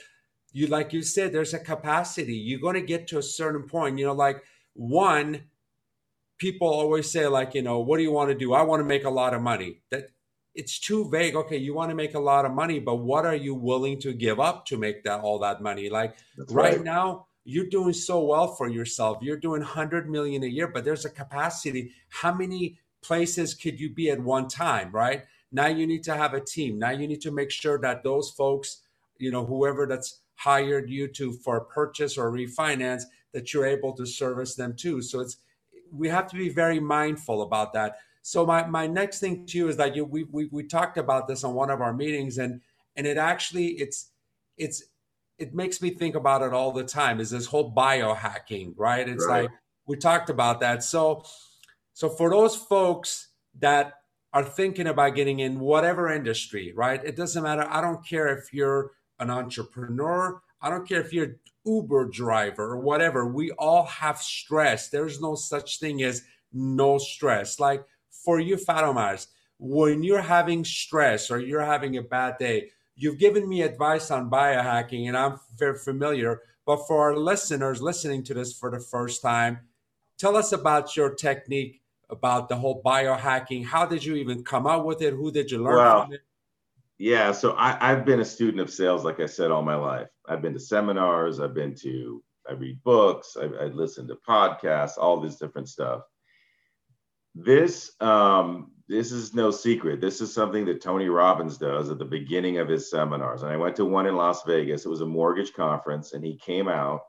you 0.52 0.66
like 0.66 0.92
you 0.92 1.02
said 1.02 1.32
there's 1.32 1.54
a 1.54 1.58
capacity. 1.58 2.34
You're 2.34 2.60
going 2.60 2.74
to 2.74 2.80
get 2.80 3.06
to 3.08 3.18
a 3.18 3.22
certain 3.22 3.64
point 3.64 3.98
you 3.98 4.06
know 4.06 4.14
like 4.14 4.42
one 4.74 5.42
people 6.38 6.68
always 6.68 7.10
say 7.10 7.26
like 7.26 7.54
you 7.54 7.62
know 7.62 7.78
what 7.80 7.98
do 7.98 8.02
you 8.02 8.12
want 8.12 8.30
to 8.30 8.34
do? 8.34 8.52
I 8.52 8.62
want 8.62 8.80
to 8.80 8.84
make 8.84 9.04
a 9.04 9.10
lot 9.10 9.34
of 9.34 9.42
money. 9.42 9.82
That 9.90 10.10
it's 10.56 10.78
too 10.78 11.08
vague. 11.08 11.36
Okay 11.36 11.56
you 11.56 11.74
want 11.74 11.90
to 11.90 11.94
make 11.94 12.14
a 12.14 12.18
lot 12.18 12.44
of 12.44 12.52
money 12.52 12.80
but 12.80 12.96
what 12.96 13.24
are 13.24 13.36
you 13.36 13.54
willing 13.54 14.00
to 14.00 14.12
give 14.12 14.40
up 14.40 14.66
to 14.66 14.76
make 14.76 15.04
that 15.04 15.20
all 15.20 15.38
that 15.38 15.62
money? 15.62 15.88
Like 15.88 16.16
right. 16.48 16.76
right. 16.76 16.82
now 16.82 17.26
you're 17.44 17.68
doing 17.68 17.92
so 17.92 18.24
well 18.24 18.54
for 18.54 18.68
yourself. 18.68 19.18
You're 19.22 19.36
doing 19.36 19.60
100 19.60 20.10
million 20.10 20.42
a 20.42 20.46
year 20.46 20.68
but 20.68 20.84
there's 20.84 21.04
a 21.04 21.10
capacity. 21.10 21.92
How 22.08 22.32
many 22.32 22.78
places 23.02 23.54
could 23.54 23.78
you 23.78 23.92
be 23.92 24.10
at 24.10 24.20
one 24.20 24.48
time 24.48 24.90
right? 24.92 25.24
Now 25.52 25.66
you 25.66 25.86
need 25.86 26.02
to 26.04 26.16
have 26.16 26.34
a 26.34 26.40
team. 26.40 26.78
Now 26.78 26.90
you 26.90 27.06
need 27.06 27.20
to 27.22 27.30
make 27.30 27.50
sure 27.50 27.78
that 27.80 28.02
those 28.02 28.30
folks 28.30 28.82
you 29.18 29.30
know 29.30 29.44
whoever 29.44 29.86
that's 29.86 30.20
hired 30.36 30.90
you 30.90 31.08
to 31.08 31.32
for 31.32 31.60
purchase 31.60 32.18
or 32.18 32.30
refinance 32.30 33.04
that 33.32 33.52
you're 33.52 33.66
able 33.66 33.92
to 33.94 34.06
service 34.06 34.54
them 34.54 34.74
too. 34.74 35.02
So 35.02 35.20
it's 35.20 35.36
we 35.92 36.08
have 36.08 36.28
to 36.30 36.36
be 36.36 36.48
very 36.48 36.80
mindful 36.80 37.42
about 37.42 37.72
that 37.74 37.98
so 38.26 38.44
my, 38.44 38.66
my 38.66 38.88
next 38.88 39.20
thing 39.20 39.46
to 39.46 39.58
you 39.58 39.68
is 39.68 39.76
that 39.76 39.94
you 39.94 40.04
we, 40.04 40.24
we 40.24 40.46
we 40.50 40.64
talked 40.64 40.98
about 40.98 41.28
this 41.28 41.44
on 41.44 41.54
one 41.54 41.70
of 41.70 41.80
our 41.80 41.92
meetings 41.92 42.38
and 42.38 42.60
and 42.96 43.06
it 43.06 43.16
actually 43.16 43.68
it's 43.68 44.10
it's 44.58 44.82
it 45.38 45.54
makes 45.54 45.80
me 45.80 45.90
think 45.90 46.14
about 46.16 46.42
it 46.42 46.52
all 46.52 46.72
the 46.72 46.82
time 46.82 47.20
is 47.20 47.30
this 47.30 47.46
whole 47.46 47.72
biohacking 47.72 48.72
right 48.76 49.08
it's 49.08 49.24
right. 49.26 49.42
like 49.42 49.50
we 49.86 49.96
talked 49.96 50.28
about 50.28 50.60
that 50.60 50.82
so 50.82 51.22
so 51.92 52.08
for 52.08 52.28
those 52.30 52.56
folks 52.56 53.28
that 53.60 53.94
are 54.32 54.44
thinking 54.44 54.88
about 54.88 55.14
getting 55.14 55.38
in 55.38 55.60
whatever 55.60 56.10
industry 56.10 56.72
right 56.74 57.04
it 57.04 57.14
doesn't 57.16 57.44
matter 57.44 57.66
i 57.70 57.80
don't 57.80 58.04
care 58.04 58.26
if 58.36 58.52
you're 58.52 58.90
an 59.18 59.30
entrepreneur. 59.30 60.40
I 60.60 60.70
don't 60.70 60.88
care 60.88 61.00
if 61.00 61.12
you're 61.12 61.36
Uber 61.64 62.06
driver 62.06 62.72
or 62.72 62.80
whatever. 62.80 63.26
We 63.26 63.50
all 63.52 63.86
have 63.86 64.18
stress. 64.18 64.88
There's 64.88 65.20
no 65.20 65.34
such 65.34 65.78
thing 65.78 66.02
as 66.02 66.22
no 66.52 66.98
stress. 66.98 67.58
Like 67.60 67.84
for 68.24 68.40
you, 68.40 68.56
Faramaz, 68.56 69.28
when 69.58 70.02
you're 70.02 70.20
having 70.20 70.64
stress 70.64 71.30
or 71.30 71.38
you're 71.38 71.64
having 71.64 71.96
a 71.96 72.02
bad 72.02 72.38
day, 72.38 72.70
you've 72.94 73.18
given 73.18 73.48
me 73.48 73.62
advice 73.62 74.10
on 74.10 74.30
biohacking 74.30 75.08
and 75.08 75.16
I'm 75.16 75.38
very 75.56 75.78
familiar. 75.78 76.42
But 76.66 76.86
for 76.86 77.02
our 77.02 77.16
listeners 77.16 77.80
listening 77.80 78.24
to 78.24 78.34
this 78.34 78.52
for 78.52 78.70
the 78.70 78.80
first 78.80 79.22
time, 79.22 79.60
tell 80.18 80.36
us 80.36 80.52
about 80.52 80.96
your 80.96 81.14
technique 81.14 81.82
about 82.10 82.48
the 82.48 82.56
whole 82.56 82.82
biohacking. 82.82 83.64
How 83.64 83.86
did 83.86 84.04
you 84.04 84.16
even 84.16 84.44
come 84.44 84.66
up 84.66 84.84
with 84.84 85.02
it? 85.02 85.12
Who 85.12 85.30
did 85.30 85.50
you 85.50 85.62
learn 85.62 85.76
well, 85.76 86.04
from 86.04 86.14
it? 86.14 86.20
Yeah, 86.98 87.32
so 87.32 87.52
I, 87.52 87.76
I've 87.80 88.04
been 88.04 88.20
a 88.20 88.24
student 88.24 88.60
of 88.60 88.70
sales, 88.70 89.04
like 89.04 89.20
I 89.20 89.26
said, 89.26 89.50
all 89.50 89.62
my 89.62 89.74
life. 89.74 90.08
I've 90.28 90.40
been 90.40 90.54
to 90.54 90.60
seminars, 90.60 91.40
I've 91.40 91.54
been 91.54 91.74
to, 91.82 92.22
I 92.48 92.54
read 92.54 92.82
books, 92.82 93.36
I, 93.38 93.44
I 93.44 93.66
listen 93.66 94.08
to 94.08 94.16
podcasts, 94.26 94.96
all 94.96 95.20
this 95.20 95.36
different 95.36 95.68
stuff. 95.68 96.02
This, 97.38 97.92
um, 98.00 98.72
this 98.88 99.12
is 99.12 99.34
no 99.34 99.50
secret. 99.50 100.00
This 100.00 100.20
is 100.20 100.32
something 100.32 100.64
that 100.64 100.80
Tony 100.80 101.08
Robbins 101.08 101.58
does 101.58 101.90
at 101.90 101.98
the 101.98 102.04
beginning 102.04 102.58
of 102.58 102.68
his 102.68 102.90
seminars. 102.90 103.42
And 103.42 103.52
I 103.52 103.56
went 103.56 103.76
to 103.76 103.84
one 103.84 104.06
in 104.06 104.16
Las 104.16 104.42
Vegas. 104.44 104.86
It 104.86 104.88
was 104.88 105.02
a 105.02 105.06
mortgage 105.06 105.52
conference, 105.52 106.12
and 106.14 106.24
he 106.24 106.36
came 106.38 106.66
out, 106.66 107.02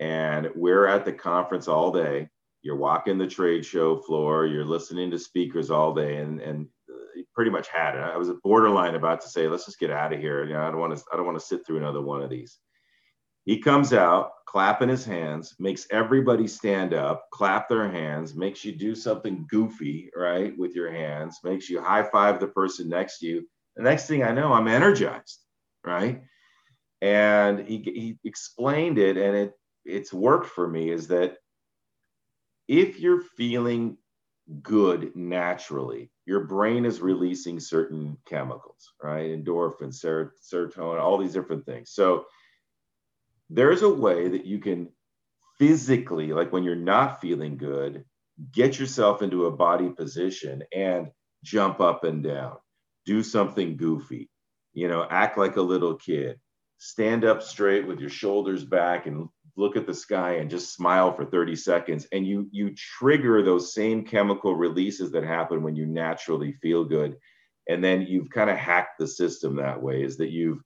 and 0.00 0.48
we're 0.56 0.86
at 0.86 1.04
the 1.04 1.12
conference 1.12 1.68
all 1.68 1.92
day. 1.92 2.28
You're 2.62 2.76
walking 2.76 3.18
the 3.18 3.26
trade 3.26 3.64
show 3.64 3.98
floor, 3.98 4.46
you're 4.46 4.64
listening 4.64 5.10
to 5.12 5.18
speakers 5.18 5.70
all 5.70 5.94
day, 5.94 6.16
and 6.16 6.40
and 6.40 6.66
pretty 7.34 7.50
much 7.50 7.68
had 7.68 7.94
it. 7.94 8.00
I 8.00 8.16
was 8.16 8.30
borderline 8.42 8.94
about 8.94 9.20
to 9.22 9.28
say, 9.28 9.48
let's 9.48 9.66
just 9.66 9.78
get 9.78 9.90
out 9.90 10.12
of 10.12 10.20
here. 10.20 10.44
You 10.44 10.54
know, 10.54 10.62
I 10.62 10.70
don't 10.70 10.80
want 10.80 10.96
to, 10.96 11.04
I 11.12 11.16
don't 11.16 11.26
want 11.26 11.38
to 11.38 11.44
sit 11.44 11.66
through 11.66 11.78
another 11.78 12.00
one 12.00 12.22
of 12.22 12.30
these. 12.30 12.58
He 13.44 13.58
comes 13.58 13.92
out, 13.92 14.32
clapping 14.46 14.88
his 14.88 15.04
hands, 15.04 15.54
makes 15.58 15.86
everybody 15.90 16.46
stand 16.46 16.94
up, 16.94 17.26
clap 17.30 17.68
their 17.68 17.90
hands, 17.90 18.34
makes 18.34 18.64
you 18.64 18.72
do 18.72 18.94
something 18.94 19.46
goofy, 19.50 20.10
right, 20.16 20.56
with 20.56 20.74
your 20.74 20.90
hands, 20.90 21.40
makes 21.44 21.68
you 21.68 21.82
high 21.82 22.04
five 22.04 22.40
the 22.40 22.46
person 22.48 22.88
next 22.88 23.18
to 23.18 23.26
you. 23.26 23.48
The 23.76 23.82
next 23.82 24.06
thing 24.06 24.22
I 24.22 24.32
know, 24.32 24.52
I'm 24.52 24.68
energized, 24.68 25.40
right? 25.84 26.22
And 27.02 27.66
he, 27.66 27.78
he 27.78 28.18
explained 28.24 28.98
it, 28.98 29.18
and 29.18 29.36
it 29.36 29.52
it's 29.84 30.12
worked 30.12 30.46
for 30.46 30.66
me. 30.66 30.90
Is 30.90 31.08
that 31.08 31.36
if 32.66 32.98
you're 32.98 33.20
feeling 33.20 33.98
good 34.62 35.14
naturally, 35.14 36.10
your 36.24 36.44
brain 36.44 36.86
is 36.86 37.00
releasing 37.00 37.60
certain 37.60 38.16
chemicals, 38.26 38.92
right? 39.02 39.30
Endorphins, 39.30 40.02
serotonin, 40.02 41.00
all 41.00 41.18
these 41.18 41.34
different 41.34 41.66
things. 41.66 41.90
So 41.90 42.24
there's 43.54 43.82
a 43.82 43.88
way 43.88 44.28
that 44.28 44.44
you 44.44 44.58
can 44.58 44.88
physically, 45.58 46.32
like 46.32 46.52
when 46.52 46.64
you're 46.64 46.74
not 46.74 47.20
feeling 47.20 47.56
good, 47.56 48.04
get 48.52 48.78
yourself 48.78 49.22
into 49.22 49.46
a 49.46 49.50
body 49.50 49.88
position 49.90 50.64
and 50.74 51.08
jump 51.44 51.80
up 51.80 52.02
and 52.04 52.24
down, 52.24 52.56
do 53.06 53.22
something 53.22 53.76
goofy, 53.76 54.28
you 54.72 54.88
know, 54.88 55.06
act 55.08 55.38
like 55.38 55.56
a 55.56 55.62
little 55.62 55.94
kid, 55.94 56.40
stand 56.78 57.24
up 57.24 57.42
straight 57.42 57.86
with 57.86 58.00
your 58.00 58.10
shoulders 58.10 58.64
back 58.64 59.06
and 59.06 59.28
look 59.56 59.76
at 59.76 59.86
the 59.86 59.94
sky 59.94 60.36
and 60.38 60.50
just 60.50 60.74
smile 60.74 61.14
for 61.14 61.24
30 61.24 61.54
seconds. 61.54 62.08
And 62.10 62.26
you 62.26 62.48
you 62.50 62.74
trigger 62.74 63.42
those 63.42 63.72
same 63.72 64.04
chemical 64.04 64.56
releases 64.56 65.12
that 65.12 65.22
happen 65.22 65.62
when 65.62 65.76
you 65.76 65.86
naturally 65.86 66.52
feel 66.60 66.84
good. 66.84 67.16
And 67.68 67.82
then 67.82 68.02
you've 68.02 68.30
kind 68.30 68.50
of 68.50 68.56
hacked 68.56 68.98
the 68.98 69.06
system 69.06 69.56
that 69.56 69.80
way 69.80 70.02
is 70.02 70.16
that 70.16 70.30
you've 70.30 70.60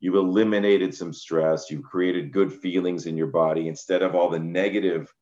you've 0.00 0.14
eliminated 0.14 0.94
some 0.94 1.12
stress. 1.12 1.70
You've 1.70 1.84
created 1.84 2.32
good 2.32 2.52
feelings 2.52 3.06
in 3.06 3.16
your 3.16 3.28
body 3.28 3.68
instead 3.68 4.02
of 4.02 4.14
all 4.14 4.28
the 4.28 4.38
negative 4.38 5.12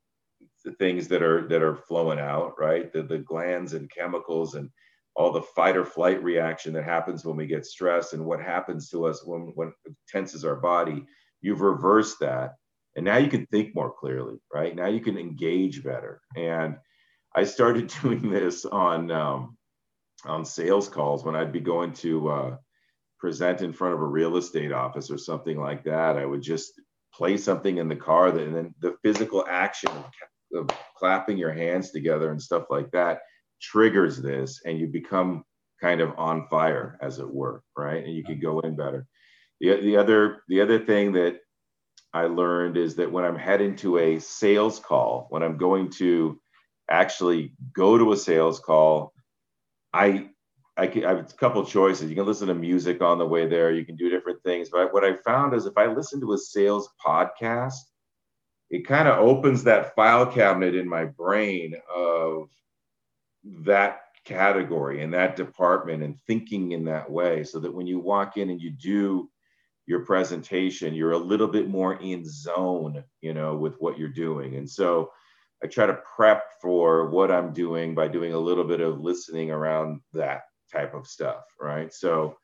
things 0.79 1.07
that 1.07 1.23
are 1.23 1.47
that 1.47 1.61
are 1.61 1.75
flowing 1.75 2.19
out 2.19 2.53
right? 2.59 2.91
The, 2.91 3.03
the 3.03 3.19
glands 3.19 3.73
and 3.73 3.89
chemicals 3.89 4.55
and 4.55 4.69
all 5.15 5.31
the 5.31 5.41
fight 5.41 5.77
or 5.77 5.85
flight 5.85 6.23
reaction 6.23 6.73
that 6.73 6.83
happens 6.83 7.25
when 7.25 7.37
we 7.37 7.47
get 7.47 7.65
stressed 7.65 8.13
and 8.13 8.23
what 8.23 8.39
happens 8.39 8.89
to 8.89 9.05
us 9.05 9.25
when 9.25 9.51
when 9.55 9.73
it 9.85 9.95
tenses 10.07 10.45
our 10.45 10.55
body. 10.55 11.05
You've 11.41 11.61
reversed 11.61 12.19
that. 12.19 12.55
And 12.95 13.05
now 13.05 13.17
you 13.17 13.29
can 13.29 13.45
think 13.47 13.75
more 13.75 13.93
clearly 13.93 14.37
right? 14.53 14.75
Now 14.75 14.87
you 14.87 15.01
can 15.01 15.17
engage 15.17 15.83
better. 15.83 16.21
And 16.35 16.77
i 17.35 17.43
started 17.43 17.93
doing 18.01 18.29
this 18.29 18.65
on 18.65 19.11
um, 19.11 19.57
on 20.25 20.43
sales 20.43 20.89
calls 20.89 21.23
when 21.23 21.35
i'd 21.35 21.51
be 21.51 21.59
going 21.59 21.93
to 21.93 22.29
uh, 22.29 22.57
present 23.19 23.61
in 23.61 23.73
front 23.73 23.93
of 23.93 24.01
a 24.01 24.05
real 24.05 24.37
estate 24.37 24.71
office 24.71 25.09
or 25.09 25.17
something 25.17 25.59
like 25.59 25.83
that 25.83 26.17
i 26.17 26.25
would 26.25 26.41
just 26.41 26.73
play 27.13 27.37
something 27.37 27.77
in 27.77 27.87
the 27.87 27.95
car 27.95 28.31
that, 28.31 28.43
and 28.43 28.55
then 28.55 28.75
the 28.79 28.95
physical 29.03 29.45
action 29.49 29.89
of, 30.53 30.69
of 30.69 30.77
clapping 30.95 31.37
your 31.37 31.53
hands 31.53 31.91
together 31.91 32.31
and 32.31 32.41
stuff 32.41 32.65
like 32.69 32.91
that 32.91 33.19
triggers 33.61 34.21
this 34.21 34.61
and 34.65 34.77
you 34.79 34.87
become 34.87 35.43
kind 35.81 36.01
of 36.01 36.13
on 36.17 36.47
fire 36.47 36.97
as 37.01 37.19
it 37.19 37.29
were 37.33 37.63
right? 37.77 38.03
And 38.03 38.13
you 38.13 38.23
can 38.23 38.39
go 38.39 38.59
in 38.61 38.75
better. 38.75 39.07
The, 39.61 39.79
the 39.81 39.97
other 39.97 40.43
the 40.47 40.61
other 40.61 40.79
thing 40.79 41.13
that 41.13 41.39
I 42.13 42.23
learned 42.23 42.77
is 42.77 42.95
that 42.95 43.11
when 43.11 43.23
I'm 43.23 43.37
heading 43.37 43.75
to 43.77 43.97
a 43.97 44.19
sales 44.19 44.79
call, 44.79 45.27
when 45.29 45.43
I'm 45.43 45.57
going 45.57 45.91
to 45.91 46.39
actually 46.89 47.53
go 47.73 47.97
to 47.97 48.11
a 48.11 48.17
sales 48.17 48.59
call, 48.59 49.13
I 49.93 50.29
I, 50.77 50.87
can, 50.87 51.05
I 51.05 51.09
have 51.09 51.19
a 51.19 51.33
couple 51.33 51.65
choices. 51.65 52.09
You 52.09 52.15
can 52.15 52.25
listen 52.25 52.47
to 52.47 52.53
music 52.53 53.01
on 53.01 53.17
the 53.17 53.25
way 53.25 53.47
there. 53.47 53.71
You 53.71 53.85
can 53.85 53.95
do 53.95 54.09
different 54.09 54.41
things. 54.43 54.69
But 54.69 54.93
what 54.93 55.03
I 55.03 55.15
found 55.15 55.53
is 55.53 55.65
if 55.65 55.77
I 55.77 55.87
listen 55.87 56.21
to 56.21 56.33
a 56.33 56.37
sales 56.37 56.89
podcast, 57.03 57.73
it 58.69 58.85
kind 58.85 59.07
of 59.07 59.19
opens 59.19 59.63
that 59.63 59.95
file 59.95 60.25
cabinet 60.25 60.75
in 60.75 60.87
my 60.87 61.05
brain 61.05 61.73
of 61.93 62.49
that 63.43 64.01
category 64.25 65.01
and 65.01 65.13
that 65.13 65.35
department 65.37 66.03
and 66.03 66.19
thinking 66.27 66.73
in 66.73 66.83
that 66.83 67.09
way 67.09 67.43
so 67.43 67.59
that 67.59 67.73
when 67.73 67.87
you 67.87 67.97
walk 67.97 68.35
in 68.35 68.49
and 68.49 68.61
you 68.61 68.69
do 68.69 69.29
your 69.85 70.03
presentation 70.03 70.93
you're 70.93 71.13
a 71.13 71.17
little 71.17 71.47
bit 71.47 71.69
more 71.69 71.95
in 72.01 72.25
zone 72.25 73.01
you 73.21 73.33
know 73.33 73.55
with 73.55 73.75
what 73.79 73.97
you're 73.97 74.09
doing 74.09 74.55
and 74.57 74.69
so 74.69 75.09
i 75.63 75.67
try 75.67 75.85
to 75.85 75.97
prep 76.15 76.43
for 76.61 77.09
what 77.09 77.31
i'm 77.31 77.53
doing 77.53 77.95
by 77.95 78.05
doing 78.05 78.33
a 78.33 78.37
little 78.37 78.65
bit 78.65 78.81
of 78.81 78.99
listening 78.99 79.49
around 79.49 80.01
that 80.11 80.41
type 80.71 80.93
of 80.93 81.07
stuff 81.07 81.43
right? 81.59 81.93
So 81.93 82.37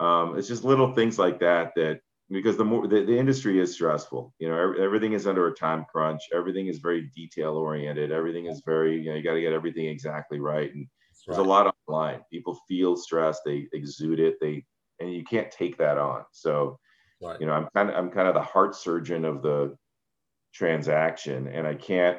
um, 0.00 0.38
it's 0.38 0.48
just 0.48 0.64
little 0.64 0.92
things 0.92 1.18
like 1.18 1.40
that 1.40 1.72
that 1.76 2.00
because 2.30 2.56
the 2.56 2.64
more 2.64 2.86
the, 2.86 3.04
the 3.04 3.16
industry 3.16 3.60
is 3.60 3.72
stressful. 3.72 4.34
You 4.38 4.48
know 4.48 4.74
everything 4.78 5.12
is 5.12 5.26
under 5.26 5.46
a 5.46 5.54
time 5.54 5.86
crunch. 5.90 6.22
Everything 6.34 6.66
is 6.66 6.78
very 6.78 7.10
detail 7.14 7.52
oriented. 7.52 8.12
Everything 8.12 8.46
is 8.46 8.62
very 8.64 8.98
you 9.00 9.10
know 9.10 9.16
you 9.16 9.22
got 9.22 9.34
to 9.34 9.40
get 9.40 9.52
everything 9.52 9.86
exactly 9.86 10.40
right. 10.40 10.74
And 10.74 10.86
there's 11.26 11.38
a 11.38 11.42
lot 11.42 11.74
online. 11.88 12.20
People 12.30 12.58
feel 12.68 12.96
stress 12.96 13.40
they 13.44 13.66
exude 13.72 14.20
it. 14.20 14.36
They 14.40 14.64
and 15.00 15.12
you 15.12 15.24
can't 15.24 15.50
take 15.50 15.76
that 15.78 15.98
on. 15.98 16.24
So, 16.32 16.78
right. 17.20 17.40
you 17.40 17.46
know, 17.46 17.52
I'm 17.52 17.68
kind 17.74 17.90
of 17.90 17.96
I'm 17.96 18.10
kind 18.10 18.28
of 18.28 18.34
the 18.34 18.42
heart 18.42 18.74
surgeon 18.74 19.24
of 19.24 19.42
the 19.42 19.76
transaction, 20.52 21.48
and 21.48 21.66
I 21.66 21.74
can't 21.74 22.18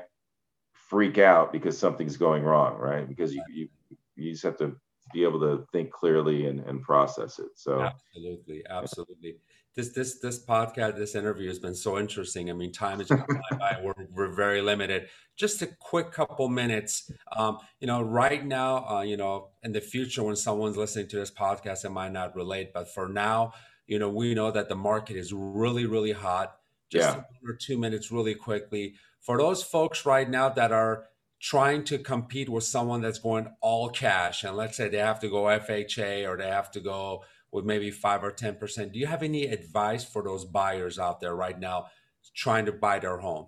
freak 0.73 1.17
out 1.17 1.51
because 1.51 1.77
something's 1.77 2.17
going 2.17 2.43
wrong, 2.43 2.77
right? 2.77 3.07
Because 3.07 3.33
you 3.33 3.43
you, 3.49 3.67
you 4.15 4.31
just 4.31 4.43
have 4.43 4.57
to 4.57 4.75
be 5.13 5.23
able 5.23 5.39
to 5.39 5.65
think 5.71 5.91
clearly 5.91 6.47
and, 6.47 6.59
and 6.61 6.81
process 6.81 7.39
it. 7.39 7.49
So 7.55 7.81
absolutely, 7.81 8.63
absolutely. 8.69 9.35
this 9.77 9.89
this 9.89 10.19
this 10.19 10.43
podcast, 10.43 10.97
this 10.97 11.15
interview 11.15 11.47
has 11.47 11.59
been 11.59 11.75
so 11.75 11.99
interesting. 11.99 12.49
I 12.49 12.53
mean, 12.53 12.73
time 12.73 12.99
is 12.99 13.07
by. 13.07 13.79
We're 13.83 14.07
we're 14.11 14.33
very 14.33 14.61
limited. 14.61 15.07
Just 15.35 15.61
a 15.61 15.67
quick 15.67 16.11
couple 16.11 16.49
minutes. 16.49 17.11
Um, 17.35 17.59
you 17.79 17.85
know, 17.85 18.01
right 18.01 18.43
now, 18.43 18.87
uh, 18.89 19.01
you 19.01 19.15
know, 19.15 19.49
in 19.63 19.71
the 19.71 19.81
future, 19.81 20.23
when 20.23 20.35
someone's 20.35 20.77
listening 20.77 21.07
to 21.09 21.17
this 21.17 21.31
podcast, 21.31 21.85
it 21.85 21.91
might 21.91 22.11
not 22.11 22.35
relate. 22.35 22.73
But 22.73 22.91
for 22.91 23.07
now, 23.07 23.53
you 23.85 23.99
know, 23.99 24.09
we 24.09 24.33
know 24.33 24.49
that 24.49 24.67
the 24.67 24.75
market 24.75 25.15
is 25.15 25.31
really, 25.31 25.85
really 25.85 26.11
hot. 26.11 26.57
Just 26.89 27.09
yeah. 27.09 27.15
one 27.15 27.53
or 27.53 27.55
two 27.55 27.77
minutes, 27.77 28.11
really 28.11 28.33
quickly. 28.33 28.95
For 29.19 29.37
those 29.37 29.61
folks 29.61 30.05
right 30.05 30.27
now 30.27 30.49
that 30.49 30.71
are 30.71 31.05
trying 31.39 31.83
to 31.85 31.97
compete 31.99 32.49
with 32.49 32.63
someone 32.63 33.01
that's 33.01 33.19
going 33.19 33.47
all 33.61 33.89
cash, 33.89 34.43
and 34.43 34.55
let's 34.55 34.77
say 34.77 34.89
they 34.89 34.97
have 34.97 35.19
to 35.19 35.29
go 35.29 35.43
FHA 35.43 36.27
or 36.27 36.37
they 36.37 36.47
have 36.47 36.71
to 36.71 36.79
go 36.79 37.23
with 37.51 37.65
maybe 37.65 37.91
five 37.91 38.23
or 38.23 38.31
10%. 38.31 38.91
Do 38.91 38.99
you 38.99 39.07
have 39.07 39.23
any 39.23 39.45
advice 39.45 40.03
for 40.03 40.23
those 40.23 40.45
buyers 40.45 40.99
out 40.99 41.19
there 41.19 41.35
right 41.35 41.57
now 41.57 41.87
trying 42.35 42.65
to 42.65 42.71
buy 42.71 42.99
their 42.99 43.17
home? 43.17 43.47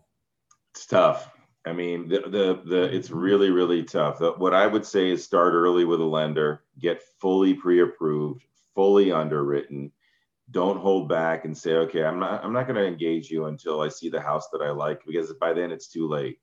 It's 0.73 0.85
tough. 0.85 1.29
I 1.65 1.73
mean, 1.73 2.07
the, 2.07 2.21
the, 2.21 2.61
the, 2.65 2.95
it's 2.95 3.11
really, 3.11 3.49
really 3.49 3.83
tough. 3.83 4.21
What 4.37 4.53
I 4.53 4.65
would 4.65 4.85
say 4.85 5.11
is 5.11 5.23
start 5.23 5.53
early 5.53 5.83
with 5.83 5.99
a 5.99 6.05
lender, 6.05 6.63
get 6.79 7.03
fully 7.19 7.53
pre-approved, 7.53 8.45
fully 8.73 9.11
underwritten. 9.11 9.91
Don't 10.51 10.79
hold 10.79 11.09
back 11.09 11.45
and 11.45 11.55
say, 11.55 11.73
okay, 11.73 12.03
I'm 12.03 12.19
not, 12.19 12.43
I'm 12.43 12.53
not 12.53 12.65
going 12.65 12.77
to 12.77 12.87
engage 12.87 13.29
you 13.29 13.45
until 13.45 13.81
I 13.81 13.89
see 13.89 14.09
the 14.09 14.21
house 14.21 14.47
that 14.51 14.61
I 14.61 14.71
like, 14.71 15.01
because 15.05 15.33
by 15.33 15.53
then 15.53 15.71
it's 15.71 15.87
too 15.87 16.07
late 16.07 16.39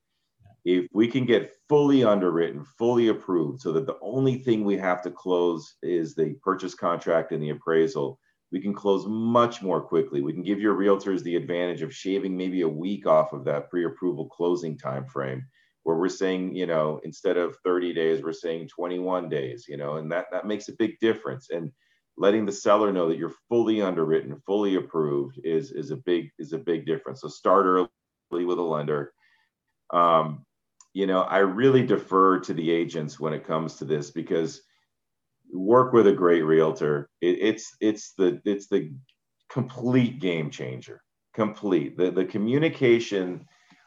if 0.67 0.85
we 0.91 1.07
can 1.07 1.25
get 1.25 1.53
fully 1.69 2.03
underwritten, 2.03 2.65
fully 2.77 3.07
approved, 3.07 3.61
so 3.61 3.71
that 3.71 3.85
the 3.85 3.97
only 4.01 4.37
thing 4.37 4.65
we 4.65 4.75
have 4.75 5.01
to 5.01 5.09
close 5.09 5.75
is 5.81 6.13
the 6.13 6.35
purchase 6.43 6.75
contract 6.75 7.31
and 7.31 7.41
the 7.41 7.51
appraisal, 7.51 8.19
we 8.51 8.59
can 8.59 8.73
close 8.73 9.05
much 9.07 9.61
more 9.61 9.79
quickly. 9.79 10.19
We 10.19 10.33
can 10.33 10.43
give 10.43 10.59
your 10.59 10.75
realtors 10.75 11.23
the 11.23 11.37
advantage 11.37 11.83
of 11.83 11.95
shaving 11.95 12.35
maybe 12.35 12.63
a 12.63 12.67
week 12.67 13.07
off 13.07 13.31
of 13.31 13.45
that 13.45 13.69
pre-approval 13.69 14.27
closing 14.27 14.77
time 14.77 15.05
frame, 15.05 15.41
where 15.83 15.95
we're 15.95 16.09
saying, 16.09 16.53
you 16.53 16.65
know, 16.65 16.99
instead 17.05 17.37
of 17.37 17.55
30 17.63 17.93
days, 17.93 18.21
we're 18.21 18.33
saying 18.33 18.67
21 18.67 19.29
days, 19.29 19.67
you 19.69 19.77
know, 19.77 19.95
and 19.95 20.11
that 20.11 20.25
that 20.33 20.45
makes 20.45 20.67
a 20.67 20.75
big 20.77 20.99
difference. 20.99 21.49
And 21.49 21.71
letting 22.17 22.45
the 22.45 22.51
seller 22.51 22.91
know 22.91 23.07
that 23.07 23.17
you're 23.17 23.35
fully 23.47 23.81
underwritten, 23.81 24.41
fully 24.45 24.75
approved 24.75 25.39
is 25.45 25.71
is 25.71 25.91
a 25.91 25.97
big 25.97 26.29
is 26.37 26.51
a 26.51 26.57
big 26.57 26.85
difference. 26.85 27.21
So 27.21 27.29
start 27.29 27.65
early 27.65 28.43
with 28.43 28.59
a 28.59 28.61
lender. 28.61 29.13
Um, 29.93 30.43
you 30.97 31.05
know, 31.05 31.21
I 31.21 31.37
really 31.37 31.85
defer 31.85 32.39
to 32.39 32.55
the 32.55 32.71
agents 32.71 33.19
when 33.19 33.31
it 33.31 33.45
comes 33.45 33.75
to 33.75 33.85
this 33.85 34.09
because 34.09 34.63
work 35.53 35.93
with 35.93 36.07
a 36.07 36.11
great 36.11 36.41
realtor. 36.41 37.11
It, 37.21 37.37
it's 37.39 37.75
it's 37.79 38.13
the 38.13 38.41
it's 38.45 38.67
the 38.67 38.91
complete 39.47 40.19
game 40.19 40.49
changer. 40.49 41.03
Complete 41.35 41.97
the 41.99 42.09
the 42.09 42.25
communication 42.25 43.45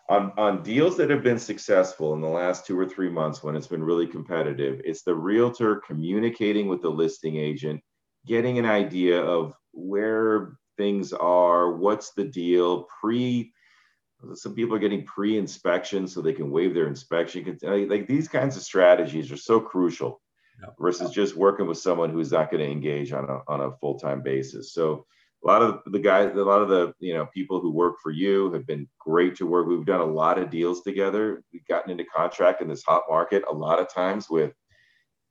on 0.09 0.31
on 0.39 0.63
deals 0.63 0.97
that 0.99 1.11
have 1.11 1.25
been 1.25 1.41
successful 1.41 2.15
in 2.15 2.21
the 2.21 2.29
last 2.29 2.65
two 2.65 2.79
or 2.79 2.87
three 2.87 3.11
months 3.11 3.43
when 3.43 3.57
it's 3.57 3.67
been 3.67 3.83
really 3.83 4.07
competitive. 4.07 4.81
It's 4.85 5.03
the 5.03 5.17
realtor 5.17 5.83
communicating 5.85 6.69
with 6.69 6.81
the 6.81 6.91
listing 6.91 7.39
agent, 7.39 7.81
getting 8.25 8.57
an 8.61 8.67
idea 8.67 9.21
of 9.21 9.53
where 9.73 10.53
things 10.79 11.13
are, 11.13 11.73
what's 11.73 12.13
the 12.13 12.27
deal, 12.27 12.87
pre 13.01 13.53
some 14.35 14.55
people 14.55 14.75
are 14.75 14.81
getting 14.81 15.05
pre-inspection 15.05 16.07
so 16.07 16.21
they 16.21 16.33
can 16.33 16.51
waive 16.51 16.75
their 16.75 16.87
inspection. 16.89 17.59
Like 17.63 18.07
these 18.07 18.29
kinds 18.29 18.57
of 18.57 18.63
strategies 18.63 19.33
are 19.33 19.37
so 19.37 19.61
crucial 19.61 20.21
versus 20.79 21.11
just 21.11 21.37
working 21.37 21.67
with 21.67 21.79
someone 21.79 22.11
who's 22.11 22.33
not 22.33 22.51
going 22.51 22.63
to 22.63 22.71
engage 22.71 23.13
on 23.13 23.25
a, 23.25 23.41
on 23.49 23.61
a 23.61 23.77
full-time 23.79 24.23
basis. 24.23 24.73
So 24.73 25.07
a 25.43 25.47
lot 25.47 25.63
of 25.63 25.81
the 25.87 25.99
guys 25.99 26.37
a 26.37 26.45
lot 26.45 26.61
of 26.61 26.69
the 26.69 26.93
you 26.99 27.15
know 27.15 27.27
people 27.33 27.61
who 27.61 27.71
work 27.71 27.97
for 28.03 28.11
you 28.11 28.53
have 28.53 28.67
been 28.67 28.87
great 28.99 29.37
to 29.37 29.47
work. 29.47 29.67
We've 29.67 29.87
done 29.87 30.01
a 30.01 30.05
lot 30.05 30.39
of 30.39 30.51
deals 30.51 30.83
together. 30.83 31.43
We've 31.53 31.67
gotten 31.67 31.91
into 31.91 32.05
contract 32.05 32.61
in 32.61 32.69
this 32.69 32.83
hot 32.83 33.05
market 33.09 33.45
a 33.49 33.55
lot 33.55 33.79
of 33.79 33.93
times 33.93 34.29
with 34.29 34.53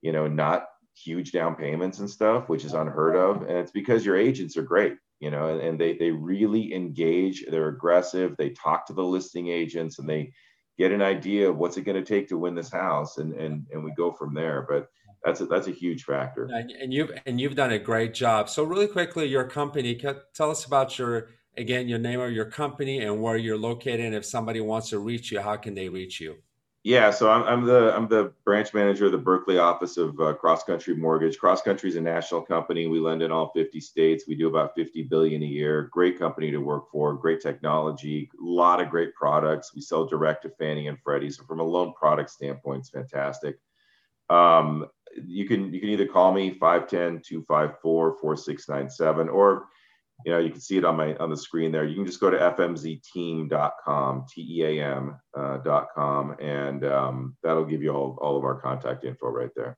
you 0.02 0.12
know 0.12 0.28
not 0.28 0.66
huge 0.96 1.32
down 1.32 1.56
payments 1.56 2.00
and 2.00 2.10
stuff 2.10 2.50
which 2.50 2.66
is 2.66 2.74
unheard 2.74 3.16
of. 3.16 3.44
And 3.44 3.58
it's 3.58 3.72
because 3.72 4.06
your 4.06 4.18
agents 4.18 4.58
are 4.58 4.64
great 4.64 4.96
you 5.20 5.32
know, 5.32 5.50
and, 5.50 5.62
and 5.62 5.80
they 5.80 5.98
they 5.98 6.12
really 6.12 6.74
engage. 6.74 7.46
They're 7.50 7.70
aggressive. 7.70 8.36
They 8.38 8.52
talk 8.52 8.86
to 8.88 8.94
the 8.94 9.04
listing 9.04 9.50
agents, 9.50 10.00
and 10.00 10.10
they 10.10 10.32
get 10.78 10.92
an 10.92 11.02
idea 11.02 11.50
of 11.50 11.58
what's 11.58 11.78
it 11.78 11.82
going 11.82 12.02
to 12.02 12.08
take 12.08 12.28
to 12.30 12.38
win 12.38 12.56
this 12.56 12.72
house, 12.72 13.18
and 13.18 13.34
and 13.34 13.66
and 13.72 13.84
we 13.84 13.92
go 13.96 14.12
from 14.12 14.34
there. 14.34 14.66
But 14.70 14.88
that's 15.24 15.42
a, 15.42 15.46
that's 15.46 15.68
a 15.68 15.72
huge 15.72 16.04
factor. 16.06 16.50
And 16.52 16.94
you've 16.94 17.12
and 17.26 17.40
you've 17.40 17.56
done 17.56 17.72
a 17.72 17.80
great 17.80 18.14
job. 18.14 18.50
So 18.50 18.64
really 18.64 18.88
quickly, 18.88 19.26
your 19.26 19.44
company. 19.44 19.96
Tell 20.34 20.52
us 20.52 20.66
about 20.66 20.98
your 20.98 21.30
again 21.58 21.90
your 21.90 22.00
name 22.00 22.22
of 22.22 22.32
your 22.32 22.46
company 22.46 23.00
and 23.00 23.22
where 23.22 23.36
you're 23.36 23.58
located. 23.58 24.02
And 24.02 24.16
if 24.16 24.26
somebody 24.26 24.62
wants 24.62 24.90
to 24.90 25.00
reach 25.00 25.32
you, 25.32 25.42
how 25.42 25.58
can 25.58 25.76
they 25.76 25.90
reach 25.90 26.22
you? 26.22 26.38
Yeah, 26.84 27.12
so 27.12 27.30
I'm, 27.30 27.44
I'm, 27.44 27.66
the 27.66 27.94
I'm 27.94 28.08
the 28.08 28.32
branch 28.46 28.74
manager 28.74 29.08
of 29.08 29.12
the 29.12 29.18
Berkeley 29.18 29.58
office 29.58 29.98
of 29.98 30.18
uh, 30.22 30.32
Cross 30.34 30.64
Country 30.64 30.96
Mortgage. 30.96 31.38
Cross 31.38 31.64
Country 31.64 31.90
is 31.90 31.98
a 31.98 32.02
national 32.02 32.42
company. 32.42 32.88
We 32.88 33.02
lend 33.02 33.22
in 33.22 33.34
all 33.34 33.52
50 33.54 33.82
states. 33.82 34.24
We 34.28 34.36
do 34.36 34.48
about 34.48 34.76
50 34.76 35.04
billion 35.04 35.44
a 35.44 35.46
year. 35.46 35.90
Great 35.92 36.18
company 36.18 36.52
to 36.52 36.60
work 36.60 36.90
for. 36.90 37.14
Great 37.16 37.42
technology. 37.42 38.32
A 38.40 38.42
lot 38.42 38.80
of 38.80 38.90
great 38.90 39.14
products. 39.14 39.76
We 39.76 39.82
sell 39.82 40.06
direct 40.06 40.44
to 40.44 40.50
Fannie 40.52 40.88
and 40.88 40.98
Freddie. 41.04 41.32
So 41.32 41.44
from 41.44 41.60
a 41.60 41.64
loan 41.64 41.94
product 41.96 42.30
standpoint, 42.30 42.80
it's 42.80 42.90
fantastic. 42.90 43.60
Um, 44.30 44.88
you 45.22 45.46
can 45.48 45.74
you 45.74 45.82
can 45.82 45.90
either 45.90 46.06
call 46.06 46.32
me 46.32 46.58
510-254-4697 46.60 49.34
or 49.34 49.66
you 50.26 50.32
know, 50.32 50.40
you 50.40 50.52
can 50.52 50.60
see 50.60 50.78
it 50.78 50.86
on 50.86 50.98
my 50.98 51.16
on 51.16 51.30
the 51.30 51.38
screen 51.38 51.72
there. 51.72 51.86
You 51.86 51.96
can 51.96 52.06
just 52.06 52.20
go 52.20 52.30
to 52.30 52.38
fmzteam.com, 52.38 54.26
T-E-A-M 54.30 55.20
uh, 55.38 55.58
dot 55.58 55.88
com, 55.96 56.36
and 56.40 56.84
um, 56.86 57.38
that'll 57.42 57.66
give 57.66 57.82
you 57.82 57.92
all, 57.92 58.18
all 58.22 58.38
of 58.38 58.44
our 58.44 58.60
contact 58.60 59.06
info 59.06 59.28
right 59.28 59.52
there. 59.56 59.78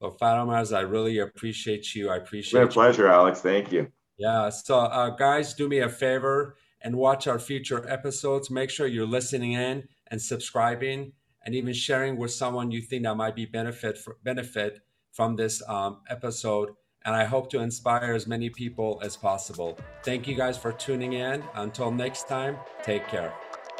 Well, 0.00 0.16
Faramaz, 0.20 0.76
I 0.76 0.80
really 0.80 1.18
appreciate 1.18 1.94
you. 1.94 2.10
I 2.10 2.16
appreciate 2.16 2.62
it's 2.62 2.74
been 2.74 2.82
a 2.82 2.84
pleasure, 2.84 3.04
you. 3.04 3.12
Alex. 3.12 3.40
Thank 3.40 3.70
you. 3.70 3.86
Yeah. 4.16 4.48
So, 4.48 4.78
uh, 4.78 5.10
guys, 5.10 5.54
do 5.54 5.68
me 5.68 5.80
a 5.80 5.88
favor 5.88 6.56
and 6.82 6.96
watch 6.96 7.26
our 7.26 7.38
future 7.38 7.88
episodes. 7.88 8.50
Make 8.50 8.70
sure 8.70 8.86
you're 8.86 9.06
listening 9.06 9.52
in 9.52 9.84
and 10.10 10.20
subscribing, 10.20 11.12
and 11.44 11.54
even 11.54 11.72
sharing 11.74 12.16
with 12.16 12.32
someone 12.32 12.70
you 12.70 12.80
think 12.80 13.04
that 13.04 13.16
might 13.16 13.36
be 13.36 13.46
benefit 13.46 13.98
for, 13.98 14.16
benefit 14.24 14.80
from 15.12 15.36
this 15.36 15.62
um, 15.68 16.00
episode 16.08 16.70
and 17.04 17.14
I 17.14 17.24
hope 17.24 17.50
to 17.50 17.60
inspire 17.60 18.14
as 18.14 18.26
many 18.26 18.50
people 18.50 19.00
as 19.02 19.16
possible. 19.16 19.78
Thank 20.02 20.26
you 20.26 20.34
guys 20.34 20.56
for 20.56 20.72
tuning 20.72 21.14
in. 21.14 21.42
Until 21.54 21.90
next 21.90 22.28
time, 22.28 22.56
take 22.82 23.06
care. 23.08 23.32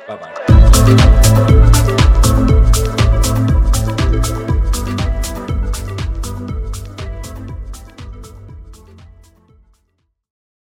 Bye 0.07 0.17
bye. 0.17 2.09